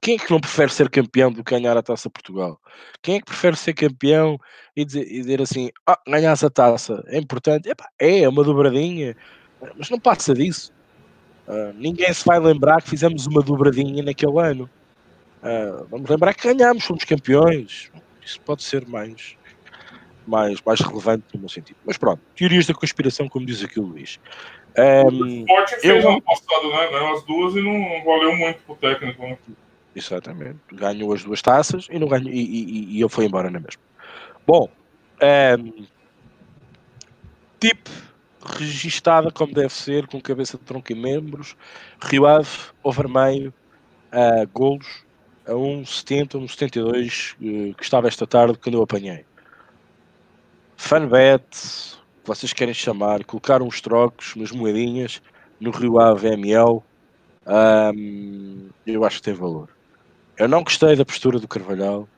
Quem 0.00 0.16
é 0.16 0.18
que 0.18 0.30
não 0.30 0.40
prefere 0.40 0.72
ser 0.72 0.90
campeão 0.90 1.30
do 1.30 1.44
que 1.44 1.52
ganhar 1.52 1.76
a 1.76 1.82
taça 1.82 2.08
de 2.08 2.12
Portugal? 2.12 2.58
Quem 3.02 3.16
é 3.16 3.18
que 3.20 3.26
prefere 3.26 3.56
ser 3.56 3.74
campeão 3.74 4.36
e 4.74 4.84
dizer, 4.84 5.02
e 5.02 5.20
dizer 5.20 5.40
assim: 5.40 5.70
ah, 5.86 5.98
ganhasse 6.06 6.44
a 6.44 6.50
taça 6.50 7.04
é 7.06 7.18
importante? 7.18 7.70
É, 8.00 8.20
é 8.22 8.28
uma 8.28 8.42
dobradinha, 8.42 9.16
mas 9.76 9.90
não 9.90 10.00
passa 10.00 10.34
disso. 10.34 10.72
Uh, 11.46 11.72
ninguém 11.74 12.12
se 12.12 12.24
vai 12.24 12.38
lembrar 12.40 12.82
que 12.82 12.90
fizemos 12.90 13.26
uma 13.26 13.42
dobradinha 13.42 14.02
naquele 14.02 14.38
ano. 14.40 14.68
Uh, 15.42 15.86
vamos 15.88 16.08
lembrar 16.08 16.34
que 16.34 16.52
ganhámos, 16.52 16.84
fomos 16.84 17.04
campeões. 17.04 17.90
Isso 18.24 18.40
pode 18.40 18.62
ser 18.62 18.86
mais, 18.86 19.36
mais, 20.26 20.60
mais 20.64 20.80
relevante 20.80 21.24
no 21.34 21.40
meu 21.40 21.48
sentido. 21.48 21.76
Mas 21.84 21.96
pronto, 21.96 22.20
teorias 22.34 22.66
da 22.66 22.74
conspiração, 22.74 23.28
como 23.28 23.46
diz 23.46 23.62
aqui 23.62 23.80
o 23.80 23.84
Luís. 23.84 24.18
Um, 24.76 25.14
o 25.14 25.26
Sport 25.40 25.70
fez 25.80 26.04
eu... 26.04 26.10
ano 26.10 26.22
passado, 26.22 26.68
né? 26.70 26.88
Ganhou 26.90 27.14
as 27.14 27.22
duas 27.24 27.54
e 27.56 27.62
não 27.62 28.04
valeu 28.04 28.36
muito 28.36 28.62
pro 28.62 28.74
técnico. 28.76 29.22
Né? 29.22 29.38
Exatamente. 29.94 30.58
Ganhou 30.72 31.12
as 31.12 31.22
duas 31.22 31.42
taças 31.42 31.88
e 31.90 31.98
não 31.98 32.08
ganhou, 32.08 32.30
e, 32.30 32.40
e, 32.40 32.96
e 32.96 33.00
ele 33.00 33.08
foi 33.08 33.26
embora 33.26 33.50
na 33.50 33.60
mesma. 33.60 33.82
Bom, 34.46 34.68
um, 35.58 35.86
tipo 37.60 37.90
registada 38.44 39.30
como 39.30 39.54
deve 39.54 39.72
ser, 39.72 40.06
com 40.06 40.20
cabeça 40.20 40.58
de 40.58 40.64
tronco 40.64 40.90
e 40.90 40.94
membros, 40.94 41.56
Rio 42.02 42.26
Ave, 42.26 42.48
Overmeio, 42.82 43.54
uh, 44.12 44.48
golos 44.52 45.04
a 45.46 45.52
1,70, 45.52 46.32
1,72 46.40 47.34
uh, 47.34 47.74
que 47.74 47.82
estava 47.82 48.08
esta 48.08 48.26
tarde 48.26 48.58
quando 48.58 48.74
eu 48.74 48.82
apanhei. 48.82 49.24
Fanbet, 50.84 51.46
que 51.48 52.26
vocês 52.26 52.52
querem 52.52 52.74
chamar, 52.74 53.24
colocar 53.24 53.62
uns 53.62 53.80
trocos, 53.80 54.34
umas 54.34 54.50
moedinhas 54.50 55.22
no 55.60 55.70
Rio 55.70 56.00
Ave 56.00 56.26
ML, 56.32 56.82
um, 57.46 58.68
eu 58.84 59.04
acho 59.04 59.18
que 59.18 59.22
tem 59.22 59.32
valor. 59.32 59.68
Eu 60.36 60.48
não 60.48 60.64
gostei 60.64 60.96
da 60.96 61.04
postura 61.04 61.38
do 61.38 61.46
Carvalhal, 61.46 62.08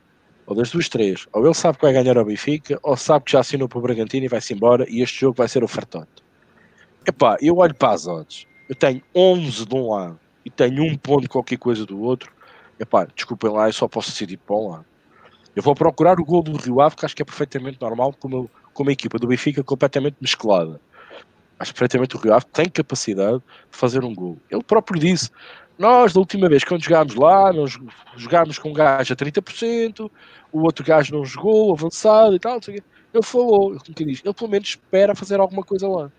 ou 0.46 0.56
das 0.56 0.70
duas 0.70 0.88
três. 0.88 1.26
Ou 1.34 1.44
ele 1.44 1.54
sabe 1.54 1.76
que 1.76 1.84
vai 1.84 1.92
ganhar 1.92 2.16
ao 2.16 2.24
Benfica, 2.24 2.80
ou 2.82 2.96
sabe 2.96 3.26
que 3.26 3.32
já 3.32 3.40
assinou 3.40 3.68
para 3.68 3.78
o 3.78 3.82
Bragantino 3.82 4.24
e 4.24 4.28
vai-se 4.28 4.54
embora, 4.54 4.86
e 4.88 5.02
este 5.02 5.20
jogo 5.20 5.36
vai 5.36 5.46
ser 5.46 5.62
o 5.62 5.68
fartote. 5.68 6.24
Epá, 7.06 7.36
eu 7.42 7.58
olho 7.58 7.74
para 7.74 7.92
as 7.92 8.06
odds, 8.06 8.46
eu 8.66 8.74
tenho 8.74 9.02
11 9.14 9.66
de 9.66 9.74
um 9.74 9.90
lado 9.90 10.18
e 10.42 10.48
tenho 10.48 10.82
um 10.84 10.96
ponto 10.96 11.28
qualquer 11.28 11.58
coisa 11.58 11.84
do 11.84 12.00
outro. 12.00 12.32
Epá, 12.80 13.06
desculpem 13.14 13.50
lá, 13.50 13.68
eu 13.68 13.74
só 13.74 13.86
posso 13.86 14.10
decidir 14.10 14.38
para 14.38 14.56
um 14.56 14.70
lado. 14.70 14.86
Eu 15.54 15.62
vou 15.62 15.74
procurar 15.74 16.18
o 16.18 16.24
gol 16.24 16.42
do 16.42 16.56
Rio 16.56 16.80
Ave, 16.80 16.96
que 16.96 17.04
acho 17.04 17.14
que 17.14 17.22
é 17.22 17.24
perfeitamente 17.24 17.78
normal, 17.80 18.12
como, 18.18 18.50
como 18.72 18.90
a 18.90 18.92
equipa 18.92 19.18
do 19.18 19.26
Benfica 19.26 19.62
completamente 19.62 20.16
mesclada. 20.20 20.80
Acho 21.58 21.72
perfeitamente 21.72 22.16
o 22.16 22.18
Rio 22.18 22.34
Ave 22.34 22.46
tem 22.52 22.68
capacidade 22.68 23.38
de 23.38 23.44
fazer 23.70 24.04
um 24.04 24.14
gol. 24.14 24.36
Ele 24.50 24.62
próprio 24.62 25.00
disse: 25.00 25.30
Nós, 25.78 26.12
da 26.12 26.18
última 26.18 26.48
vez, 26.48 26.64
quando 26.64 26.82
jogámos 26.82 27.14
lá, 27.14 27.52
nós 27.52 27.78
jogámos 28.16 28.58
com 28.58 28.70
um 28.70 28.72
gajo 28.72 29.12
a 29.12 29.16
30%, 29.16 30.10
o 30.52 30.62
outro 30.62 30.84
gajo 30.84 31.14
não 31.14 31.24
jogou, 31.24 31.72
avançado 31.72 32.34
e 32.34 32.38
tal. 32.40 32.58
Ele 32.68 33.22
falou, 33.22 33.72
ele, 33.72 34.06
diz, 34.06 34.22
ele 34.24 34.34
pelo 34.34 34.50
menos 34.50 34.68
espera 34.70 35.14
fazer 35.14 35.38
alguma 35.38 35.62
coisa 35.62 35.88
lá. 35.88 36.10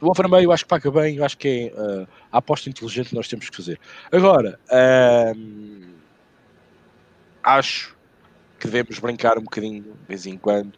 O 0.00 0.10
Overmeio 0.10 0.50
acho 0.50 0.64
que 0.64 0.68
paga 0.68 0.90
bem, 0.90 1.16
eu 1.16 1.24
acho 1.24 1.38
que 1.38 1.72
é 1.72 1.80
uh, 1.80 2.08
a 2.32 2.38
aposta 2.38 2.68
inteligente 2.68 3.10
que 3.10 3.14
nós 3.14 3.28
temos 3.28 3.48
que 3.48 3.56
fazer. 3.56 3.78
Agora, 4.10 4.58
uh, 4.66 5.92
acho 7.42 7.96
que 8.58 8.66
devemos 8.66 8.98
brincar 8.98 9.38
um 9.38 9.42
bocadinho 9.42 9.82
de 9.82 10.06
vez 10.08 10.26
em 10.26 10.36
quando 10.36 10.72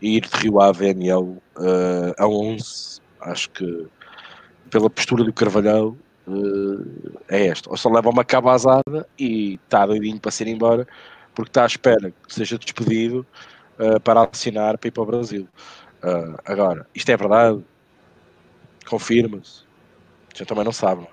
e 0.00 0.16
ir 0.16 0.22
de 0.22 0.36
Rio 0.38 0.60
Ave 0.60 0.92
VNL 0.92 1.22
uh, 1.22 1.40
a 2.16 2.26
11. 2.26 3.00
Acho 3.20 3.50
que 3.50 3.86
pela 4.70 4.90
postura 4.90 5.24
do 5.24 5.32
Carvalhal 5.32 5.96
uh, 6.26 7.20
é 7.28 7.46
esta. 7.46 7.70
Ou 7.70 7.76
só 7.76 7.88
leva 7.88 8.10
uma 8.10 8.24
cabazada 8.24 9.08
e 9.18 9.54
está 9.54 9.86
doidinho 9.86 10.20
para 10.20 10.30
ser 10.30 10.46
embora 10.46 10.86
porque 11.34 11.50
está 11.50 11.62
à 11.62 11.66
espera 11.66 12.10
que 12.10 12.34
seja 12.34 12.58
despedido 12.58 13.26
uh, 13.78 14.00
para 14.00 14.28
assinar 14.32 14.76
para 14.78 14.88
ir 14.88 14.92
para 14.92 15.02
o 15.02 15.06
Brasil. 15.06 15.48
Agora, 16.44 16.86
isto 16.94 17.10
é 17.10 17.16
verdade? 17.16 17.60
Confirma-se. 18.88 19.64
Já 20.32 20.44
também 20.44 20.62
não 20.62 20.70
sabe. 20.70 21.02
É? 21.02 21.08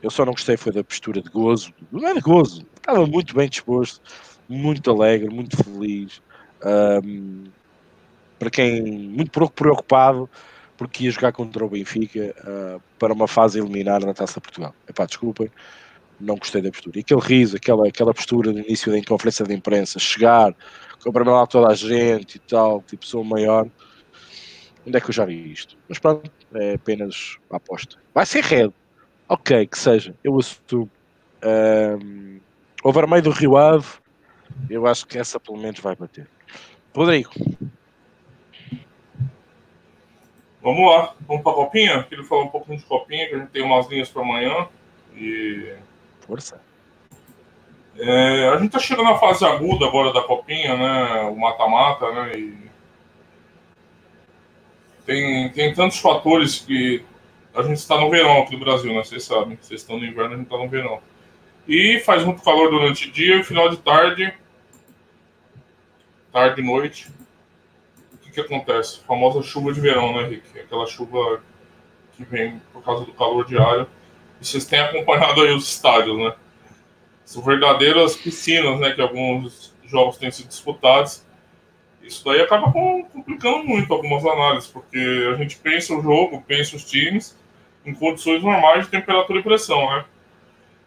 Eu 0.00 0.10
só 0.10 0.24
não 0.24 0.32
gostei 0.32 0.56
foi 0.56 0.72
da 0.72 0.84
postura 0.84 1.20
de 1.20 1.28
gozo. 1.28 1.72
Não 1.90 2.06
é 2.06 2.14
de 2.14 2.20
gozo. 2.20 2.64
Estava 2.86 3.04
muito 3.04 3.34
bem 3.34 3.48
disposto 3.48 4.00
muito 4.48 4.90
alegre, 4.90 5.28
muito 5.28 5.56
feliz. 5.56 6.22
Um, 6.64 7.44
para 8.38 8.50
quem 8.50 8.82
muito 8.82 9.50
preocupado 9.50 10.28
porque 10.76 11.04
ia 11.04 11.10
jogar 11.10 11.32
contra 11.32 11.64
o 11.64 11.68
Benfica 11.68 12.34
uh, 12.44 12.82
para 12.98 13.12
uma 13.12 13.26
fase 13.26 13.58
eliminar 13.58 14.04
na 14.04 14.12
Taça 14.12 14.40
Portugal. 14.40 14.74
Epá, 14.88 15.06
desculpem, 15.06 15.50
não 16.20 16.36
gostei 16.36 16.60
da 16.60 16.70
postura. 16.70 16.98
E 16.98 17.00
aquele 17.00 17.20
riso, 17.20 17.56
aquela, 17.56 17.88
aquela 17.88 18.12
postura 18.12 18.52
no 18.52 18.60
início 18.60 18.92
da 18.92 19.02
conferência 19.04 19.44
de 19.44 19.54
imprensa, 19.54 19.98
chegar, 19.98 20.54
cumprimentar 21.02 21.46
toda 21.46 21.72
a 21.72 21.74
gente 21.74 22.36
e 22.36 22.38
tal, 22.40 22.82
tipo, 22.82 23.06
sou 23.06 23.22
o 23.22 23.24
maior. 23.24 23.66
Onde 24.86 24.98
é 24.98 25.00
que 25.00 25.08
eu 25.08 25.14
já 25.14 25.24
vi 25.24 25.50
isto? 25.50 25.76
Mas 25.88 25.98
pronto, 25.98 26.30
é 26.54 26.74
apenas 26.74 27.38
a 27.50 27.56
aposta. 27.56 27.96
Vai 28.14 28.26
ser 28.26 28.44
red. 28.44 28.70
Ok, 29.28 29.66
que 29.66 29.78
seja. 29.78 30.14
Eu 30.22 30.38
assumo. 30.38 30.90
Um, 31.42 32.38
o 32.88 32.92
vermelho 32.92 33.22
do 33.24 33.30
Rio 33.30 33.56
Ave 33.56 33.86
eu 34.70 34.86
acho 34.86 35.06
que 35.06 35.18
essa 35.18 35.40
pelo 35.40 35.58
menos 35.58 35.80
vai 35.80 35.94
bater. 35.96 36.28
Rodrigo. 36.94 37.30
Vamos 40.62 40.90
lá, 40.90 41.14
vamos 41.26 41.42
para 41.42 41.52
a 41.52 41.54
copinha? 41.56 42.02
Queria 42.04 42.24
falar 42.24 42.44
um 42.44 42.48
pouquinho 42.48 42.78
de 42.78 42.84
copinha, 42.84 43.28
que 43.28 43.34
a 43.34 43.38
gente 43.38 43.50
tem 43.50 43.62
umas 43.62 43.88
linhas 43.88 44.08
para 44.08 44.22
amanhã. 44.22 44.68
E. 45.14 45.74
Força. 46.20 46.60
É, 47.98 48.48
a 48.48 48.56
gente 48.56 48.66
está 48.66 48.78
chegando 48.78 49.10
na 49.10 49.18
fase 49.18 49.44
aguda 49.44 49.86
agora 49.86 50.12
da 50.12 50.22
copinha, 50.22 50.76
né? 50.76 51.22
O 51.30 51.36
mata-mata, 51.36 52.10
né? 52.12 52.38
E 52.38 52.70
tem, 55.04 55.50
tem 55.50 55.74
tantos 55.74 55.98
fatores 55.98 56.60
que 56.60 57.04
a 57.54 57.62
gente 57.62 57.78
está 57.78 57.98
no 57.98 58.10
verão 58.10 58.42
aqui 58.42 58.54
no 58.54 58.64
Brasil, 58.64 58.92
né? 58.92 59.02
Vocês 59.02 59.24
sabem, 59.24 59.56
vocês 59.60 59.80
estão 59.80 59.98
no 59.98 60.04
inverno, 60.04 60.34
a 60.34 60.36
gente 60.36 60.46
está 60.46 60.58
no 60.58 60.68
verão. 60.68 61.00
E 61.68 61.98
faz 62.00 62.24
muito 62.24 62.42
calor 62.42 62.70
durante 62.70 63.08
o 63.08 63.12
dia 63.12 63.36
e 63.36 63.44
final 63.44 63.68
de 63.68 63.78
tarde, 63.78 64.32
tarde 66.32 66.60
e 66.60 66.64
noite. 66.64 67.08
O 68.14 68.18
que, 68.18 68.30
que 68.30 68.40
acontece? 68.40 69.00
A 69.02 69.06
famosa 69.06 69.42
chuva 69.42 69.72
de 69.72 69.80
verão, 69.80 70.14
né, 70.14 70.28
Rick? 70.28 70.58
Aquela 70.58 70.86
chuva 70.86 71.42
que 72.12 72.24
vem 72.24 72.60
por 72.72 72.82
causa 72.84 73.04
do 73.04 73.12
calor 73.12 73.44
diário. 73.44 73.88
E 74.40 74.46
vocês 74.46 74.64
têm 74.64 74.78
acompanhado 74.78 75.42
aí 75.42 75.50
os 75.52 75.68
estádios, 75.68 76.16
né? 76.16 76.34
São 77.24 77.42
verdadeiras 77.42 78.16
piscinas, 78.16 78.78
né? 78.78 78.92
Que 78.92 79.00
alguns 79.00 79.74
jogos 79.86 80.18
têm 80.18 80.30
sido 80.30 80.48
disputados. 80.48 81.26
Isso 82.00 82.24
daí 82.24 82.40
acaba 82.40 82.70
complicando 82.70 83.64
muito 83.64 83.92
algumas 83.92 84.24
análises, 84.24 84.70
porque 84.70 85.28
a 85.32 85.36
gente 85.36 85.56
pensa 85.56 85.92
o 85.92 86.00
jogo, 86.00 86.40
pensa 86.46 86.76
os 86.76 86.84
times 86.84 87.36
em 87.84 87.92
condições 87.92 88.42
normais 88.42 88.84
de 88.84 88.90
temperatura 88.92 89.40
e 89.40 89.42
pressão, 89.42 89.90
né? 89.90 90.04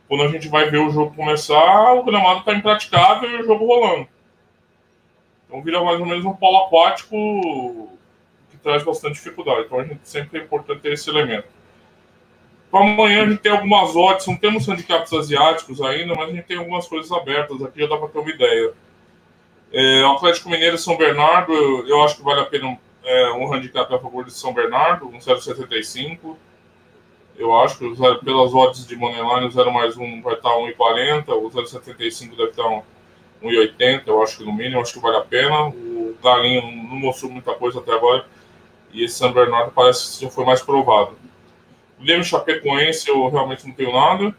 Quando 0.10 0.24
a 0.24 0.28
gente 0.28 0.48
vai 0.48 0.72
ver 0.72 0.80
o 0.80 0.90
jogo 0.90 1.16
começar, 1.16 1.94
o 1.94 2.04
gramado 2.04 2.40
está 2.40 2.54
impraticável 2.54 3.30
e 3.30 3.42
o 3.42 3.46
jogo 3.46 3.68
rolando. 3.68 4.08
Então 5.46 5.62
vira 5.62 5.84
mais 5.84 6.00
ou 6.00 6.06
menos 6.06 6.26
um 6.26 6.34
polo 6.34 6.66
aquático 6.66 7.16
que 8.50 8.58
traz 8.58 8.82
bastante 8.84 9.14
dificuldade. 9.14 9.68
Então 9.68 9.80
a 9.80 9.84
gente 9.84 10.00
sempre 10.04 10.40
é 10.40 10.44
importante 10.44 10.82
ter 10.82 10.94
esse 10.94 11.08
elemento. 11.08 11.48
Para 12.72 12.82
amanhã 12.82 13.22
a 13.22 13.30
gente 13.30 13.40
tem 13.40 13.52
algumas 13.52 13.96
odds, 13.96 14.26
não 14.26 14.36
temos 14.36 14.68
handicaps 14.68 15.14
asiáticos 15.14 15.80
ainda, 15.80 16.16
mas 16.16 16.30
a 16.30 16.34
gente 16.34 16.46
tem 16.46 16.58
algumas 16.58 16.88
coisas 16.88 17.12
abertas 17.12 17.62
aqui, 17.62 17.80
já 17.80 17.88
dá 17.88 17.98
para 17.98 18.10
ter 18.10 18.18
uma 18.18 18.32
ideia. 18.32 18.74
É, 19.72 20.04
Atlético 20.06 20.50
Mineiro 20.50 20.76
e 20.76 20.80
São 20.80 20.98
Bernardo, 20.98 21.54
eu, 21.54 21.88
eu 21.88 22.04
acho 22.04 22.18
que 22.18 22.24
vale 22.24 22.42
a 22.42 22.46
pena 22.46 22.80
é, 23.04 23.32
um 23.34 23.54
handicap 23.54 23.94
a 23.94 24.00
favor 24.00 24.26
de 24.26 24.34
São 24.34 24.54
Bernardo, 24.54 25.08
um 25.08 25.20
0,75. 25.20 26.36
Eu 27.40 27.58
acho 27.58 27.78
que 27.78 27.96
pelas 28.26 28.54
odds 28.54 28.86
de 28.86 28.98
Moneyline, 28.98 29.48
o 29.48 29.52
0 29.52 29.72
mais 29.72 29.96
1 29.96 30.22
vai 30.22 30.34
estar 30.34 30.50
1,40, 30.50 31.30
o 31.30 31.50
0,75 31.50 32.36
deve 32.36 32.50
estar 32.50 32.66
1,80, 33.42 34.04
eu 34.08 34.22
acho 34.22 34.40
que 34.40 34.44
no 34.44 34.52
mínimo, 34.52 34.82
acho 34.82 34.92
que 34.92 35.00
vale 35.00 35.16
a 35.16 35.22
pena. 35.22 35.70
O 35.70 36.18
Galinho 36.22 36.64
não 36.64 36.98
mostrou 36.98 37.32
muita 37.32 37.54
coisa 37.54 37.80
até 37.80 37.94
agora, 37.94 38.26
e 38.92 39.06
esse 39.06 39.16
São 39.16 39.32
Bernardo 39.32 39.72
parece 39.72 40.18
que 40.18 40.26
já 40.26 40.30
foi 40.30 40.44
mais 40.44 40.62
provado. 40.62 41.18
O 41.98 42.04
Leme 42.04 42.26
Chapecoense, 42.26 43.08
eu 43.08 43.30
realmente 43.30 43.66
não 43.66 43.74
tenho 43.74 43.94
nada. 43.94 44.36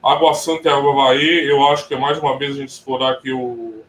Água 0.00 0.34
Santa 0.34 0.68
e 0.68 0.72
Água 0.72 0.92
Havaí, 0.92 1.48
eu 1.48 1.66
acho 1.66 1.88
que 1.88 1.94
é 1.94 1.98
mais 1.98 2.16
uma 2.16 2.38
vez 2.38 2.54
a 2.54 2.60
gente 2.60 2.68
explorar 2.68 3.10
aqui 3.10 3.32
o, 3.32 3.82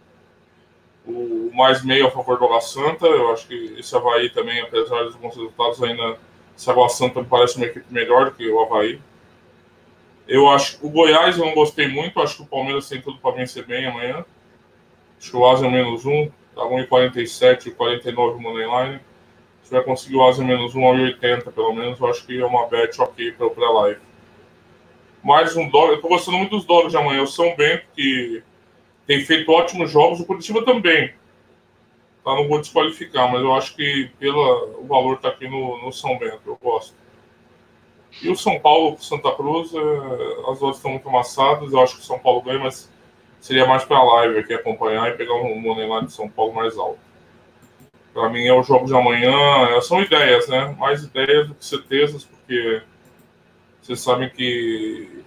o 1.06 1.52
mais 1.54 1.84
meio 1.84 2.08
a 2.08 2.12
favor 2.12 2.40
do 2.40 2.46
Água 2.46 2.62
Santa. 2.62 3.06
Eu 3.06 3.32
acho 3.32 3.48
que 3.48 3.76
esse 3.78 3.96
Havaí 3.96 4.32
também, 4.32 4.62
apesar 4.62 5.04
dos 5.04 5.16
bons 5.16 5.36
resultados, 5.36 5.84
ainda 5.84 6.18
Santa 6.56 7.22
me 7.22 7.28
parece 7.28 7.58
uma 7.58 7.66
equipe 7.66 7.86
melhor 7.90 8.26
do 8.26 8.32
que 8.32 8.48
o 8.50 8.62
Havaí. 8.62 9.00
Eu 10.28 10.50
acho 10.50 10.78
o 10.82 10.90
Goiás 10.90 11.38
eu 11.38 11.46
não 11.46 11.54
gostei 11.54 11.88
muito, 11.88 12.22
acho 12.22 12.38
que 12.38 12.44
o 12.44 12.46
Palmeiras 12.46 12.88
tem 12.88 13.02
tudo 13.02 13.18
para 13.18 13.36
vencer 13.36 13.66
bem 13.66 13.86
amanhã. 13.86 14.26
Acho 15.20 15.32
que 15.32 15.38
o 15.38 15.48
Asa 15.48 15.66
é 15.66 15.70
menos 15.70 16.06
um, 16.06 16.30
tá 16.56 16.62
1,47 16.62 17.68
e 17.68 17.72
49 17.72 18.42
Moneyline. 18.42 19.00
Se 19.64 19.72
vai 19.72 19.84
conseguir 19.84 20.18
o 20.18 20.28
Asa 20.28 20.44
menos 20.44 20.76
um, 20.76 20.82
1,80 20.82 21.52
pelo 21.52 21.74
menos, 21.74 22.00
eu 22.00 22.08
acho 22.08 22.26
que 22.26 22.40
é 22.40 22.46
uma 22.46 22.68
bet 22.68 23.02
ok 23.02 23.32
para 23.32 23.48
o 23.48 23.52
pré-live. 23.52 24.00
Mais 25.24 25.56
um 25.56 25.70
dólar, 25.70 25.94
eu 25.94 26.02
tô 26.02 26.10
gostando 26.10 26.38
muito 26.38 26.52
dos 26.52 26.66
dólares 26.66 26.92
de 26.92 26.98
amanhã. 26.98 27.22
O 27.22 27.28
São 27.28 27.56
Bento, 27.56 27.86
que 27.96 28.44
tem 29.08 29.24
feito 29.24 29.50
ótimos 29.52 29.90
jogos, 29.90 30.20
o 30.20 30.26
Curitiba 30.26 30.66
também. 30.66 31.14
Tá, 32.24 32.34
não 32.36 32.48
vou 32.48 32.60
desqualificar, 32.60 33.30
mas 33.30 33.42
eu 33.42 33.54
acho 33.54 33.76
que 33.76 34.10
pela, 34.18 34.66
o 34.80 34.86
valor 34.86 35.16
está 35.16 35.28
aqui 35.28 35.48
no, 35.48 35.84
no, 35.84 35.92
São 35.92 36.18
Bento, 36.18 36.42
eu 36.46 36.58
gosto. 36.62 36.96
E 38.22 38.30
o 38.30 38.36
São 38.36 38.58
Paulo, 38.60 38.98
Santa 39.00 39.32
Cruz, 39.36 39.74
é, 39.74 40.52
as 40.52 40.62
odds 40.62 40.78
estão 40.78 40.92
muito 40.92 41.10
amassadas, 41.10 41.74
eu 41.74 41.82
acho 41.82 41.96
que 41.96 42.02
o 42.02 42.06
São 42.06 42.18
Paulo 42.20 42.42
ganha, 42.42 42.60
mas 42.60 42.90
seria 43.42 43.66
mais 43.66 43.84
para 43.84 44.02
live 44.02 44.40
aqui 44.40 44.54
acompanhar 44.54 45.10
e 45.10 45.18
pegar 45.18 45.34
um 45.34 45.60
money 45.60 45.86
lá 45.86 46.00
de 46.00 46.14
São 46.14 46.30
Paulo 46.30 46.54
mais 46.54 46.78
alto. 46.78 47.00
Para 48.14 48.30
mim 48.30 48.46
é 48.46 48.54
o 48.54 48.64
jogo 48.64 48.86
de 48.86 48.96
amanhã, 48.96 49.76
é, 49.76 49.82
são 49.82 50.02
ideias, 50.02 50.48
né? 50.48 50.74
Mais 50.80 51.04
ideias 51.04 51.48
do 51.48 51.56
que 51.56 51.66
certezas, 51.66 52.24
porque 52.24 52.84
vocês 53.82 54.00
sabem 54.00 54.30
que 54.30 55.24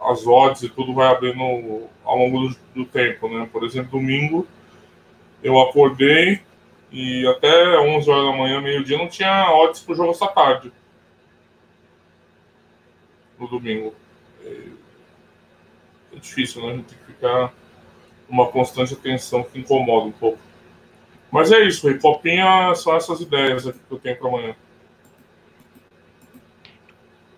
as 0.00 0.26
odds 0.26 0.62
e 0.62 0.68
tudo 0.70 0.94
vai 0.94 1.08
abrindo 1.08 1.42
ao 2.04 2.16
longo 2.16 2.48
do, 2.48 2.56
do 2.74 2.84
tempo, 2.86 3.28
né? 3.28 3.46
Por 3.52 3.64
exemplo, 3.64 3.90
domingo 3.90 4.46
eu 5.42 5.58
acordei 5.60 6.40
e 6.90 7.26
até 7.26 7.78
11 7.78 8.10
horas 8.10 8.32
da 8.32 8.36
manhã, 8.36 8.60
meio-dia, 8.60 8.96
não 8.96 9.08
tinha 9.08 9.50
odds 9.52 9.80
pro 9.80 9.94
jogo 9.94 10.10
essa 10.10 10.26
tarde. 10.26 10.72
No 13.38 13.46
domingo. 13.46 13.94
É, 14.44 14.68
é 16.14 16.18
difícil, 16.18 16.62
né? 16.62 16.72
A 16.72 16.76
gente 16.76 16.86
tem 16.86 16.98
que 16.98 17.04
ficar 17.04 17.52
uma 18.28 18.46
constante 18.50 18.94
atenção 18.94 19.42
que 19.42 19.58
incomoda 19.58 20.06
um 20.06 20.12
pouco. 20.12 20.38
Mas 21.30 21.52
é 21.52 21.60
isso, 21.64 21.86
aí. 21.88 21.98
Copinha 21.98 22.74
são 22.74 22.96
essas 22.96 23.20
ideias 23.20 23.64
que 23.64 23.74
eu 23.90 23.98
tenho 23.98 24.16
para 24.16 24.28
amanhã. 24.28 24.56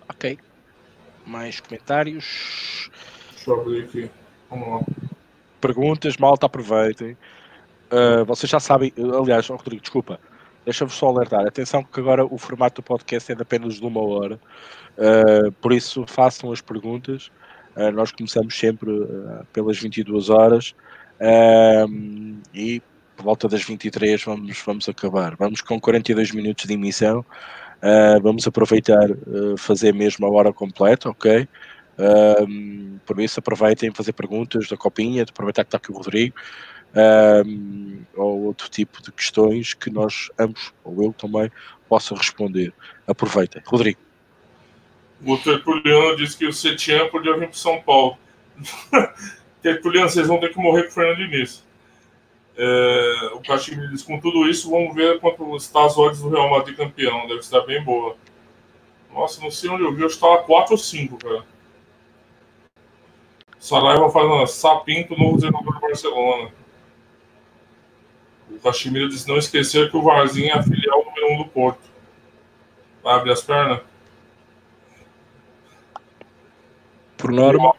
Ok. 0.09 0.39
Mais 1.27 1.61
comentários? 1.61 2.91
Deixa 3.33 3.51
eu 3.51 3.61
abrir 3.61 3.85
aqui. 3.85 4.11
Vamos 4.49 4.69
lá. 4.69 4.81
Perguntas, 5.61 6.17
malta, 6.17 6.47
aproveitem. 6.47 7.17
Uh, 7.91 8.25
vocês 8.25 8.49
já 8.49 8.61
sabem, 8.61 8.93
aliás, 9.21 9.51
oh, 9.51 9.57
Rodrigo, 9.57 9.83
desculpa, 9.83 10.21
deixa-vos 10.65 10.95
só 10.95 11.09
alertar. 11.09 11.45
Atenção 11.45 11.83
que 11.83 11.99
agora 11.99 12.25
o 12.25 12.39
formato 12.39 12.81
do 12.81 12.85
podcast 12.85 13.33
é 13.33 13.35
de 13.35 13.43
apenas 13.43 13.75
de 13.75 13.85
uma 13.85 14.01
hora, 14.01 14.39
uh, 14.97 15.51
por 15.61 15.73
isso 15.73 16.05
façam 16.07 16.53
as 16.53 16.61
perguntas. 16.61 17.33
Uh, 17.77 17.91
nós 17.91 18.13
começamos 18.13 18.57
sempre 18.57 18.91
pelas 19.53 19.79
22 19.79 20.31
horas 20.31 20.75
e 22.55 22.81
por 23.17 23.25
volta 23.25 23.49
das 23.49 23.63
23 23.63 24.23
vamos, 24.23 24.63
vamos 24.65 24.89
acabar. 24.89 25.35
Vamos 25.37 25.61
com 25.61 25.81
42 25.81 26.31
minutos 26.31 26.67
de 26.67 26.75
emissão. 26.75 27.25
vamos 28.23 28.47
aproveitar 28.47 29.09
fazer 29.59 29.93
mesmo 29.93 30.27
a 30.27 30.31
hora 30.31 30.53
completa, 30.53 31.11
ok? 31.11 31.47
por 33.05 33.21
isso 33.21 33.41
aproveitem 33.41 33.93
fazer 33.93 34.15
perguntas 34.15 34.67
da 34.69 34.77
copinha, 34.77 35.25
aproveitar 35.25 35.65
que 35.65 35.69
está 35.69 35.77
aqui 35.77 35.93
o 35.93 35.97
Rodrigo 35.97 36.35
um, 36.95 38.03
ou 38.17 38.43
outro 38.45 38.69
tipo 38.69 39.03
de 39.03 39.13
questões 39.13 39.75
que 39.75 39.91
nós 39.91 40.31
ambos, 40.39 40.73
ou 40.85 41.03
eu 41.05 41.13
também, 41.13 41.51
possa 41.89 42.15
responder. 42.15 42.73
Aproveitem. 43.07 43.63
Rodrigo. 43.67 43.99
O 45.25 45.37
Tertuliano 45.37 46.17
disse 46.17 46.37
que 46.37 46.47
o 46.47 46.53
Setian 46.53 47.09
podia 47.09 47.37
vir 47.37 47.49
para 47.49 47.59
São 47.59 47.81
Paulo. 47.83 48.17
Tertuliano, 49.61 50.09
vocês 50.09 50.27
vão 50.27 50.41
ter 50.41 50.51
que 50.51 50.59
morrer 50.59 50.85
com 50.85 50.89
o 50.89 50.93
Fernando 50.93 51.19
Diniz. 51.19 51.63
É, 52.57 53.31
o 53.35 53.41
Caximiro 53.41 53.91
diz: 53.91 54.03
com 54.03 54.19
tudo 54.19 54.49
isso, 54.49 54.71
vamos 54.71 54.95
ver 54.95 55.21
quanto 55.21 55.57
está 55.57 55.85
as 55.85 55.97
odds 55.97 56.21
do 56.21 56.31
Real 56.31 56.51
Madrid 56.51 56.77
campeão. 56.77 57.27
Deve 57.27 57.41
estar 57.41 57.61
bem 57.61 57.83
boa. 57.83 58.17
Nossa, 59.13 59.41
não 59.41 59.51
sei 59.51 59.69
onde 59.71 59.83
eu 59.83 59.95
vi, 59.95 60.03
eu 60.03 60.07
estava 60.07 60.43
4 60.43 60.73
ou 60.73 60.79
5, 60.79 61.19
cara. 61.19 61.45
Saraiva 63.59 64.09
fazendo 64.11 64.47
sapinto 64.47 65.19
novo 65.19 65.39
treinador 65.39 65.75
do 65.75 65.81
Barcelona. 65.81 66.51
O 68.51 68.59
Cachimiro 68.61 69.09
disse 69.09 69.29
não 69.29 69.37
esquecer 69.37 69.91
que 69.91 69.97
o 69.97 70.03
Varzinho 70.03 70.51
é 70.51 70.53
a 70.53 70.63
filial 70.63 71.05
número 71.05 71.33
um 71.33 71.39
do 71.39 71.49
Porto. 71.49 71.89
Vai 73.03 73.15
abrir 73.15 73.33
as 73.33 73.43
pernas? 73.43 73.81
Por 77.17 77.33
norma. 77.33 77.75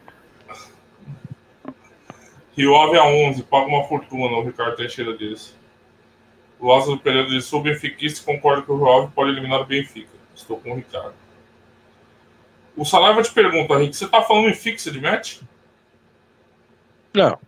Rio 2.56 2.76
Ave 2.76 2.98
a 2.98 3.04
11, 3.04 3.42
paga 3.44 3.66
uma 3.66 3.84
fortuna, 3.84 4.36
o 4.36 4.44
Ricardo 4.44 4.76
Teixeira 4.76 5.16
disse. 5.16 5.54
O 6.60 6.68
Lázaro 6.68 6.98
Pereira 6.98 7.28
disse: 7.28 7.48
sou 7.48 7.62
benfiquista 7.62 8.24
concordo 8.24 8.62
que 8.62 8.70
o 8.70 8.76
Rio 8.76 8.92
Ave 8.92 9.12
pode 9.12 9.30
eliminar 9.30 9.60
o 9.60 9.66
Benfica. 9.66 10.12
Estou 10.34 10.58
com 10.58 10.72
o 10.72 10.76
Ricardo. 10.76 11.14
O 12.76 12.84
Salaiva 12.84 13.22
te 13.22 13.32
pergunta, 13.32 13.76
Rick, 13.76 13.94
você 13.94 14.08
tá 14.08 14.22
falando 14.22 14.48
em 14.48 14.54
fixa 14.54 14.90
de 14.90 15.00
match? 15.00 15.40
Não. 17.14 17.38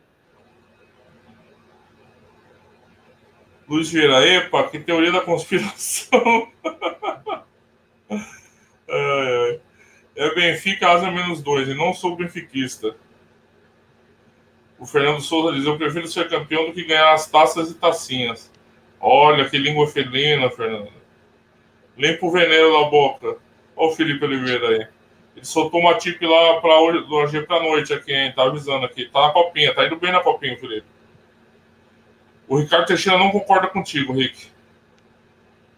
Luiz 3.68 3.90
Vieira, 3.90 4.26
epa, 4.26 4.68
que 4.68 4.78
teoria 4.78 5.10
da 5.10 5.20
conspiração. 5.20 6.48
é, 8.88 9.60
é 10.16 10.34
Benfica, 10.34 10.90
asa 10.90 11.10
menos 11.10 11.42
dois, 11.42 11.68
e 11.68 11.74
não 11.74 11.94
sou 11.94 12.16
benfiquista. 12.16 12.94
O 14.78 14.86
Fernando 14.86 15.20
Souza 15.20 15.54
diz: 15.54 15.64
Eu 15.64 15.78
prefiro 15.78 16.06
ser 16.06 16.28
campeão 16.28 16.66
do 16.66 16.72
que 16.72 16.84
ganhar 16.84 17.14
as 17.14 17.26
taças 17.30 17.70
e 17.70 17.74
tacinhas. 17.74 18.52
Olha 19.00 19.48
que 19.48 19.56
língua 19.56 19.86
felina, 19.86 20.50
Fernando. 20.50 20.92
Limpa 21.96 22.26
o 22.26 22.30
veneno 22.30 22.72
da 22.72 22.88
boca. 22.88 23.38
Olha 23.76 23.88
o 23.88 23.92
Felipe 23.92 24.24
Oliveira 24.24 24.68
aí. 24.68 24.86
Ele 25.36 25.44
soltou 25.44 25.80
uma 25.80 25.94
tip 25.94 26.20
lá 26.22 26.60
para 26.60 26.80
hoje, 26.80 27.04
hoje 27.08 27.42
pra 27.42 27.62
noite 27.62 27.92
aqui, 27.92 28.12
hein? 28.12 28.32
Tá 28.34 28.44
avisando 28.44 28.84
aqui. 28.84 29.06
Tá 29.06 29.28
na 29.28 29.32
copinha, 29.32 29.74
tá 29.74 29.86
indo 29.86 29.96
bem 29.96 30.12
na 30.12 30.20
copinha, 30.20 30.56
Felipe. 30.58 30.86
O 32.47 32.59
Ricardo 32.59 32.86
Teixeira 32.86 33.18
não 33.18 33.30
concorda 33.30 33.68
contigo, 33.68 34.12
Rick. 34.12 34.49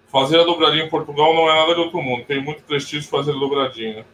Fazer 0.09 0.41
a 0.41 0.45
dobradinha 0.45 0.85
em 0.85 0.89
Portugal 0.89 1.35
não 1.35 1.51
é 1.51 1.55
nada 1.55 1.75
de 1.75 1.81
outro 1.81 2.03
mundo. 2.03 2.25
Tem 2.25 2.43
muito 2.43 2.62
prestígio 2.62 3.09
fazer 3.09 3.33
a 3.33 3.39
dobradinha. 3.39 4.05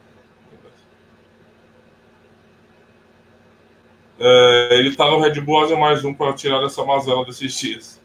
É, 4.18 4.78
ele 4.78 4.94
tá 4.94 5.10
no 5.10 5.20
Red 5.20 5.40
Bull 5.40 5.64
Asia 5.64 5.76
mais 5.76 6.04
um 6.04 6.14
para 6.14 6.32
tirar 6.32 6.62
essa 6.64 6.84
mazela 6.84 7.24
desses 7.24 7.52
dias. 7.58 8.00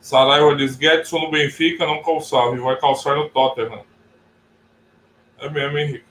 Saraiva 0.00 0.56
diz: 0.56 0.76
Getson 0.76 1.20
no 1.20 1.30
Benfica 1.30 1.86
não 1.86 2.02
calçava 2.02 2.56
e 2.56 2.58
vai 2.58 2.76
calçar 2.76 3.14
no 3.14 3.28
Tottenham. 3.28 3.84
É 5.38 5.48
mesmo, 5.48 5.78
Henrique. 5.78 6.04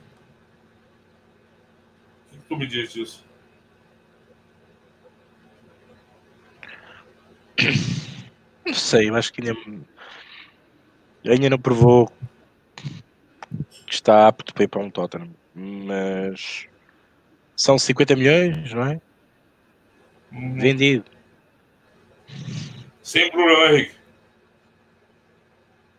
O 2.32 2.38
que 2.38 2.44
tu 2.48 2.56
me 2.56 2.68
diz 2.68 2.94
disso? 2.94 3.29
Não 8.66 8.74
sei, 8.74 9.10
eu 9.10 9.16
acho 9.16 9.34
que 9.34 9.42
ainda, 9.42 9.60
ainda 11.26 11.50
não 11.50 11.60
provou 11.60 12.12
que 13.86 13.94
está 13.94 14.28
apto 14.28 14.54
para 14.54 14.64
ir 14.64 14.68
para 14.68 14.82
um 14.82 14.90
Tottenham. 14.90 15.34
Mas 15.56 16.68
são 17.56 17.78
50 17.78 18.16
milhões, 18.16 18.74
não 18.74 18.86
é? 18.86 19.02
Uhum. 20.32 20.60
Vendido. 20.60 21.06
Sem 23.02 23.32
problema, 23.32 23.74
Henrique. 23.74 23.96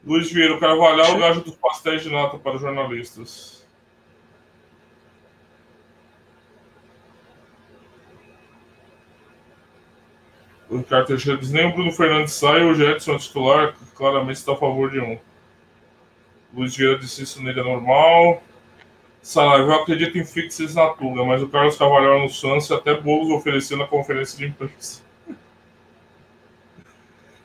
Luiz 0.04 0.32
Vieira, 0.32 0.54
o 0.54 0.60
Carvalhal, 0.60 1.14
o 1.14 1.18
gajo 1.18 1.42
dos 1.42 1.56
pastéis 1.56 2.02
de 2.02 2.10
nata 2.10 2.38
para 2.38 2.56
jornalistas. 2.56 3.59
O 10.70 10.76
Ricardo 10.78 11.08
Teixeira 11.08 11.36
diz: 11.36 11.50
nem 11.50 11.66
o 11.66 11.72
Bruno 11.72 11.90
Fernandes 11.90 12.32
sai, 12.34 12.62
o 12.62 12.74
Jetson 12.74 13.14
é 13.14 13.18
titular, 13.18 13.74
claramente 13.96 14.36
está 14.36 14.52
a 14.52 14.56
favor 14.56 14.88
de 14.88 15.00
um. 15.00 15.18
Luiz 16.54 16.76
Vieira 16.76 16.96
disse 16.96 17.24
isso 17.24 17.42
nele 17.42 17.58
é 17.58 17.62
normal. 17.62 18.40
Saraiva, 19.20 19.72
eu 19.72 19.82
acredito 19.82 20.16
em 20.16 20.24
fixes 20.24 20.74
na 20.74 20.88
Tuga, 20.90 21.24
mas 21.24 21.42
o 21.42 21.48
Carlos 21.48 21.76
Carvalho 21.76 22.20
no 22.20 22.30
Santos 22.30 22.70
até 22.70 22.94
bolos 22.94 23.30
ofereceu 23.30 23.76
na 23.76 23.86
conferência 23.86 24.38
de 24.38 24.46
imprensa. 24.46 25.02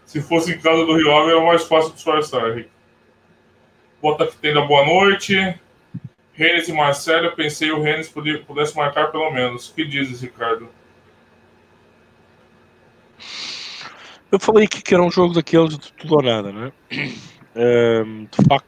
Se 0.06 0.22
fosse 0.22 0.54
em 0.54 0.60
casa 0.60 0.86
do 0.86 0.96
Rio 0.96 1.12
Ave, 1.12 1.32
era 1.32 1.42
mais 1.42 1.66
fácil 1.66 1.94
disfarçar, 1.94 2.52
Henrique. 2.52 2.70
Bota 4.02 4.28
que 4.28 4.38
tem 4.38 4.54
boa 4.54 4.86
noite. 4.86 5.36
Renes 6.34 6.68
e 6.68 6.74
Marcelo, 6.74 7.26
eu 7.28 7.32
pensei 7.32 7.72
o 7.72 7.82
Renes 7.82 8.08
pudesse 8.10 8.76
marcar 8.76 9.12
pelo 9.12 9.32
menos. 9.32 9.70
O 9.70 9.74
que 9.74 9.84
dizes, 9.84 10.22
Ricardo? 10.22 10.70
Eu 14.36 14.40
falei 14.40 14.68
que 14.68 14.94
era 14.94 15.02
um 15.02 15.10
jogo 15.10 15.34
daqueles 15.34 15.78
de 15.78 15.94
tudo 15.94 16.16
ou 16.16 16.22
nada, 16.22 16.52
né? 16.52 16.70
Um, 17.56 18.26
de 18.26 18.48
facto, 18.50 18.68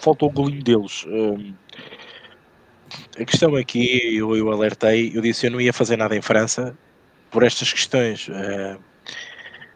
faltou 0.00 0.28
o 0.28 0.32
golinho 0.32 0.62
deles. 0.62 1.04
Um, 1.08 1.52
a 3.18 3.24
questão 3.24 3.56
aqui, 3.56 4.14
eu, 4.14 4.36
eu 4.36 4.48
alertei, 4.52 5.10
eu 5.12 5.20
disse 5.20 5.48
eu 5.48 5.50
não 5.50 5.60
ia 5.60 5.72
fazer 5.72 5.96
nada 5.96 6.16
em 6.16 6.22
França 6.22 6.78
por 7.32 7.42
estas 7.42 7.72
questões. 7.72 8.28
Uh, 8.28 8.78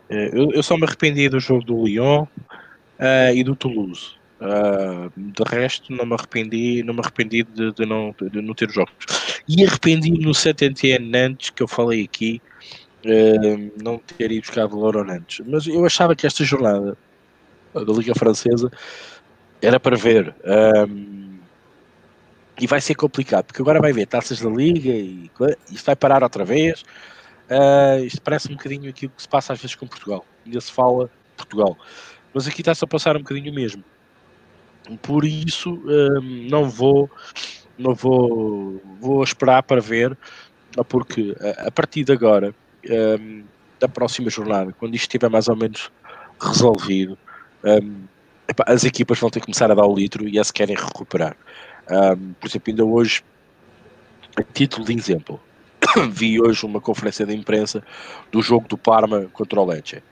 eu, 0.08 0.52
eu, 0.52 0.62
só 0.62 0.76
me 0.76 0.84
arrependi 0.84 1.28
do 1.28 1.40
jogo 1.40 1.64
do 1.64 1.84
Lyon 1.84 2.22
uh, 2.22 3.34
e 3.34 3.42
do 3.42 3.56
Toulouse. 3.56 4.12
Uh, 4.40 5.10
de 5.16 5.42
resto, 5.48 5.92
não 5.92 6.06
me 6.06 6.14
arrependi, 6.14 6.84
não 6.84 6.94
me 6.94 7.00
arrependi 7.00 7.42
de, 7.42 7.72
de 7.72 7.84
não, 7.84 8.14
de 8.30 8.40
não 8.40 8.54
ter 8.54 8.70
jogos. 8.70 8.94
E 9.48 9.66
arrependi 9.66 10.12
no 10.12 10.32
Saint-Étienne 10.32 11.10
Nantes, 11.10 11.50
que 11.50 11.64
eu 11.64 11.66
falei 11.66 12.04
aqui, 12.04 12.40
uh, 13.04 13.82
não 13.82 13.98
ter 13.98 14.32
ido 14.32 14.42
buscar 14.42 14.66
valor 14.66 14.96
ao 14.96 15.04
Nantes. 15.04 15.44
Mas 15.46 15.66
eu 15.66 15.84
achava 15.84 16.14
que 16.14 16.26
esta 16.26 16.44
jornada 16.44 16.96
da 17.72 17.92
Liga 17.92 18.14
Francesa 18.14 18.70
era 19.60 19.80
para 19.80 19.96
ver. 19.96 20.34
Um, 20.88 21.38
e 22.60 22.66
vai 22.66 22.80
ser 22.80 22.94
complicado, 22.94 23.46
porque 23.46 23.60
agora 23.60 23.80
vai 23.80 23.92
ver 23.92 24.06
taças 24.06 24.40
da 24.40 24.48
Liga 24.48 24.90
e 24.90 25.28
isto 25.70 25.84
vai 25.84 25.96
parar 25.96 26.22
outra 26.22 26.44
vez. 26.44 26.82
Uh, 27.50 28.04
isto 28.04 28.22
parece 28.22 28.48
um 28.50 28.56
bocadinho 28.56 28.88
aquilo 28.88 29.12
que 29.14 29.22
se 29.22 29.28
passa 29.28 29.52
às 29.52 29.60
vezes 29.60 29.74
com 29.74 29.86
Portugal. 29.86 30.24
Ainda 30.46 30.60
se 30.60 30.70
fala 30.70 31.10
Portugal. 31.36 31.76
Mas 32.32 32.46
aqui 32.46 32.60
está-se 32.60 32.84
a 32.84 32.86
passar 32.86 33.16
um 33.16 33.20
bocadinho 33.20 33.52
mesmo. 33.52 33.82
Por 35.02 35.24
isso 35.24 35.74
um, 35.74 36.48
não 36.48 36.68
vou 36.68 37.10
não 37.78 37.94
vou, 37.94 38.80
vou 39.00 39.22
esperar 39.22 39.62
para 39.62 39.80
ver, 39.80 40.16
porque 40.88 41.34
a 41.58 41.70
partir 41.70 42.04
de 42.04 42.12
agora, 42.12 42.54
um, 42.90 43.44
da 43.78 43.88
próxima 43.88 44.30
jornada, 44.30 44.72
quando 44.78 44.94
isto 44.94 45.04
estiver 45.04 45.28
mais 45.28 45.48
ou 45.48 45.56
menos 45.56 45.90
resolvido, 46.40 47.18
um, 47.64 48.04
as 48.66 48.84
equipas 48.84 49.18
vão 49.18 49.30
ter 49.30 49.40
que 49.40 49.46
começar 49.46 49.70
a 49.70 49.74
dar 49.74 49.86
o 49.86 49.94
litro 49.94 50.28
e 50.28 50.38
a 50.38 50.44
se 50.44 50.52
querem 50.52 50.76
recuperar. 50.76 51.36
Um, 51.90 52.32
por 52.34 52.48
exemplo, 52.48 52.70
ainda 52.70 52.84
hoje, 52.84 53.22
a 54.36 54.42
título 54.42 54.84
de 54.84 54.94
exemplo, 54.94 55.40
vi 56.10 56.40
hoje 56.40 56.64
uma 56.64 56.80
conferência 56.80 57.26
de 57.26 57.34
imprensa 57.34 57.82
do 58.30 58.42
jogo 58.42 58.68
do 58.68 58.76
Parma 58.76 59.26
contra 59.32 59.60
o 59.60 59.64
Lecce. 59.64 60.02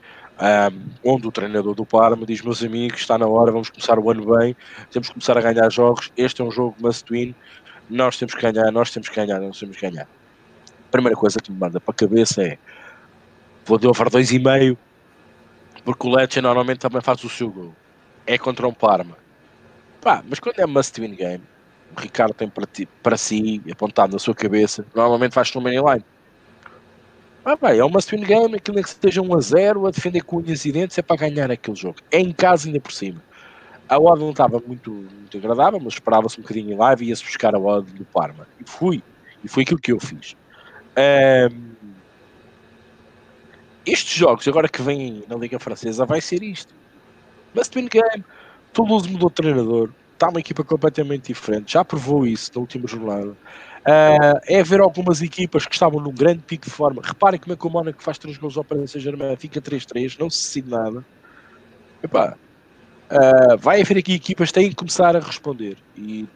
Um, 0.40 1.12
onde 1.14 1.26
o 1.26 1.30
treinador 1.30 1.74
do 1.74 1.84
Parma 1.84 2.24
diz: 2.26 2.42
Meus 2.42 2.62
amigos, 2.64 3.00
está 3.00 3.18
na 3.18 3.26
hora, 3.26 3.52
vamos 3.52 3.70
começar 3.70 3.98
o 3.98 4.10
ano 4.10 4.36
bem, 4.36 4.56
temos 4.90 5.08
que 5.08 5.14
começar 5.14 5.36
a 5.36 5.40
ganhar 5.40 5.70
jogos. 5.70 6.10
Este 6.16 6.40
é 6.40 6.44
um 6.44 6.50
jogo 6.50 6.74
must 6.80 7.10
win, 7.10 7.34
nós 7.88 8.16
temos 8.16 8.34
que 8.34 8.40
ganhar, 8.40 8.70
nós 8.72 8.90
temos 8.90 9.08
que 9.08 9.14
ganhar, 9.14 9.40
nós 9.40 9.58
temos 9.58 9.76
que 9.76 9.88
ganhar. 9.88 10.08
Primeira 10.92 11.16
coisa 11.16 11.40
que 11.40 11.50
me 11.50 11.58
manda 11.58 11.80
para 11.80 11.90
a 11.90 11.94
cabeça 11.94 12.42
é: 12.42 12.58
vou 13.64 13.78
de 13.78 13.88
over 13.88 14.10
2,5, 14.10 14.76
porque 15.84 16.06
o 16.06 16.10
Lecce 16.14 16.40
normalmente 16.42 16.80
também 16.80 17.00
faz 17.00 17.24
o 17.24 17.30
seu 17.30 17.50
gol. 17.50 17.74
É 18.26 18.36
contra 18.36 18.68
um 18.68 18.74
Parma. 18.74 19.16
Pá, 20.02 20.22
mas 20.28 20.38
quando 20.38 20.60
é 20.60 20.66
must 20.66 21.00
win 21.00 21.14
game, 21.14 21.42
o 21.96 22.00
Ricardo 22.00 22.34
tem 22.34 22.48
para, 22.48 22.66
ti, 22.66 22.86
para 23.02 23.16
si, 23.16 23.62
apontado 23.72 24.12
na 24.12 24.18
sua 24.18 24.34
cabeça, 24.34 24.84
normalmente 24.94 25.32
faz 25.32 25.52
no 25.54 25.62
money 25.62 25.78
line. 25.78 26.04
Ah, 27.42 27.56
bem, 27.56 27.78
é 27.78 27.84
um 27.84 27.88
must 27.88 28.14
win 28.14 28.22
game, 28.22 28.54
aquilo 28.54 28.78
é 28.78 28.82
que 28.82 28.88
esteja 28.90 29.22
1 29.22 29.34
a 29.34 29.40
0, 29.40 29.86
a 29.86 29.90
defender 29.90 30.22
com 30.22 30.36
unhas 30.36 30.64
e 30.66 30.72
dentes, 30.72 30.98
é 30.98 31.02
para 31.02 31.16
ganhar 31.16 31.50
aquele 31.50 31.76
jogo. 31.76 31.96
É 32.10 32.20
em 32.20 32.32
casa 32.32 32.68
ainda 32.68 32.80
por 32.80 32.92
cima. 32.92 33.22
A 33.88 33.98
odd 33.98 34.20
não 34.20 34.30
estava 34.30 34.60
muito, 34.64 34.90
muito 34.90 35.38
agradável, 35.38 35.80
mas 35.80 35.94
esperava-se 35.94 36.38
um 36.38 36.42
bocadinho 36.42 36.72
em 36.72 36.76
live 36.76 37.06
e 37.06 37.08
ia-se 37.08 37.24
buscar 37.24 37.54
a 37.54 37.58
odd 37.58 37.90
do 37.92 38.04
Parma. 38.04 38.46
E 38.60 38.68
fui. 38.68 39.02
E 39.42 39.48
foi 39.48 39.62
aquilo 39.62 39.80
que 39.80 39.92
eu 39.92 39.98
fiz. 39.98 40.36
Um, 40.96 41.72
estes 43.84 44.16
jogos, 44.16 44.46
agora 44.46 44.68
que 44.68 44.80
vêm 44.80 45.24
na 45.28 45.36
Liga 45.36 45.58
Francesa, 45.58 46.06
vai 46.06 46.20
ser 46.20 46.42
isto. 46.42 46.72
Must 47.54 47.74
win 47.74 47.88
game. 47.88 48.24
Toulouse 48.72 49.10
mudou 49.10 49.28
de 49.28 49.34
treinador. 49.34 49.90
Está 50.12 50.28
uma 50.28 50.40
equipa 50.40 50.62
completamente 50.62 51.26
diferente. 51.28 51.72
Já 51.72 51.84
provou 51.84 52.26
isso 52.26 52.50
na 52.54 52.60
última 52.60 52.86
jornada. 52.86 53.36
Uh, 53.82 54.38
é 54.46 54.62
ver 54.62 54.80
algumas 54.80 55.20
equipas 55.20 55.66
que 55.66 55.74
estavam 55.74 56.00
num 56.00 56.12
grande 56.12 56.42
pico 56.42 56.66
de 56.66 56.70
forma. 56.70 57.02
Reparem 57.04 57.40
como 57.40 57.52
é 57.52 57.56
que 57.56 57.66
o 57.66 57.70
Mónaco 57.70 58.00
faz 58.00 58.16
3 58.18 58.38
gols 58.38 58.56
ao 58.56 58.62
Paris 58.62 58.92
Saint-Germain, 58.92 59.34
fica 59.36 59.60
3-3, 59.60 60.16
não 60.20 60.30
se 60.30 60.44
decide 60.44 60.70
nada. 60.70 61.04
Epá, 62.00 62.36
uh, 63.10 63.58
vai 63.58 63.82
haver 63.82 63.98
aqui 63.98 64.14
equipas 64.14 64.50
que 64.50 64.54
têm 64.54 64.68
que 64.68 64.76
começar 64.76 65.16
a 65.16 65.20
responder. 65.20 65.76
E 65.96 66.28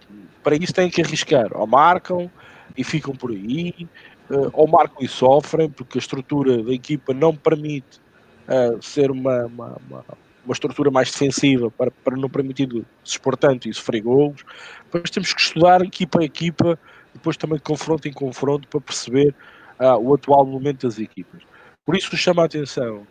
para 0.43 0.57
isso 0.57 0.75
têm 0.75 0.91
que 0.91 1.01
arriscar. 1.01 1.49
Ou 1.53 1.67
marcam 1.69 2.29
e 2.77 2.83
ficam 2.83 3.15
por 3.15 3.31
aí, 3.31 3.89
uh, 4.31 4.51
ou 4.53 4.67
marcam 4.67 5.05
e 5.05 5.09
sofrem, 5.09 5.71
porque 5.71 5.99
a 5.99 6.01
estrutura 6.01 6.63
da 6.63 6.73
equipa 6.73 7.13
não 7.13 7.35
permite 7.35 8.01
uh, 8.49 8.83
ser 8.83 9.11
uma, 9.11 9.47
uma, 9.47 9.77
uma, 9.89 10.05
uma, 10.45 10.53
estrutura 10.53 10.91
mais 10.91 11.11
defensiva 11.11 11.71
para, 11.71 11.91
para 11.91 12.17
não 12.17 12.29
permitir 12.29 12.69
expor 13.05 13.37
tanto 13.37 13.69
e 13.69 13.75
sofrer 13.75 14.01
golos. 14.01 14.45
Depois 14.85 15.11
temos 15.11 15.33
que 15.33 15.41
estudar 15.41 15.83
equipa 15.83 16.21
a 16.21 16.25
equipa, 16.25 16.79
depois 17.13 17.37
também 17.37 17.59
confronto 17.59 18.09
em 18.09 18.13
confronto 18.13 18.69
para 18.69 18.81
perceber 18.81 19.35
uh, 19.81 19.97
o 19.99 20.15
atual 20.15 20.45
momento 20.47 20.87
das 20.87 20.99
equipas. 20.99 21.43
Por 21.85 21.97
isso 21.97 22.17
chama 22.17 22.43
a 22.43 22.47
atenção. 22.47 23.07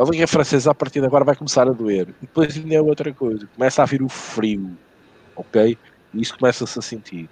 A 0.00 0.04
Liga 0.04 0.26
Francesa 0.26 0.70
a 0.70 0.74
partir 0.74 1.00
de 1.00 1.06
agora 1.06 1.26
vai 1.26 1.36
começar 1.36 1.68
a 1.68 1.72
doer. 1.72 2.08
E 2.22 2.26
depois 2.26 2.56
ainda 2.56 2.74
é 2.74 2.80
outra 2.80 3.12
coisa. 3.12 3.46
Começa 3.54 3.82
a 3.82 3.84
vir 3.84 4.02
o 4.02 4.08
frio. 4.08 4.70
Ok? 5.36 5.76
E 6.14 6.22
isso 6.22 6.38
começa-se 6.38 6.78
a 6.78 6.80
sentir. 6.80 7.28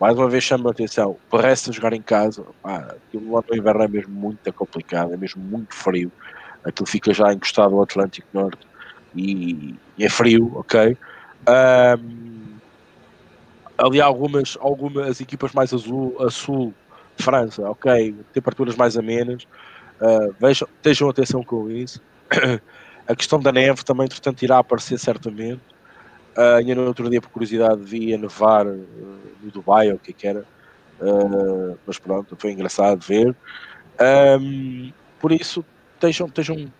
Mais 0.00 0.16
uma 0.16 0.30
vez 0.30 0.42
chama 0.42 0.70
a 0.70 0.72
atenção, 0.72 1.18
parece 1.30 1.70
jogar 1.72 1.92
em 1.92 2.00
casa, 2.00 2.42
pá, 2.62 2.96
aquilo 2.96 3.34
lá 3.34 3.44
no 3.46 3.54
inverno 3.54 3.82
é 3.82 3.88
mesmo 3.88 4.14
muito 4.14 4.50
complicado, 4.54 5.12
é 5.12 5.16
mesmo 5.16 5.42
muito 5.42 5.74
frio, 5.74 6.10
aquilo 6.64 6.88
fica 6.88 7.12
já 7.12 7.30
encostado 7.34 7.74
ao 7.74 7.82
Atlântico 7.82 8.26
Norte 8.32 8.66
e, 9.14 9.74
e 9.98 10.04
é 10.04 10.08
frio, 10.08 10.52
ok? 10.54 10.96
Um, 11.46 12.56
ali 13.76 14.00
há 14.00 14.06
algumas, 14.06 14.56
algumas 14.60 15.20
equipas 15.20 15.52
mais 15.52 15.74
azul, 15.74 16.16
a 16.18 16.30
sul, 16.30 16.72
França, 17.18 17.68
ok, 17.68 18.14
temperaturas 18.32 18.76
mais 18.76 18.96
amenas, 18.96 19.46
uh, 20.00 20.34
vejam, 20.40 20.66
tenham 20.80 21.10
atenção 21.10 21.42
com 21.44 21.70
isso. 21.70 22.00
a 23.06 23.14
questão 23.14 23.38
da 23.38 23.52
neve 23.52 23.84
também, 23.84 24.08
portanto, 24.08 24.42
irá 24.42 24.58
aparecer 24.58 24.98
certamente. 24.98 25.60
Uh, 26.36 26.56
ainda 26.58 26.74
no 26.74 26.86
outro 26.86 27.08
dia, 27.10 27.20
por 27.20 27.30
curiosidade, 27.30 27.82
vi 27.82 28.14
a 28.14 28.18
nevar 28.18 28.66
uh, 28.66 28.86
no 29.42 29.50
Dubai, 29.50 29.90
ou 29.90 29.96
o 29.96 29.98
que 29.98 30.12
é 30.12 30.14
que 30.14 30.26
era. 30.26 30.44
Uh, 31.00 31.76
mas 31.86 31.98
pronto, 31.98 32.36
foi 32.38 32.52
engraçado 32.52 33.00
ver. 33.00 33.34
Um, 34.40 34.92
por 35.18 35.32
isso, 35.32 35.64
estejam, 35.94 36.26
estejam, 36.26 36.72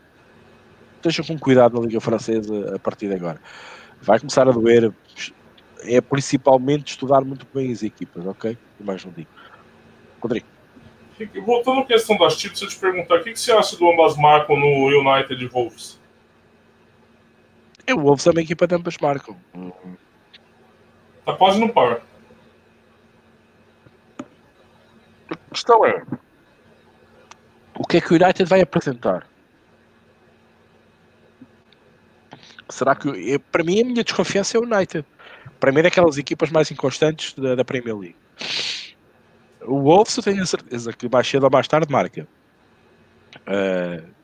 estejam 0.96 1.24
com 1.26 1.38
cuidado 1.38 1.78
na 1.78 1.86
Liga 1.86 2.00
Francesa 2.00 2.74
a 2.74 2.78
partir 2.78 3.08
de 3.08 3.14
agora. 3.14 3.40
Vai 4.00 4.18
começar 4.18 4.48
a 4.48 4.52
doer. 4.52 4.92
É 5.82 6.00
principalmente 6.00 6.90
estudar 6.90 7.22
muito 7.22 7.46
bem 7.52 7.72
as 7.72 7.82
equipas, 7.82 8.26
ok? 8.26 8.56
E 8.78 8.82
mais 8.82 9.04
não 9.04 9.12
digo. 9.12 9.28
Rodrigo. 10.20 10.46
Voltando 11.44 11.80
à 11.80 11.84
questão 11.84 12.16
das 12.16 12.38
chips, 12.38 12.62
eu 12.62 12.68
te 12.68 12.78
perguntar, 12.78 13.16
o 13.16 13.22
que, 13.22 13.32
que 13.32 13.40
você 13.40 13.52
acha 13.52 13.76
do 13.76 13.90
ambas 13.90 14.16
marcam 14.16 14.56
no 14.56 14.86
United 14.86 15.46
Wolves? 15.48 15.99
É, 17.90 17.94
o 17.94 17.98
Wolves 17.98 18.24
é 18.26 18.30
uma 18.30 18.40
equipa 18.40 18.68
de 18.68 18.76
ambas 18.76 18.96
marcam. 18.98 19.36
Tá 21.24 21.34
quase 21.36 21.58
no 21.58 21.68
par. 21.72 22.00
A 25.28 25.36
questão 25.50 25.84
é: 25.84 26.04
o 27.76 27.84
que 27.84 27.96
é 27.96 28.00
que 28.00 28.12
o 28.12 28.16
United 28.16 28.44
vai 28.44 28.60
apresentar? 28.60 29.26
Será 32.68 32.94
que. 32.94 33.38
Para 33.50 33.64
mim, 33.64 33.80
a 33.80 33.84
minha 33.84 34.04
desconfiança 34.04 34.56
é 34.56 34.60
o 34.60 34.62
United. 34.62 35.04
Para 35.58 35.72
mim, 35.72 35.80
é 35.80 35.82
daquelas 35.82 36.16
equipas 36.16 36.50
mais 36.50 36.70
inconstantes 36.70 37.34
da, 37.34 37.56
da 37.56 37.64
Premier 37.64 37.96
League. 37.96 38.16
O 39.62 39.80
Wolves, 39.80 40.16
eu 40.16 40.22
tenho 40.22 40.42
a 40.42 40.46
certeza 40.46 40.92
que 40.92 41.08
mais 41.08 41.26
cedo 41.26 41.42
ou 41.42 41.50
mais 41.50 41.66
tarde 41.66 41.92
marca. 41.92 42.26
Uh, 43.40 44.19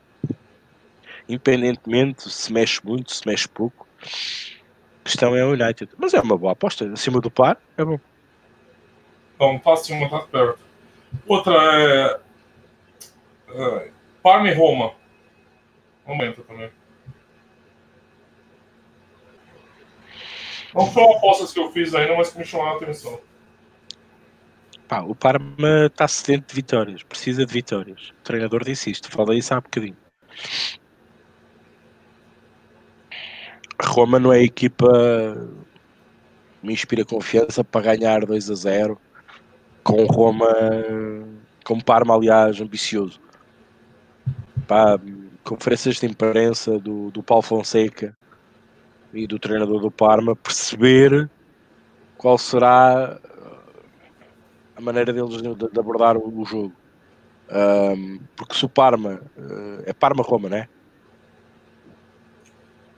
independentemente 1.27 2.29
se 2.29 2.51
mexe 2.51 2.79
muito, 2.83 3.13
se 3.13 3.27
mexe 3.27 3.47
pouco. 3.47 3.87
A 4.01 5.03
questão 5.03 5.35
é 5.35 5.43
o 5.43 5.53
United. 5.53 5.89
Mas 5.97 6.13
é 6.13 6.19
uma 6.19 6.37
boa 6.37 6.53
aposta. 6.53 6.91
Acima 6.91 7.19
do 7.19 7.31
par, 7.31 7.57
é 7.77 7.83
bom. 7.83 7.99
Então, 9.35 9.55
está 9.55 9.73
acima, 9.73 10.05
está 10.05 10.19
perto. 10.19 10.59
Outra 11.25 11.53
é. 11.53 12.19
é 13.49 13.91
Parma 14.21 14.49
e 14.49 14.53
Roma. 14.53 14.93
Aumenta 16.05 16.41
também. 16.43 16.69
Não 20.73 20.85
foi 20.91 21.03
uma 21.03 21.17
aposta 21.17 21.51
que 21.53 21.59
eu 21.59 21.71
fiz 21.71 21.93
ainda, 21.95 22.15
mas 22.15 22.31
que 22.31 22.39
me 22.39 22.45
chamou 22.45 22.67
a 22.67 22.75
atenção. 22.75 23.19
Pá, 24.87 25.01
o 25.01 25.15
Parma 25.15 25.87
está 25.87 26.07
sedento 26.07 26.47
de 26.47 26.55
vitórias, 26.55 27.03
precisa 27.03 27.45
de 27.45 27.53
vitórias. 27.53 28.09
O 28.11 28.23
treinador 28.23 28.63
disse 28.63 28.89
isto, 28.91 29.11
falei 29.11 29.39
isso 29.39 29.53
há 29.53 29.59
bocadinho. 29.59 29.97
A 33.66 33.66
Roma 33.81 34.19
não 34.19 34.33
é 34.33 34.37
a 34.37 34.43
equipa 34.43 34.87
me 36.63 36.73
inspira 36.73 37.05
confiança 37.05 37.63
para 37.63 37.95
ganhar 37.95 38.25
2 38.25 38.49
a 38.49 38.55
0 38.55 38.99
com 39.83 40.03
Roma, 40.05 40.53
com 41.63 41.79
Parma, 41.79 42.13
aliás, 42.13 42.59
ambicioso. 42.59 43.21
Pá, 44.67 44.99
conferências 45.45 45.95
de 45.95 46.05
imprensa 46.05 46.77
do, 46.77 47.09
do 47.11 47.23
Paulo 47.23 47.41
Fonseca 47.41 48.15
e 49.13 49.25
do 49.25 49.39
treinador 49.39 49.79
do 49.79 49.89
Parma 49.89 50.35
perceber 50.35 51.29
qual 52.17 52.37
será 52.37 53.17
a 54.75 54.81
maneira 54.81 55.13
deles 55.13 55.41
de, 55.41 55.55
de 55.55 55.79
abordar 55.79 56.17
o, 56.17 56.41
o 56.41 56.45
jogo. 56.45 56.73
Um, 57.49 58.19
porque 58.35 58.55
se 58.55 58.65
o 58.65 58.69
Parma 58.69 59.21
uh, 59.37 59.83
é 59.85 59.93
Parma-Roma, 59.93 60.49
não 60.49 60.57
é? 60.57 60.67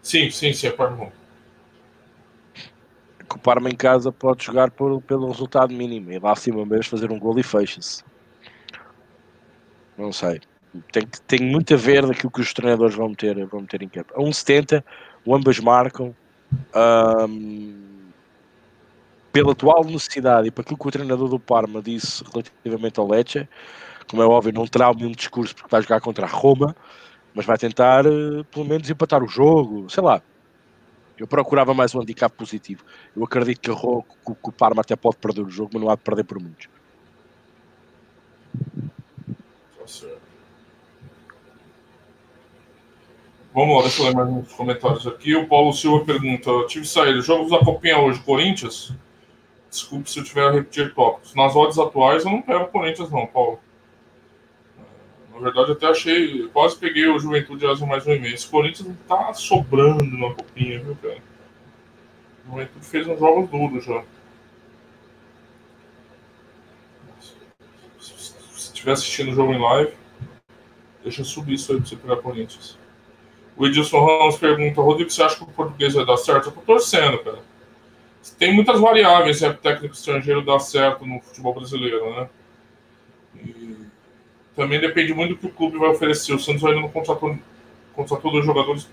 Sim, 0.02 0.30
sim, 0.30 0.54
sim, 0.54 0.68
é 0.68 0.72
Parma-Roma. 0.72 1.12
Que 3.28 3.36
o 3.36 3.40
Parma 3.40 3.70
em 3.70 3.76
casa 3.76 4.12
pode 4.12 4.44
jogar 4.44 4.72
por, 4.72 5.02
pelo 5.04 5.28
resultado 5.28 5.74
mínimo 5.74 6.12
e 6.12 6.20
lá 6.20 6.32
acima 6.32 6.66
mesmo 6.66 6.86
fazer 6.86 7.12
um 7.12 7.20
gol 7.20 7.38
e 7.38 7.44
fecha-se. 7.44 8.04
Não 9.98 10.12
sei 10.12 10.42
tem, 10.92 11.04
tem 11.28 11.40
muito 11.42 11.74
a 11.74 11.78
ver 11.78 12.06
daquilo 12.06 12.32
que 12.32 12.42
os 12.42 12.54
treinadores 12.54 12.96
vão 12.96 13.10
meter, 13.10 13.46
vão 13.46 13.62
meter 13.62 13.82
em 13.82 13.90
campo. 13.90 14.14
A 14.16 14.20
1,70, 14.20 14.84
ambas 15.28 15.60
marcam. 15.60 16.16
Um, 16.76 17.88
pela 19.32 19.52
atual 19.52 19.84
necessidade 19.84 20.48
e 20.48 20.52
para 20.52 20.64
aquilo 20.64 20.80
que 20.80 20.88
o 20.88 20.92
treinador 20.92 21.30
do 21.30 21.40
Parma 21.40 21.82
disse 21.84 22.24
relativamente 22.34 23.00
ao 23.00 23.08
Lecce, 23.08 23.48
como 24.10 24.24
é 24.24 24.26
óbvio, 24.26 24.52
não 24.54 24.66
terá 24.66 24.90
o 24.90 24.96
mesmo 24.96 25.16
discurso 25.16 25.56
porque 25.56 25.70
vai 25.70 25.84
jogar 25.84 26.02
contra 26.02 26.26
a 26.26 26.30
Roma, 26.30 26.76
mas 27.34 27.46
vai 27.46 27.58
tentar 27.58 28.06
uh, 28.06 28.44
pelo 28.46 28.66
menos 28.66 28.90
empatar 28.90 29.24
o 29.24 29.28
jogo, 29.28 29.90
sei 29.90 30.04
lá. 30.04 30.22
Eu 31.18 31.28
procurava 31.28 31.74
mais 31.74 31.94
um 31.94 32.02
handicap 32.02 32.34
positivo. 32.36 32.84
Eu 33.16 33.24
acredito 33.26 33.60
que, 33.60 33.72
Roma, 33.72 34.04
que, 34.04 34.32
o 34.42 34.52
Parma 34.52 34.82
até 34.82 34.96
pode 34.96 35.18
perder 35.18 35.42
o 35.42 35.50
jogo, 35.50 35.72
mas 35.74 35.84
não 35.84 35.90
há 35.90 35.96
de 35.96 36.02
perder 36.02 36.24
por 36.24 36.40
muitos. 36.40 36.70
Vamos 43.54 43.76
lá, 43.76 43.82
deixa 43.82 44.02
eu 44.02 44.06
ler 44.06 44.16
mais 44.16 44.30
uns 44.30 44.54
comentários 44.54 45.08
aqui. 45.08 45.36
O 45.36 45.48
Paulo 45.48 45.74
Silva 45.74 46.06
pergunta: 46.06 46.50
tive 46.68 46.88
saída, 46.88 47.20
jogos 47.20 47.52
da 47.52 47.60
Copinha 47.60 47.98
hoje, 48.00 48.22
Corinthians? 48.22 48.94
Desculpe 49.70 50.10
se 50.10 50.20
eu 50.20 50.24
tiver 50.24 50.48
a 50.48 50.52
repetir 50.52 50.94
tópicos. 50.94 51.36
Nas 51.36 51.56
odds 51.56 51.78
atuais 51.78 52.24
eu 52.24 52.32
não 52.32 52.42
pego 52.42 52.68
Corinthians, 52.68 53.12
não, 53.12 53.28
Paulo. 53.28 53.60
Na 55.40 55.46
verdade, 55.46 55.72
até 55.72 55.88
achei. 55.88 56.48
Quase 56.50 56.78
peguei 56.78 57.08
o 57.08 57.18
Juventude 57.18 57.66
Azul 57.66 57.88
mais 57.88 58.06
um 58.06 58.12
e-mail. 58.12 58.36
Esse 58.36 58.48
Corinthians 58.48 58.88
não 58.90 58.96
tá 59.08 59.34
sobrando 59.34 60.04
na 60.04 60.34
Copinha, 60.34 60.84
viu, 60.84 60.98
cara? 61.02 61.18
O 62.46 62.52
Juventude 62.52 62.86
fez 62.86 63.08
uns 63.08 63.20
jogos 63.20 63.50
duros 63.50 63.86
já. 63.86 64.04
Se 68.00 68.34
estiver 68.58 68.92
assistindo 68.92 69.32
o 69.32 69.34
jogo 69.36 69.54
em 69.54 69.62
live, 69.62 69.94
deixa 71.04 71.24
subir 71.24 71.54
isso 71.54 71.72
aí 71.72 71.80
pra 71.80 71.88
você 71.88 71.96
pegar 71.96 72.18
Corinthians. 72.18 72.78
O 73.56 73.66
Edilson 73.66 74.06
Ramos 74.06 74.38
pergunta, 74.38 74.82
Rodrigo, 74.82 75.10
você 75.10 75.24
acha 75.24 75.38
que 75.38 75.44
o 75.44 75.48
português 75.48 75.94
vai 75.94 76.06
dar 76.06 76.18
certo? 76.18 76.48
Eu 76.48 76.52
tô 76.52 76.62
torcendo, 76.62 77.20
cara. 77.20 77.40
Tem 78.38 78.54
muitas 78.54 78.80
variáveis 78.80 79.38
se 79.38 79.46
é 79.46 79.54
técnico 79.54 79.96
estrangeiro 79.96 80.44
dar 80.44 80.60
certo 80.60 81.06
no 81.06 81.22
futebol 81.22 81.54
brasileiro, 81.54 82.14
né? 82.14 82.30
E 83.36 83.89
também 84.56 84.80
depende 84.80 85.14
muito 85.14 85.36
do 85.36 85.38
que 85.38 85.48
o 85.48 85.52
clube 85.52 85.78
vai 85.78 85.90
oferecer. 85.90 86.34
O 86.34 86.40
Santos 86.40 86.64
ainda 86.64 86.82
não 86.82 86.90
contratou, 86.90 87.38
contratou 87.94 88.32
dois 88.32 88.46
jogadores. 88.46 88.90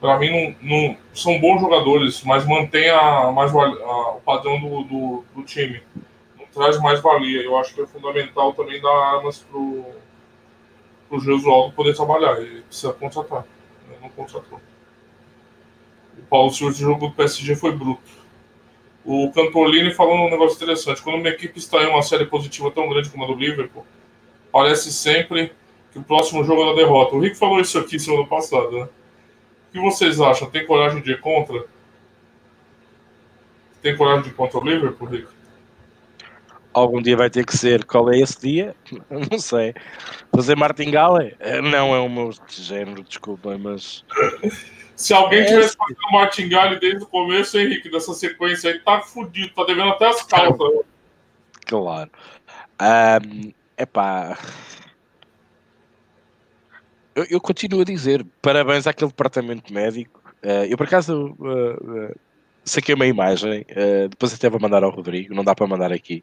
Para 0.00 0.18
mim, 0.18 0.56
não, 0.60 0.68
não, 0.68 0.96
são 1.14 1.38
bons 1.40 1.60
jogadores, 1.60 2.22
mas 2.24 2.44
mantém 2.44 2.90
a, 2.90 3.30
mais, 3.30 3.54
a, 3.54 4.10
o 4.16 4.20
padrão 4.24 4.60
do, 4.60 4.82
do, 4.84 5.24
do, 5.34 5.42
time. 5.44 5.80
Não 6.36 6.46
traz 6.46 6.78
mais 6.80 7.00
valia. 7.00 7.42
Eu 7.42 7.56
acho 7.56 7.74
que 7.74 7.80
é 7.80 7.86
fundamental 7.86 8.52
também 8.52 8.80
dar 8.80 9.14
armas 9.14 9.38
pro 9.38 9.84
o 11.08 11.20
Jesualdo 11.20 11.74
poder 11.74 11.94
trabalhar. 11.94 12.40
Ele 12.40 12.62
precisa 12.62 12.92
contratar. 12.94 13.44
Ele 13.88 13.98
não 14.00 14.08
contratou. 14.08 14.60
O 16.18 16.22
Paulo 16.22 16.50
Silva, 16.50 16.72
o 16.72 16.76
jogo 16.76 17.08
do 17.08 17.14
PSG 17.14 17.54
foi 17.54 17.72
bruto. 17.72 18.22
O 19.04 19.30
Cantolini 19.32 19.92
falou 19.92 20.14
um 20.14 20.30
negócio 20.30 20.56
interessante. 20.56 21.02
Quando 21.02 21.16
uma 21.16 21.28
equipe 21.28 21.58
está 21.58 21.82
em 21.82 21.88
uma 21.88 22.02
série 22.02 22.24
positiva 22.26 22.70
tão 22.70 22.88
grande 22.88 23.10
como 23.10 23.24
a 23.24 23.26
do 23.26 23.34
Liverpool, 23.34 23.86
parece 24.52 24.92
sempre 24.92 25.52
que 25.90 25.98
o 25.98 26.02
próximo 26.02 26.44
jogo 26.44 26.62
é 26.62 26.66
da 26.66 26.74
derrota. 26.74 27.16
O 27.16 27.20
Rick 27.20 27.36
falou 27.36 27.60
isso 27.60 27.78
aqui 27.78 27.98
semana 27.98 28.26
passada, 28.26 28.70
né? 28.70 28.84
O 28.84 29.72
que 29.72 29.80
vocês 29.80 30.20
acham? 30.20 30.50
Tem 30.50 30.66
coragem 30.66 31.00
de 31.00 31.12
ir 31.12 31.20
contra? 31.20 31.64
Tem 33.80 33.96
coragem 33.96 34.24
de 34.24 34.28
ir 34.28 34.34
contra 34.34 34.58
o 34.58 34.64
Liverpool, 34.64 35.08
Rick? 35.08 35.28
algum 36.72 37.00
dia 37.02 37.16
vai 37.16 37.30
ter 37.30 37.44
que 37.44 37.56
ser. 37.56 37.84
Qual 37.84 38.10
é 38.10 38.18
esse 38.18 38.40
dia? 38.40 38.74
Não 39.10 39.38
sei. 39.38 39.74
Fazer 40.34 40.56
martingale? 40.56 41.36
Eh, 41.38 41.60
não 41.60 41.94
é 41.94 41.98
o 41.98 42.08
meu 42.08 42.30
género, 42.48 43.02
desculpa, 43.02 43.56
mas. 43.58 44.04
Se 44.96 45.12
alguém 45.12 45.40
é 45.40 45.44
tivesse 45.44 45.76
feito 45.76 46.00
o 46.08 46.12
martingale 46.12 46.78
desde 46.78 47.02
o 47.02 47.06
começo, 47.06 47.58
Henrique, 47.58 47.90
dessa 47.90 48.14
sequência 48.14 48.70
aí, 48.70 48.78
tá 48.78 49.00
fudido, 49.00 49.52
tá 49.54 49.64
devendo 49.64 49.90
até 49.90 50.08
as 50.08 50.22
calças. 50.22 50.58
Claro. 51.64 52.10
Um, 52.80 53.52
epá. 53.82 54.38
Eu, 57.14 57.26
eu 57.30 57.40
continuo 57.40 57.82
a 57.82 57.84
dizer 57.84 58.24
parabéns 58.40 58.86
àquele 58.86 59.10
departamento 59.10 59.72
médico. 59.72 60.22
Uh, 60.42 60.64
eu, 60.68 60.76
por 60.76 60.86
acaso, 60.86 61.36
uh, 61.38 62.10
uh, 62.10 62.14
saquei 62.64 62.94
uma 62.94 63.06
imagem, 63.06 63.66
depois 64.08 64.32
até 64.34 64.48
vou 64.48 64.60
mandar 64.60 64.82
ao 64.82 64.90
Rodrigo, 64.90 65.34
não 65.34 65.44
dá 65.44 65.54
para 65.54 65.66
mandar 65.66 65.92
aqui 65.92 66.22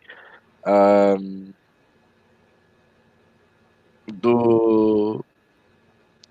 do, 4.13 5.23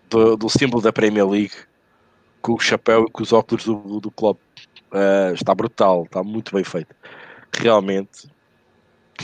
do, 0.09 0.37
do, 0.37 0.49
símbolo 0.49 0.83
da 0.83 0.93
Premier 0.93 1.27
League 1.27 1.55
com 2.41 2.55
o 2.55 2.61
chapéu 2.61 3.05
e 3.05 3.11
com 3.11 3.23
os 3.23 3.33
óculos 3.33 3.65
do, 3.65 4.01
do. 4.01 4.09
Uh, 4.11 5.35
está 5.35 5.55
brutal, 5.55 6.05
está 6.05 6.23
muito 6.23 6.55
bem 6.55 6.65
feito. 6.65 6.95
Realmente, 7.53 8.29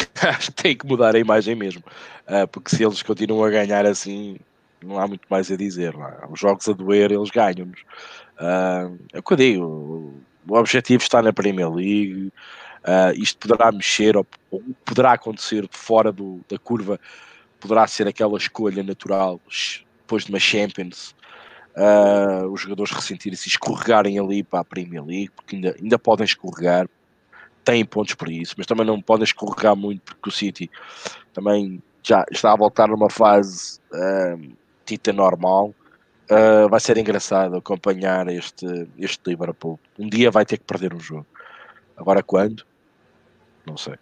tem 0.56 0.76
que 0.76 0.86
mudar 0.86 1.14
a 1.14 1.18
imagem 1.18 1.54
mesmo, 1.54 1.82
uh, 2.26 2.46
porque 2.48 2.74
se 2.74 2.84
eles 2.84 3.02
continuam 3.02 3.44
a 3.44 3.50
ganhar 3.50 3.86
assim, 3.86 4.36
não 4.82 4.98
há 4.98 5.06
muito 5.06 5.26
mais 5.28 5.50
a 5.50 5.56
dizer. 5.56 5.94
É? 5.94 6.26
Os 6.30 6.38
jogos 6.38 6.68
a 6.68 6.72
doer, 6.72 7.12
eles 7.12 7.30
ganham-nos. 7.30 7.80
Uh, 8.38 8.98
é 9.12 9.18
o 9.18 9.22
que 9.22 9.32
eu 9.32 9.36
digo, 9.36 10.14
o 10.48 10.56
objetivo 10.56 11.02
está 11.02 11.22
na 11.22 11.32
Premier 11.32 11.70
League. 11.70 12.32
Uh, 12.84 13.16
isto 13.16 13.38
poderá 13.38 13.72
mexer 13.72 14.16
ou, 14.16 14.26
ou, 14.50 14.62
poderá 14.84 15.12
acontecer 15.12 15.66
fora 15.70 16.12
do, 16.12 16.40
da 16.48 16.58
curva, 16.58 17.00
poderá 17.58 17.86
ser 17.86 18.06
aquela 18.06 18.36
escolha 18.36 18.82
natural 18.82 19.40
depois 20.02 20.24
de 20.24 20.30
uma 20.30 20.38
Champions. 20.38 21.14
Uh, 21.74 22.46
os 22.52 22.60
jogadores 22.60 22.92
ressentirem-se 22.92 23.48
escorregarem 23.48 24.18
ali 24.18 24.44
para 24.44 24.60
a 24.60 24.64
Premier 24.64 25.02
League, 25.02 25.30
porque 25.34 25.56
ainda, 25.56 25.74
ainda 25.80 25.98
podem 25.98 26.24
escorregar, 26.24 26.86
têm 27.64 27.84
pontos 27.84 28.14
para 28.14 28.30
isso, 28.30 28.54
mas 28.56 28.66
também 28.66 28.86
não 28.86 29.00
podem 29.00 29.24
escorregar 29.24 29.74
muito, 29.74 30.02
porque 30.02 30.28
o 30.28 30.32
City 30.32 30.70
também 31.32 31.82
já 32.02 32.24
está 32.30 32.52
a 32.52 32.56
voltar 32.56 32.88
numa 32.88 33.10
fase 33.10 33.80
uh, 33.92 34.56
tita 34.84 35.12
normal. 35.12 35.74
Uh, 36.30 36.68
vai 36.68 36.80
ser 36.80 36.96
engraçado 36.96 37.56
acompanhar 37.56 38.28
este, 38.28 38.66
este 38.98 39.30
Liverpool. 39.30 39.78
Um 39.98 40.08
dia 40.08 40.30
vai 40.30 40.44
ter 40.44 40.58
que 40.58 40.64
perder 40.64 40.94
um 40.94 41.00
jogo. 41.00 41.26
Agora 41.96 42.22
quando? 42.22 42.64
Não 43.66 43.76
sei. 43.76 43.96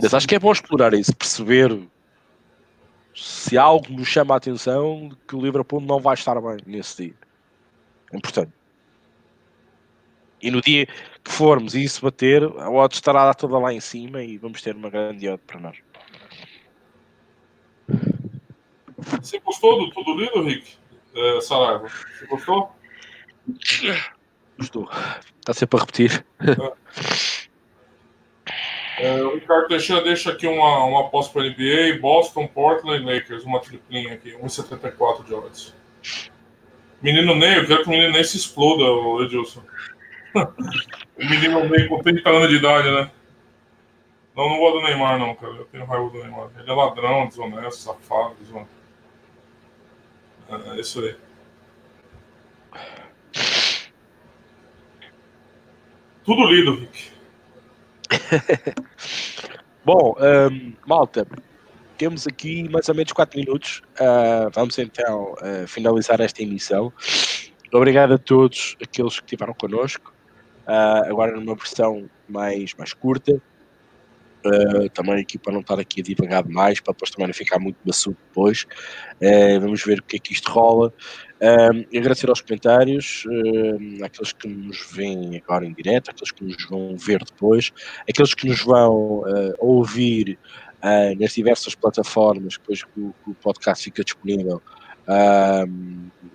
Mas 0.00 0.14
acho 0.14 0.26
que 0.26 0.34
é 0.34 0.38
bom 0.38 0.52
explorar 0.52 0.94
isso, 0.94 1.14
perceber 1.14 1.78
se 3.14 3.58
algo 3.58 3.92
nos 3.92 4.08
chama 4.08 4.34
a 4.34 4.38
atenção 4.38 5.10
que 5.28 5.36
o 5.36 5.40
Liverpool 5.40 5.80
não 5.80 6.00
vai 6.00 6.14
estar 6.14 6.40
bem 6.40 6.58
nesse 6.66 7.04
dia. 7.04 7.14
É 8.12 8.16
importante. 8.16 8.52
E 10.42 10.50
no 10.50 10.60
dia 10.60 10.86
que 10.86 11.30
formos 11.30 11.74
e 11.74 11.84
isso 11.84 12.02
bater, 12.02 12.42
a 12.42 12.68
odd 12.68 12.94
estará 12.94 13.32
toda 13.32 13.58
lá 13.58 13.72
em 13.72 13.80
cima 13.80 14.22
e 14.22 14.36
vamos 14.36 14.60
ter 14.60 14.74
uma 14.74 14.90
grande 14.90 15.28
odd 15.28 15.40
para 15.46 15.60
nós. 15.60 15.76
Você 19.20 19.38
gostou 19.40 19.78
do 19.78 19.90
tudo 19.90 20.14
lido, 20.14 20.42
Rick? 20.42 20.74
É, 21.14 21.40
Saraiva? 21.40 21.88
Você 21.88 22.26
gostou? 22.26 22.72
Gostou. 24.58 24.88
Está 25.40 25.52
sempre 25.52 25.76
a 25.76 25.80
repetir. 25.80 26.24
É, 28.98 29.22
o 29.22 29.34
Ricardo 29.34 29.68
Teixeira 29.68 30.02
deixa 30.02 30.30
aqui 30.30 30.46
uma, 30.46 30.84
uma 30.84 31.00
aposta 31.00 31.32
para 31.32 31.48
NBA, 31.48 31.98
Boston, 32.00 32.46
Portland 32.46 33.04
Lakers, 33.04 33.42
uma 33.42 33.58
triplinha 33.58 34.14
aqui, 34.14 34.32
1,74 34.32 35.24
de 35.24 35.34
odds. 35.34 35.74
Menino 37.00 37.34
Ney, 37.34 37.58
eu 37.58 37.66
quero 37.66 37.82
que 37.82 37.88
o 37.88 37.90
menino 37.90 38.12
Ney 38.12 38.22
se 38.22 38.36
exploda, 38.36 38.84
Edilson. 39.24 39.62
O 40.34 41.24
menino 41.28 41.68
Ney 41.68 41.88
com 41.88 42.02
30 42.02 42.28
anos 42.28 42.48
de 42.48 42.56
idade, 42.56 42.90
né? 42.90 43.10
Não, 44.34 44.48
não 44.48 44.58
gosto 44.58 44.80
do 44.80 44.86
Neymar, 44.86 45.18
não, 45.18 45.34
cara. 45.34 45.52
Eu 45.52 45.64
tenho 45.66 45.84
raiva 45.84 46.08
do 46.08 46.18
Neymar. 46.18 46.50
Ele 46.58 46.70
é 46.70 46.74
ladrão, 46.74 47.28
desonesto, 47.28 47.80
safado, 47.80 48.34
desonesto. 48.40 48.70
É, 50.48 50.76
é 50.76 50.80
isso 50.80 51.00
aí. 51.00 51.16
Tudo 56.24 56.46
lido, 56.46 56.76
Rick. 56.76 57.10
Bom, 59.84 60.14
um, 60.20 60.72
malta, 60.86 61.26
temos 61.98 62.26
aqui 62.26 62.68
mais 62.68 62.88
ou 62.88 62.94
menos 62.94 63.12
4 63.12 63.38
minutos. 63.38 63.82
Uh, 64.00 64.50
vamos 64.52 64.78
então 64.78 65.34
uh, 65.34 65.66
finalizar 65.66 66.20
esta 66.20 66.42
emissão. 66.42 66.92
Obrigado 67.72 68.14
a 68.14 68.18
todos 68.18 68.76
aqueles 68.82 69.18
que 69.18 69.24
estiveram 69.24 69.54
connosco. 69.54 70.11
Uh, 70.66 71.10
agora 71.10 71.32
numa 71.32 71.54
versão 71.54 72.08
mais, 72.28 72.74
mais 72.74 72.92
curta. 72.92 73.40
Uh, 74.44 74.88
também 74.90 75.20
aqui 75.20 75.38
para 75.38 75.52
não 75.52 75.60
estar 75.60 75.78
aqui 75.78 76.00
a 76.00 76.04
divagar 76.04 76.42
demais, 76.42 76.80
para 76.80 76.92
depois 76.92 77.12
também 77.12 77.28
não 77.28 77.34
ficar 77.34 77.58
muito 77.60 77.78
maçudo 77.84 78.16
depois. 78.28 78.66
Uh, 79.20 79.60
vamos 79.60 79.84
ver 79.84 80.00
o 80.00 80.02
que 80.02 80.16
é 80.16 80.18
que 80.18 80.32
isto 80.32 80.50
rola. 80.50 80.92
Agradecer 81.96 82.28
aos 82.28 82.40
comentários, 82.40 83.24
àqueles 84.04 84.32
que 84.32 84.46
nos 84.46 84.88
veem 84.92 85.42
agora 85.44 85.66
em 85.66 85.72
direto, 85.72 86.08
àqueles 86.08 86.30
que 86.30 86.44
nos 86.44 86.68
vão 86.68 86.96
ver 86.96 87.18
depois, 87.24 87.72
aqueles 88.08 88.32
que 88.32 88.46
nos 88.46 88.62
vão 88.62 89.24
ouvir 89.58 90.38
nas 91.18 91.32
diversas 91.32 91.74
plataformas, 91.74 92.56
depois 92.56 92.84
que 92.84 93.00
o, 93.00 93.12
que 93.24 93.30
o 93.32 93.34
podcast 93.34 93.82
fica 93.82 94.04
disponível 94.04 94.62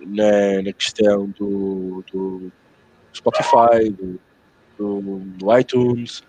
na, 0.06 0.62
na, 0.62 0.72
questão 0.74 1.30
do, 1.38 2.04
do 2.12 2.52
Spotify, 3.12 3.90
do, 3.90 4.20
do, 4.78 5.18
do 5.20 5.58
iTunes 5.58 6.22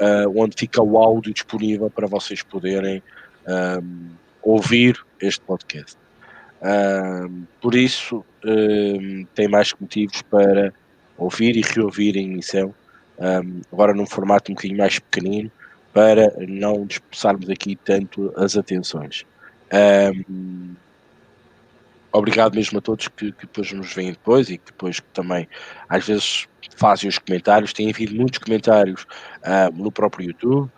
uh, 0.00 0.42
onde 0.42 0.56
fica 0.56 0.82
o 0.82 0.98
áudio 0.98 1.32
disponível 1.32 1.90
para 1.90 2.06
vocês 2.06 2.42
poderem 2.42 3.02
um, 3.82 4.10
ouvir 4.42 4.98
este 5.20 5.40
podcast. 5.40 5.96
Um, 6.62 7.44
por 7.60 7.74
isso, 7.74 8.24
um, 8.44 9.26
tem 9.34 9.48
mais 9.48 9.72
motivos 9.78 10.22
para 10.22 10.72
ouvir 11.16 11.56
e 11.56 11.62
reouvir 11.62 12.16
a 12.16 12.20
emissão, 12.20 12.74
agora 13.72 13.94
num 13.94 14.04
formato 14.04 14.52
um 14.52 14.54
bocadinho 14.54 14.78
mais 14.78 14.98
pequenino, 14.98 15.50
para 15.92 16.30
não 16.46 16.84
dispersarmos 16.84 17.48
aqui 17.48 17.74
tanto 17.74 18.30
as 18.36 18.54
atenções. 18.54 19.24
Obrigado 22.16 22.54
mesmo 22.54 22.78
a 22.78 22.80
todos 22.80 23.08
que, 23.08 23.32
que, 23.32 23.46
depois 23.46 23.72
nos 23.72 23.92
veem 23.92 24.12
depois 24.12 24.48
e 24.48 24.58
que 24.58 24.66
depois 24.66 25.00
também 25.12 25.48
às 25.88 26.06
vezes 26.06 26.46
fazem 26.76 27.08
os 27.08 27.18
comentários. 27.18 27.72
Tem 27.72 27.90
havido 27.90 28.14
muitos 28.14 28.38
comentários 28.38 29.02
uh, 29.02 29.72
no 29.74 29.90
próprio 29.92 30.28
YouTube, 30.28 30.70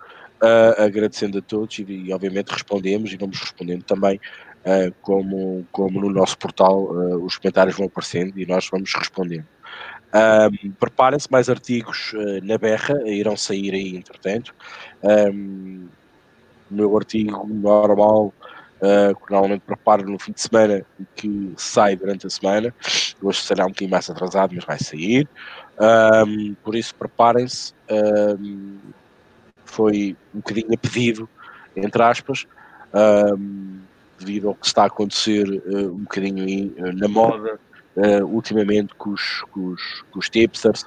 uh, 0.43 0.82
agradecendo 0.82 1.39
a 1.39 1.43
todos 1.43 1.78
e, 1.78 1.84
e, 1.84 2.12
obviamente 2.12 2.51
respondemos 2.51 3.12
e 3.12 3.16
vamos 3.16 3.39
respondendo 3.39 3.82
também. 3.84 4.20
Uh, 4.59 4.93
como, 5.01 5.66
como 5.70 6.01
no 6.01 6.11
nosso 6.11 6.36
portal 6.36 6.91
os 7.22 7.39
comentários 7.39 7.76
vão 7.76 7.86
aparecendo 7.86 8.39
e 8.39 8.45
nós 8.45 8.68
vamos 8.70 8.93
respondendo. 8.93 9.47
Preparem-se 10.80 11.30
mais 11.30 11.49
artigos 11.49 12.12
na 12.43 12.59
berra, 12.59 12.95
irão 13.07 13.36
sair 13.36 13.72
aí 13.72 13.97
entretanto. 13.97 14.55
O 16.70 16.74
meu 16.74 16.97
artigo 16.97 17.47
normal 17.47 18.34
uh, 18.81 19.14
que 19.14 19.33
normalmente 19.33 19.62
preparo 19.62 20.09
no 20.09 20.18
fim 20.18 20.33
de 20.33 20.41
semana 20.41 20.85
e 20.99 21.05
que 21.14 21.53
sai 21.57 21.97
durante 21.97 22.26
a 22.26 22.31
semana. 22.31 22.74
Hoje 23.22 23.43
será 23.43 23.64
um 23.64 23.68
bocadinho 23.68 23.91
mais 23.91 24.09
atrasado, 24.09 24.55
mas 24.55 24.64
vai 24.64 24.79
sair. 24.79 25.29
Um, 25.81 26.55
por 26.62 26.74
isso, 26.74 26.95
preparem-se. 26.95 27.72
Um, 27.91 28.79
foi 29.64 30.16
um 30.35 30.39
bocadinho 30.39 30.74
a 30.74 30.76
pedido, 30.76 31.29
entre 31.76 32.03
aspas, 32.03 32.47
um, 32.95 33.81
devido 34.18 34.49
ao 34.49 34.55
que 34.55 34.66
está 34.66 34.85
a 34.85 34.87
acontecer 34.87 35.47
uh, 35.49 35.93
um 35.93 36.01
bocadinho 36.01 36.45
aí, 36.45 36.74
uh, 36.79 36.93
na 36.97 37.07
moda, 37.07 37.61
uh, 37.97 38.24
ultimamente 38.24 38.95
com 38.95 39.11
os, 39.11 39.43
com 39.53 39.66
os, 39.66 40.05
com 40.11 40.18
os 40.18 40.29
tipsters, 40.29 40.87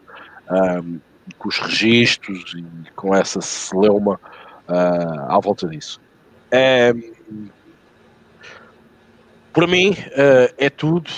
com 1.38 1.48
os 1.48 1.60
registros 1.60 2.56
e 2.58 2.92
com 2.92 3.16
essa 3.16 3.40
celeuma 3.40 4.20
à 4.68 5.40
volta 5.40 5.68
disso. 5.68 6.02
Um, 6.52 7.48
por 9.54 9.68
mim, 9.68 9.96
é 10.58 10.70
tudo. 10.70 11.10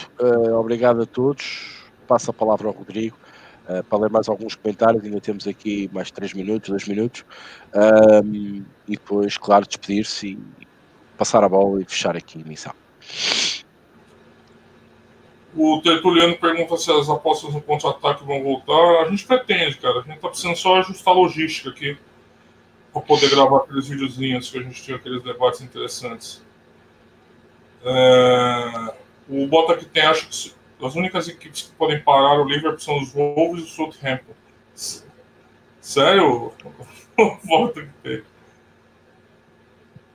obrigado 0.57 1.01
a 1.01 1.05
todos. 1.05 1.83
Passo 2.07 2.31
a 2.31 2.33
palavra 2.33 2.67
ao 2.67 2.73
Rodrigo 2.73 3.17
Uh, 3.63 3.81
para 3.85 3.99
ler 3.99 4.09
mais 4.09 4.27
alguns 4.27 4.55
comentários, 4.55 5.05
ainda 5.05 5.21
temos 5.21 5.47
aqui 5.47 5.89
mais 5.93 6.11
3 6.11 6.33
minutos, 6.33 6.69
2 6.69 6.85
minutos, 6.89 7.23
um, 7.73 8.61
e 8.85 8.91
depois, 8.91 9.37
claro, 9.37 9.65
despedir-se 9.65 10.37
e 10.59 10.67
passar 11.17 11.45
a 11.45 11.47
bola 11.47 11.81
e 11.81 11.85
fechar 11.85 12.13
aqui 12.13 12.41
a 12.41 12.47
missão. 12.47 12.73
O 15.55 15.79
Tertuliano 15.81 16.35
pergunta 16.37 16.75
se 16.75 16.91
as 16.91 17.09
apostas 17.09 17.53
no 17.53 17.61
contra-ataque 17.61 18.25
vão 18.25 18.43
voltar. 18.43 19.05
A 19.05 19.09
gente 19.09 19.25
pretende, 19.25 19.77
cara. 19.77 19.99
A 19.99 20.01
gente 20.01 20.19
tá 20.19 20.27
precisando 20.27 20.57
só 20.57 20.79
ajustar 20.79 21.13
a 21.13 21.17
logística 21.17 21.69
aqui 21.69 21.97
para 22.91 23.01
poder 23.01 23.29
gravar 23.29 23.59
aqueles 23.59 23.87
videozinhos 23.87 24.49
que 24.49 24.57
a 24.57 24.61
gente 24.61 24.83
tinha 24.83 24.97
aqueles 24.97 25.23
debates 25.23 25.61
interessantes. 25.61 26.42
É... 27.83 28.93
O 29.29 29.47
Bota 29.47 29.77
que 29.77 29.85
tem, 29.85 30.03
acho 30.03 30.27
que 30.27 30.53
as 30.85 30.95
únicas 30.95 31.27
equipes 31.27 31.63
que 31.63 31.71
podem 31.75 32.01
parar 32.01 32.41
o 32.41 32.45
Liverpool 32.45 32.79
são 32.79 32.99
os 32.99 33.13
Wolves 33.13 33.63
e 33.63 33.65
o 33.65 33.69
Southampton. 33.69 34.33
Sério? 35.79 36.53
Tem. 38.03 38.23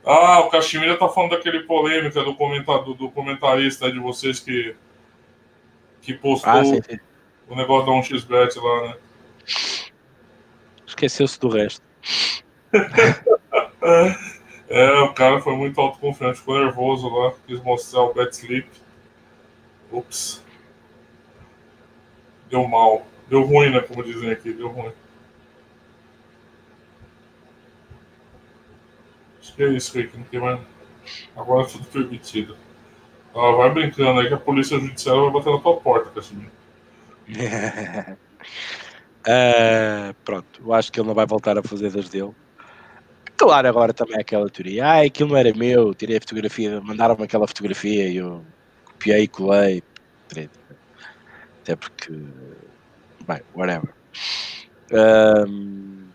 Ah, 0.05 0.41
o 0.41 0.49
Caximira 0.49 0.97
tá 0.97 1.09
falando 1.09 1.33
daquele 1.33 1.61
polêmica 1.61 2.23
do, 2.25 2.35
comentado, 2.35 2.95
do 2.95 3.11
comentarista 3.11 3.93
de 3.93 3.99
vocês 3.99 4.41
que, 4.41 4.75
que 6.01 6.15
postou 6.15 6.51
ah, 6.51 6.65
sim, 6.65 6.81
sim. 6.83 6.99
o 7.49 7.55
negócio 7.55 7.87
da 7.87 7.93
1xBet 7.93 8.57
lá, 8.57 8.89
né? 8.89 8.97
Esqueceu-se 10.87 11.39
do 11.39 11.49
resto. 11.49 11.83
é, 14.69 15.01
o 15.01 15.13
cara 15.15 15.41
foi 15.41 15.57
muito 15.57 15.81
autoconfiante, 15.81 16.39
ficou 16.39 16.59
nervoso 16.59 17.09
lá, 17.09 17.33
quis 17.47 17.61
mostrar 17.63 18.03
o 18.03 18.15
bet 18.15 18.33
slip. 18.33 18.69
Ups 19.91 20.43
deu 22.51 22.67
mal. 22.67 23.07
Deu 23.29 23.43
ruim, 23.43 23.71
né? 23.71 23.81
Como 23.81 24.03
dizem 24.03 24.31
aqui, 24.31 24.53
deu 24.53 24.69
ruim. 24.69 24.93
Acho 29.41 29.55
que 29.55 29.63
é 29.63 29.69
isso, 29.69 29.97
Rick. 29.97 30.17
Não 30.17 30.25
tem 30.25 30.41
mais. 30.41 30.61
Agora 31.37 31.67
é 31.67 31.71
tudo 31.71 31.85
permitido. 31.87 32.57
Ah, 33.35 33.53
vai 33.53 33.71
brincando 33.71 34.21
aí 34.21 34.29
que 34.29 34.35
a 34.35 34.39
polícia 34.39 34.79
judiciária 34.79 35.23
vai 35.23 35.31
bater 35.31 35.53
na 35.53 35.59
tua 35.61 35.77
porta, 35.77 36.11
Casimiro. 36.11 36.51
uh, 39.29 40.15
pronto, 40.25 40.63
eu 40.65 40.73
acho 40.73 40.91
que 40.91 40.99
ele 40.99 41.09
não 41.09 41.15
vai 41.15 41.27
voltar 41.27 41.59
a 41.59 41.63
fazer 41.63 41.91
das 41.91 42.09
dele. 42.09 42.35
Claro, 43.39 43.69
agora 43.69 43.95
também 43.95 44.19
aquela 44.19 44.51
teoria. 44.51 44.85
Ah, 44.85 45.03
aquilo 45.03 45.31
não 45.31 45.37
era 45.37 45.55
meu, 45.55 45.95
tirei 45.95 46.17
a 46.17 46.21
fotografia, 46.21 46.81
mandaram-me 46.81 47.23
aquela 47.23 47.47
fotografia 47.47 48.09
e 48.09 48.17
eu 48.17 48.45
copiei 48.85 49.23
e 49.23 49.29
colei. 49.29 49.83
Até 51.63 51.77
porque. 51.77 52.13
Bem, 53.27 53.41
whatever. 53.55 53.95
Um, 54.93 56.09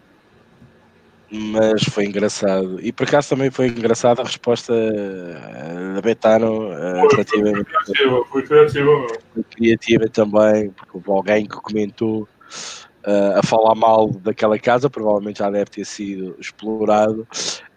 mas 1.32 1.84
foi 1.86 2.06
engraçado. 2.06 2.80
E 2.82 2.92
por 2.92 3.08
acaso 3.08 3.30
também 3.30 3.50
foi 3.50 3.68
engraçada 3.68 4.22
a 4.22 4.26
resposta 4.26 4.74
da 5.96 6.02
Betano 6.02 6.72
uh, 6.72 7.08
relativamente. 7.10 7.70
Foi 7.72 7.94
criativa, 7.94 8.26
foi 8.30 8.44
criativa. 8.44 9.08
Foi 9.34 9.44
criativa 9.44 10.10
também, 10.10 10.72
porque 10.72 10.92
houve 10.94 11.10
alguém 11.10 11.46
que 11.46 11.56
comentou 11.56 12.28
uh, 13.06 13.40
a 13.40 13.44
falar 13.44 13.76
mal 13.76 14.10
daquela 14.10 14.58
casa, 14.58 14.90
provavelmente 14.90 15.40
já 15.40 15.50
deve 15.50 15.70
ter 15.70 15.86
sido 15.86 16.36
explorado, 16.40 17.28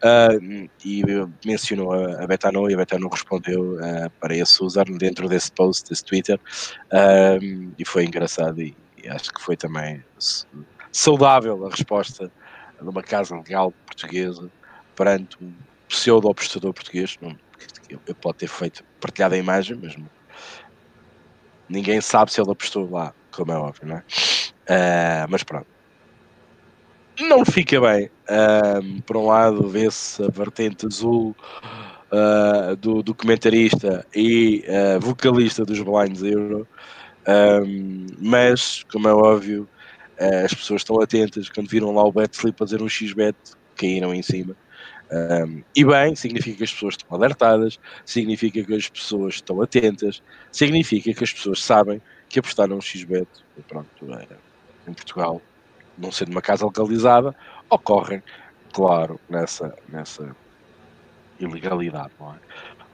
uh, 0.02 0.68
e 0.84 1.02
mencionou 1.44 1.92
a, 1.92 2.22
a 2.22 2.26
Betano 2.26 2.70
e 2.70 2.74
a 2.74 2.76
Betano 2.76 3.08
respondeu 3.08 3.74
uh, 3.74 4.10
para 4.20 4.36
esse 4.36 4.62
user 4.62 4.84
dentro 4.96 5.28
desse 5.28 5.50
post, 5.52 5.88
desse 5.88 6.04
Twitter, 6.04 6.40
e 7.78 7.84
foi 7.84 8.04
engraçado 8.04 8.60
e, 8.60 8.76
e, 9.02 9.08
acho 9.08 9.32
que 9.32 9.42
foi 9.42 9.56
também 9.56 10.02
saudável 10.92 11.66
a 11.66 11.70
resposta 11.70 12.30
de 12.80 12.88
uma 12.88 13.02
casa 13.02 13.34
legal 13.36 13.72
portuguesa 13.86 14.50
perante 14.94 15.36
um 15.42 15.52
pseudo-apostador 15.88 16.72
português, 16.72 17.16
não, 17.20 17.36
ele 17.90 18.14
pode 18.20 18.38
ter 18.38 18.48
feito, 18.48 18.82
partilhado 19.00 19.34
a 19.34 19.38
imagem, 19.38 19.78
mas 19.80 19.96
ninguém 21.68 22.00
sabe 22.00 22.32
se 22.32 22.40
ele 22.40 22.50
apostou 22.50 22.90
lá, 22.90 23.14
como 23.30 23.52
é 23.52 23.56
óbvio, 23.56 23.86
não 23.88 23.96
é? 23.96 24.02
Uh, 24.68 25.26
mas 25.28 25.42
pronto. 25.42 25.66
Não 27.20 27.44
fica 27.44 27.80
bem. 27.80 28.10
Uh, 28.28 29.02
por 29.02 29.16
um 29.16 29.26
lado, 29.26 29.68
vê-se 29.68 30.22
a 30.22 30.28
vertente 30.28 30.86
azul 30.86 31.34
uh, 32.12 32.76
do 32.76 33.02
documentarista 33.02 34.06
e 34.14 34.64
vocalista 35.00 35.64
dos 35.64 35.80
Blind 35.80 36.16
Zero. 36.16 36.68
Um, 37.28 38.06
mas, 38.18 38.84
como 38.84 39.08
é 39.08 39.14
óbvio, 39.14 39.68
as 40.44 40.54
pessoas 40.54 40.82
estão 40.82 41.00
atentas 41.00 41.48
quando 41.48 41.68
viram 41.68 41.92
lá 41.94 42.04
o 42.04 42.12
Betslip 42.12 42.58
fazer 42.58 42.82
um 42.82 42.88
X-Bet, 42.88 43.36
caíram 43.74 44.14
em 44.14 44.22
cima. 44.22 44.54
Um, 45.10 45.62
e 45.74 45.84
bem, 45.84 46.16
significa 46.16 46.58
que 46.58 46.64
as 46.64 46.72
pessoas 46.72 46.94
estão 46.94 47.16
alertadas, 47.16 47.78
significa 48.04 48.62
que 48.62 48.74
as 48.74 48.88
pessoas 48.88 49.34
estão 49.34 49.60
atentas, 49.62 50.22
significa 50.50 51.14
que 51.14 51.24
as 51.24 51.32
pessoas 51.32 51.62
sabem 51.62 52.00
que 52.28 52.38
apostaram 52.38 52.76
no 52.76 52.82
X-Bet, 52.82 53.28
pronto, 53.68 53.88
é, 54.12 54.26
em 54.86 54.92
Portugal, 54.92 55.40
não 55.96 56.12
sendo 56.12 56.30
uma 56.30 56.42
casa 56.42 56.66
legalizada, 56.66 57.34
ocorrem, 57.70 58.22
claro, 58.72 59.20
nessa, 59.28 59.74
nessa 59.88 60.34
ilegalidade, 61.38 62.12
não 62.18 62.34
é? 62.34 62.38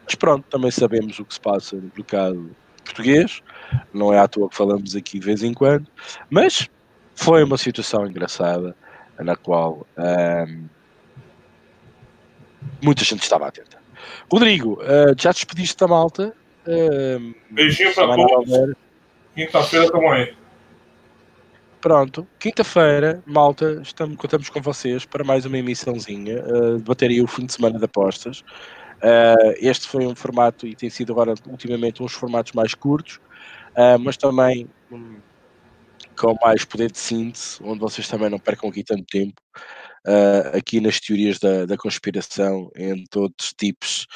Mas 0.05 0.15
pronto, 0.15 0.45
também 0.49 0.71
sabemos 0.71 1.19
o 1.19 1.25
que 1.25 1.35
se 1.35 1.41
passa 1.41 1.77
no 1.77 1.91
mercado 1.97 2.55
português, 2.85 3.43
não 3.93 4.13
é 4.13 4.19
à 4.19 4.27
toa 4.27 4.49
que 4.49 4.57
falamos 4.57 4.97
aqui 4.97 5.19
de 5.19 5.25
vez 5.25 5.43
em 5.43 5.55
quando, 5.55 5.87
mas 6.29 6.69
foi 7.15 7.45
uma 7.45 7.57
situação 7.57 8.07
engraçada 8.07 8.77
na 9.19 9.37
qual 9.37 9.87
um, 9.97 10.69
muita 12.83 13.05
gente 13.05 13.23
estava 13.23 13.47
atenta. 13.47 13.79
Rodrigo, 14.31 14.81
uh, 14.83 15.15
já 15.17 15.31
despediste 15.31 15.77
da 15.77 15.87
malta? 15.87 16.35
Uh, 16.67 17.35
Beijinho 17.51 17.95
para 17.95 18.17
todos. 18.17 18.75
Quinta-feira 19.35 19.87
estamos 19.87 20.13
aí. 20.13 20.42
Pronto, 21.83 22.25
quinta-feira, 22.39 23.21
malta, 23.27 23.81
estamos, 23.83 24.17
contamos 24.17 24.49
com 24.49 24.63
vocês 24.63 25.05
para 25.05 25.25
mais 25.25 25.45
uma 25.45 25.59
emissãozinha 25.59 26.41
uh, 26.45 26.77
de 26.77 26.85
bateria 26.85 27.25
o 27.25 27.27
fim 27.27 27.45
de 27.45 27.53
semana 27.53 27.77
de 27.77 27.85
apostas. 27.85 28.39
Uh, 29.03 29.53
este 29.57 29.89
foi 29.89 30.07
um 30.07 30.15
formato 30.15 30.65
e 30.65 30.77
tem 30.77 30.89
sido 30.89 31.13
agora 31.13 31.35
ultimamente 31.45 32.01
uns 32.01 32.13
formatos 32.13 32.53
mais 32.53 32.73
curtos, 32.73 33.17
uh, 33.73 33.99
mas 33.99 34.17
também 34.17 34.71
um, 34.93 35.17
com 36.17 36.37
mais 36.41 36.65
poder 36.65 36.89
de 36.89 37.01
síntese, 37.01 37.59
onde 37.65 37.81
vocês 37.81 38.07
também 38.07 38.31
não 38.31 38.39
percam 38.39 38.71
aqui 38.71 38.85
tanto 38.85 39.03
tempo 39.03 39.43
uh, 40.07 40.57
aqui 40.57 40.81
nas 40.81 41.01
teorias 41.01 41.41
da, 41.41 41.67
da 41.67 41.77
conspiração 41.77 42.71
em 42.77 43.03
todos 43.11 43.47
os 43.47 43.53
tipos 43.55 44.07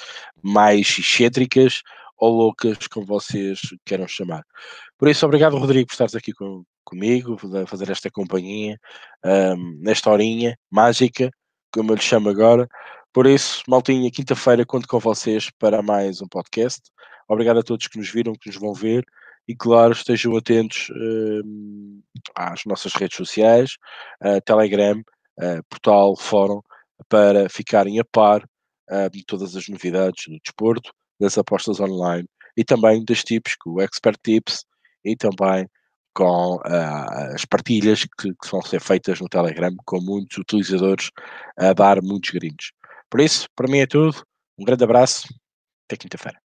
mais 0.41 0.97
excêntricas 1.01 1.83
ou 2.17 2.35
loucas, 2.35 2.87
como 2.89 3.07
vocês 3.07 3.61
queiram 3.85 4.09
chamar. 4.09 4.45
Por 4.99 5.09
isso, 5.09 5.25
obrigado, 5.27 5.57
Rodrigo, 5.59 5.87
por 5.87 5.93
estares 5.93 6.15
aqui 6.15 6.33
com, 6.33 6.65
comigo, 6.85 7.37
fazer 7.67 7.91
esta 7.91 8.11
companhia, 8.11 8.79
um, 9.25 9.79
nesta 9.81 10.11
horinha 10.11 10.57
mágica, 10.71 11.31
como 11.73 11.93
eu 11.93 11.97
lhe 11.97 12.03
chamo 12.03 12.29
agora. 12.29 12.69
Por 13.13 13.27
isso, 13.27 13.63
maltinha, 13.69 14.11
quinta-feira 14.11 14.65
conto 14.65 14.89
com 14.89 14.99
vocês 14.99 15.51
para 15.59 15.83
mais 15.83 16.21
um 16.21 16.29
podcast. 16.29 16.81
Obrigado 17.29 17.61
a 17.61 17.63
todos 17.63 17.89
que 17.89 17.99
nos 17.99 18.11
viram, 18.11 18.35
que 18.35 18.49
nos 18.49 18.59
vão 18.59 18.73
ver 18.73 19.05
e 19.49 19.55
claro, 19.55 19.93
estejam 19.93 20.37
atentos 20.37 20.89
uh, 20.91 22.03
às 22.35 22.65
nossas 22.67 22.93
redes 22.95 23.17
sociais, 23.17 23.77
uh, 24.23 24.41
Telegram, 24.45 24.99
uh, 25.39 25.63
portal, 25.69 26.17
fórum, 26.17 26.61
para 27.09 27.49
ficarem 27.49 28.01
a 28.01 28.05
par 28.05 28.45
de 29.13 29.25
todas 29.25 29.57
as 29.57 29.69
novidades 29.69 30.27
do 30.29 30.39
desporto, 30.39 30.93
das 31.21 31.39
apostas 31.39 31.81
online 31.81 32.29
e 32.57 32.65
também 32.65 33.05
dos 33.05 33.23
tipos, 33.23 33.55
com 33.57 33.71
o 33.71 33.81
Expert 33.81 34.19
Tips 34.23 34.65
e 35.05 35.17
também 35.17 35.69
com 36.15 36.59
as 36.65 37.45
partilhas 37.45 38.05
que, 38.19 38.31
que 38.31 38.51
vão 38.51 38.63
ser 38.63 38.81
feitas 38.81 39.21
no 39.21 39.29
Telegram, 39.29 39.75
com 39.85 40.01
muitos 40.01 40.39
utilizadores 40.39 41.11
a 41.59 41.75
dar 41.75 42.03
muitos 42.03 42.31
grindos. 42.31 42.73
Por 43.11 43.21
isso, 43.21 43.47
para 43.55 43.69
mim 43.69 43.79
é 43.79 43.87
tudo. 43.87 44.23
Um 44.59 44.65
grande 44.65 44.85
abraço. 44.85 45.29
Até 45.87 45.97
quinta-feira. 45.97 46.46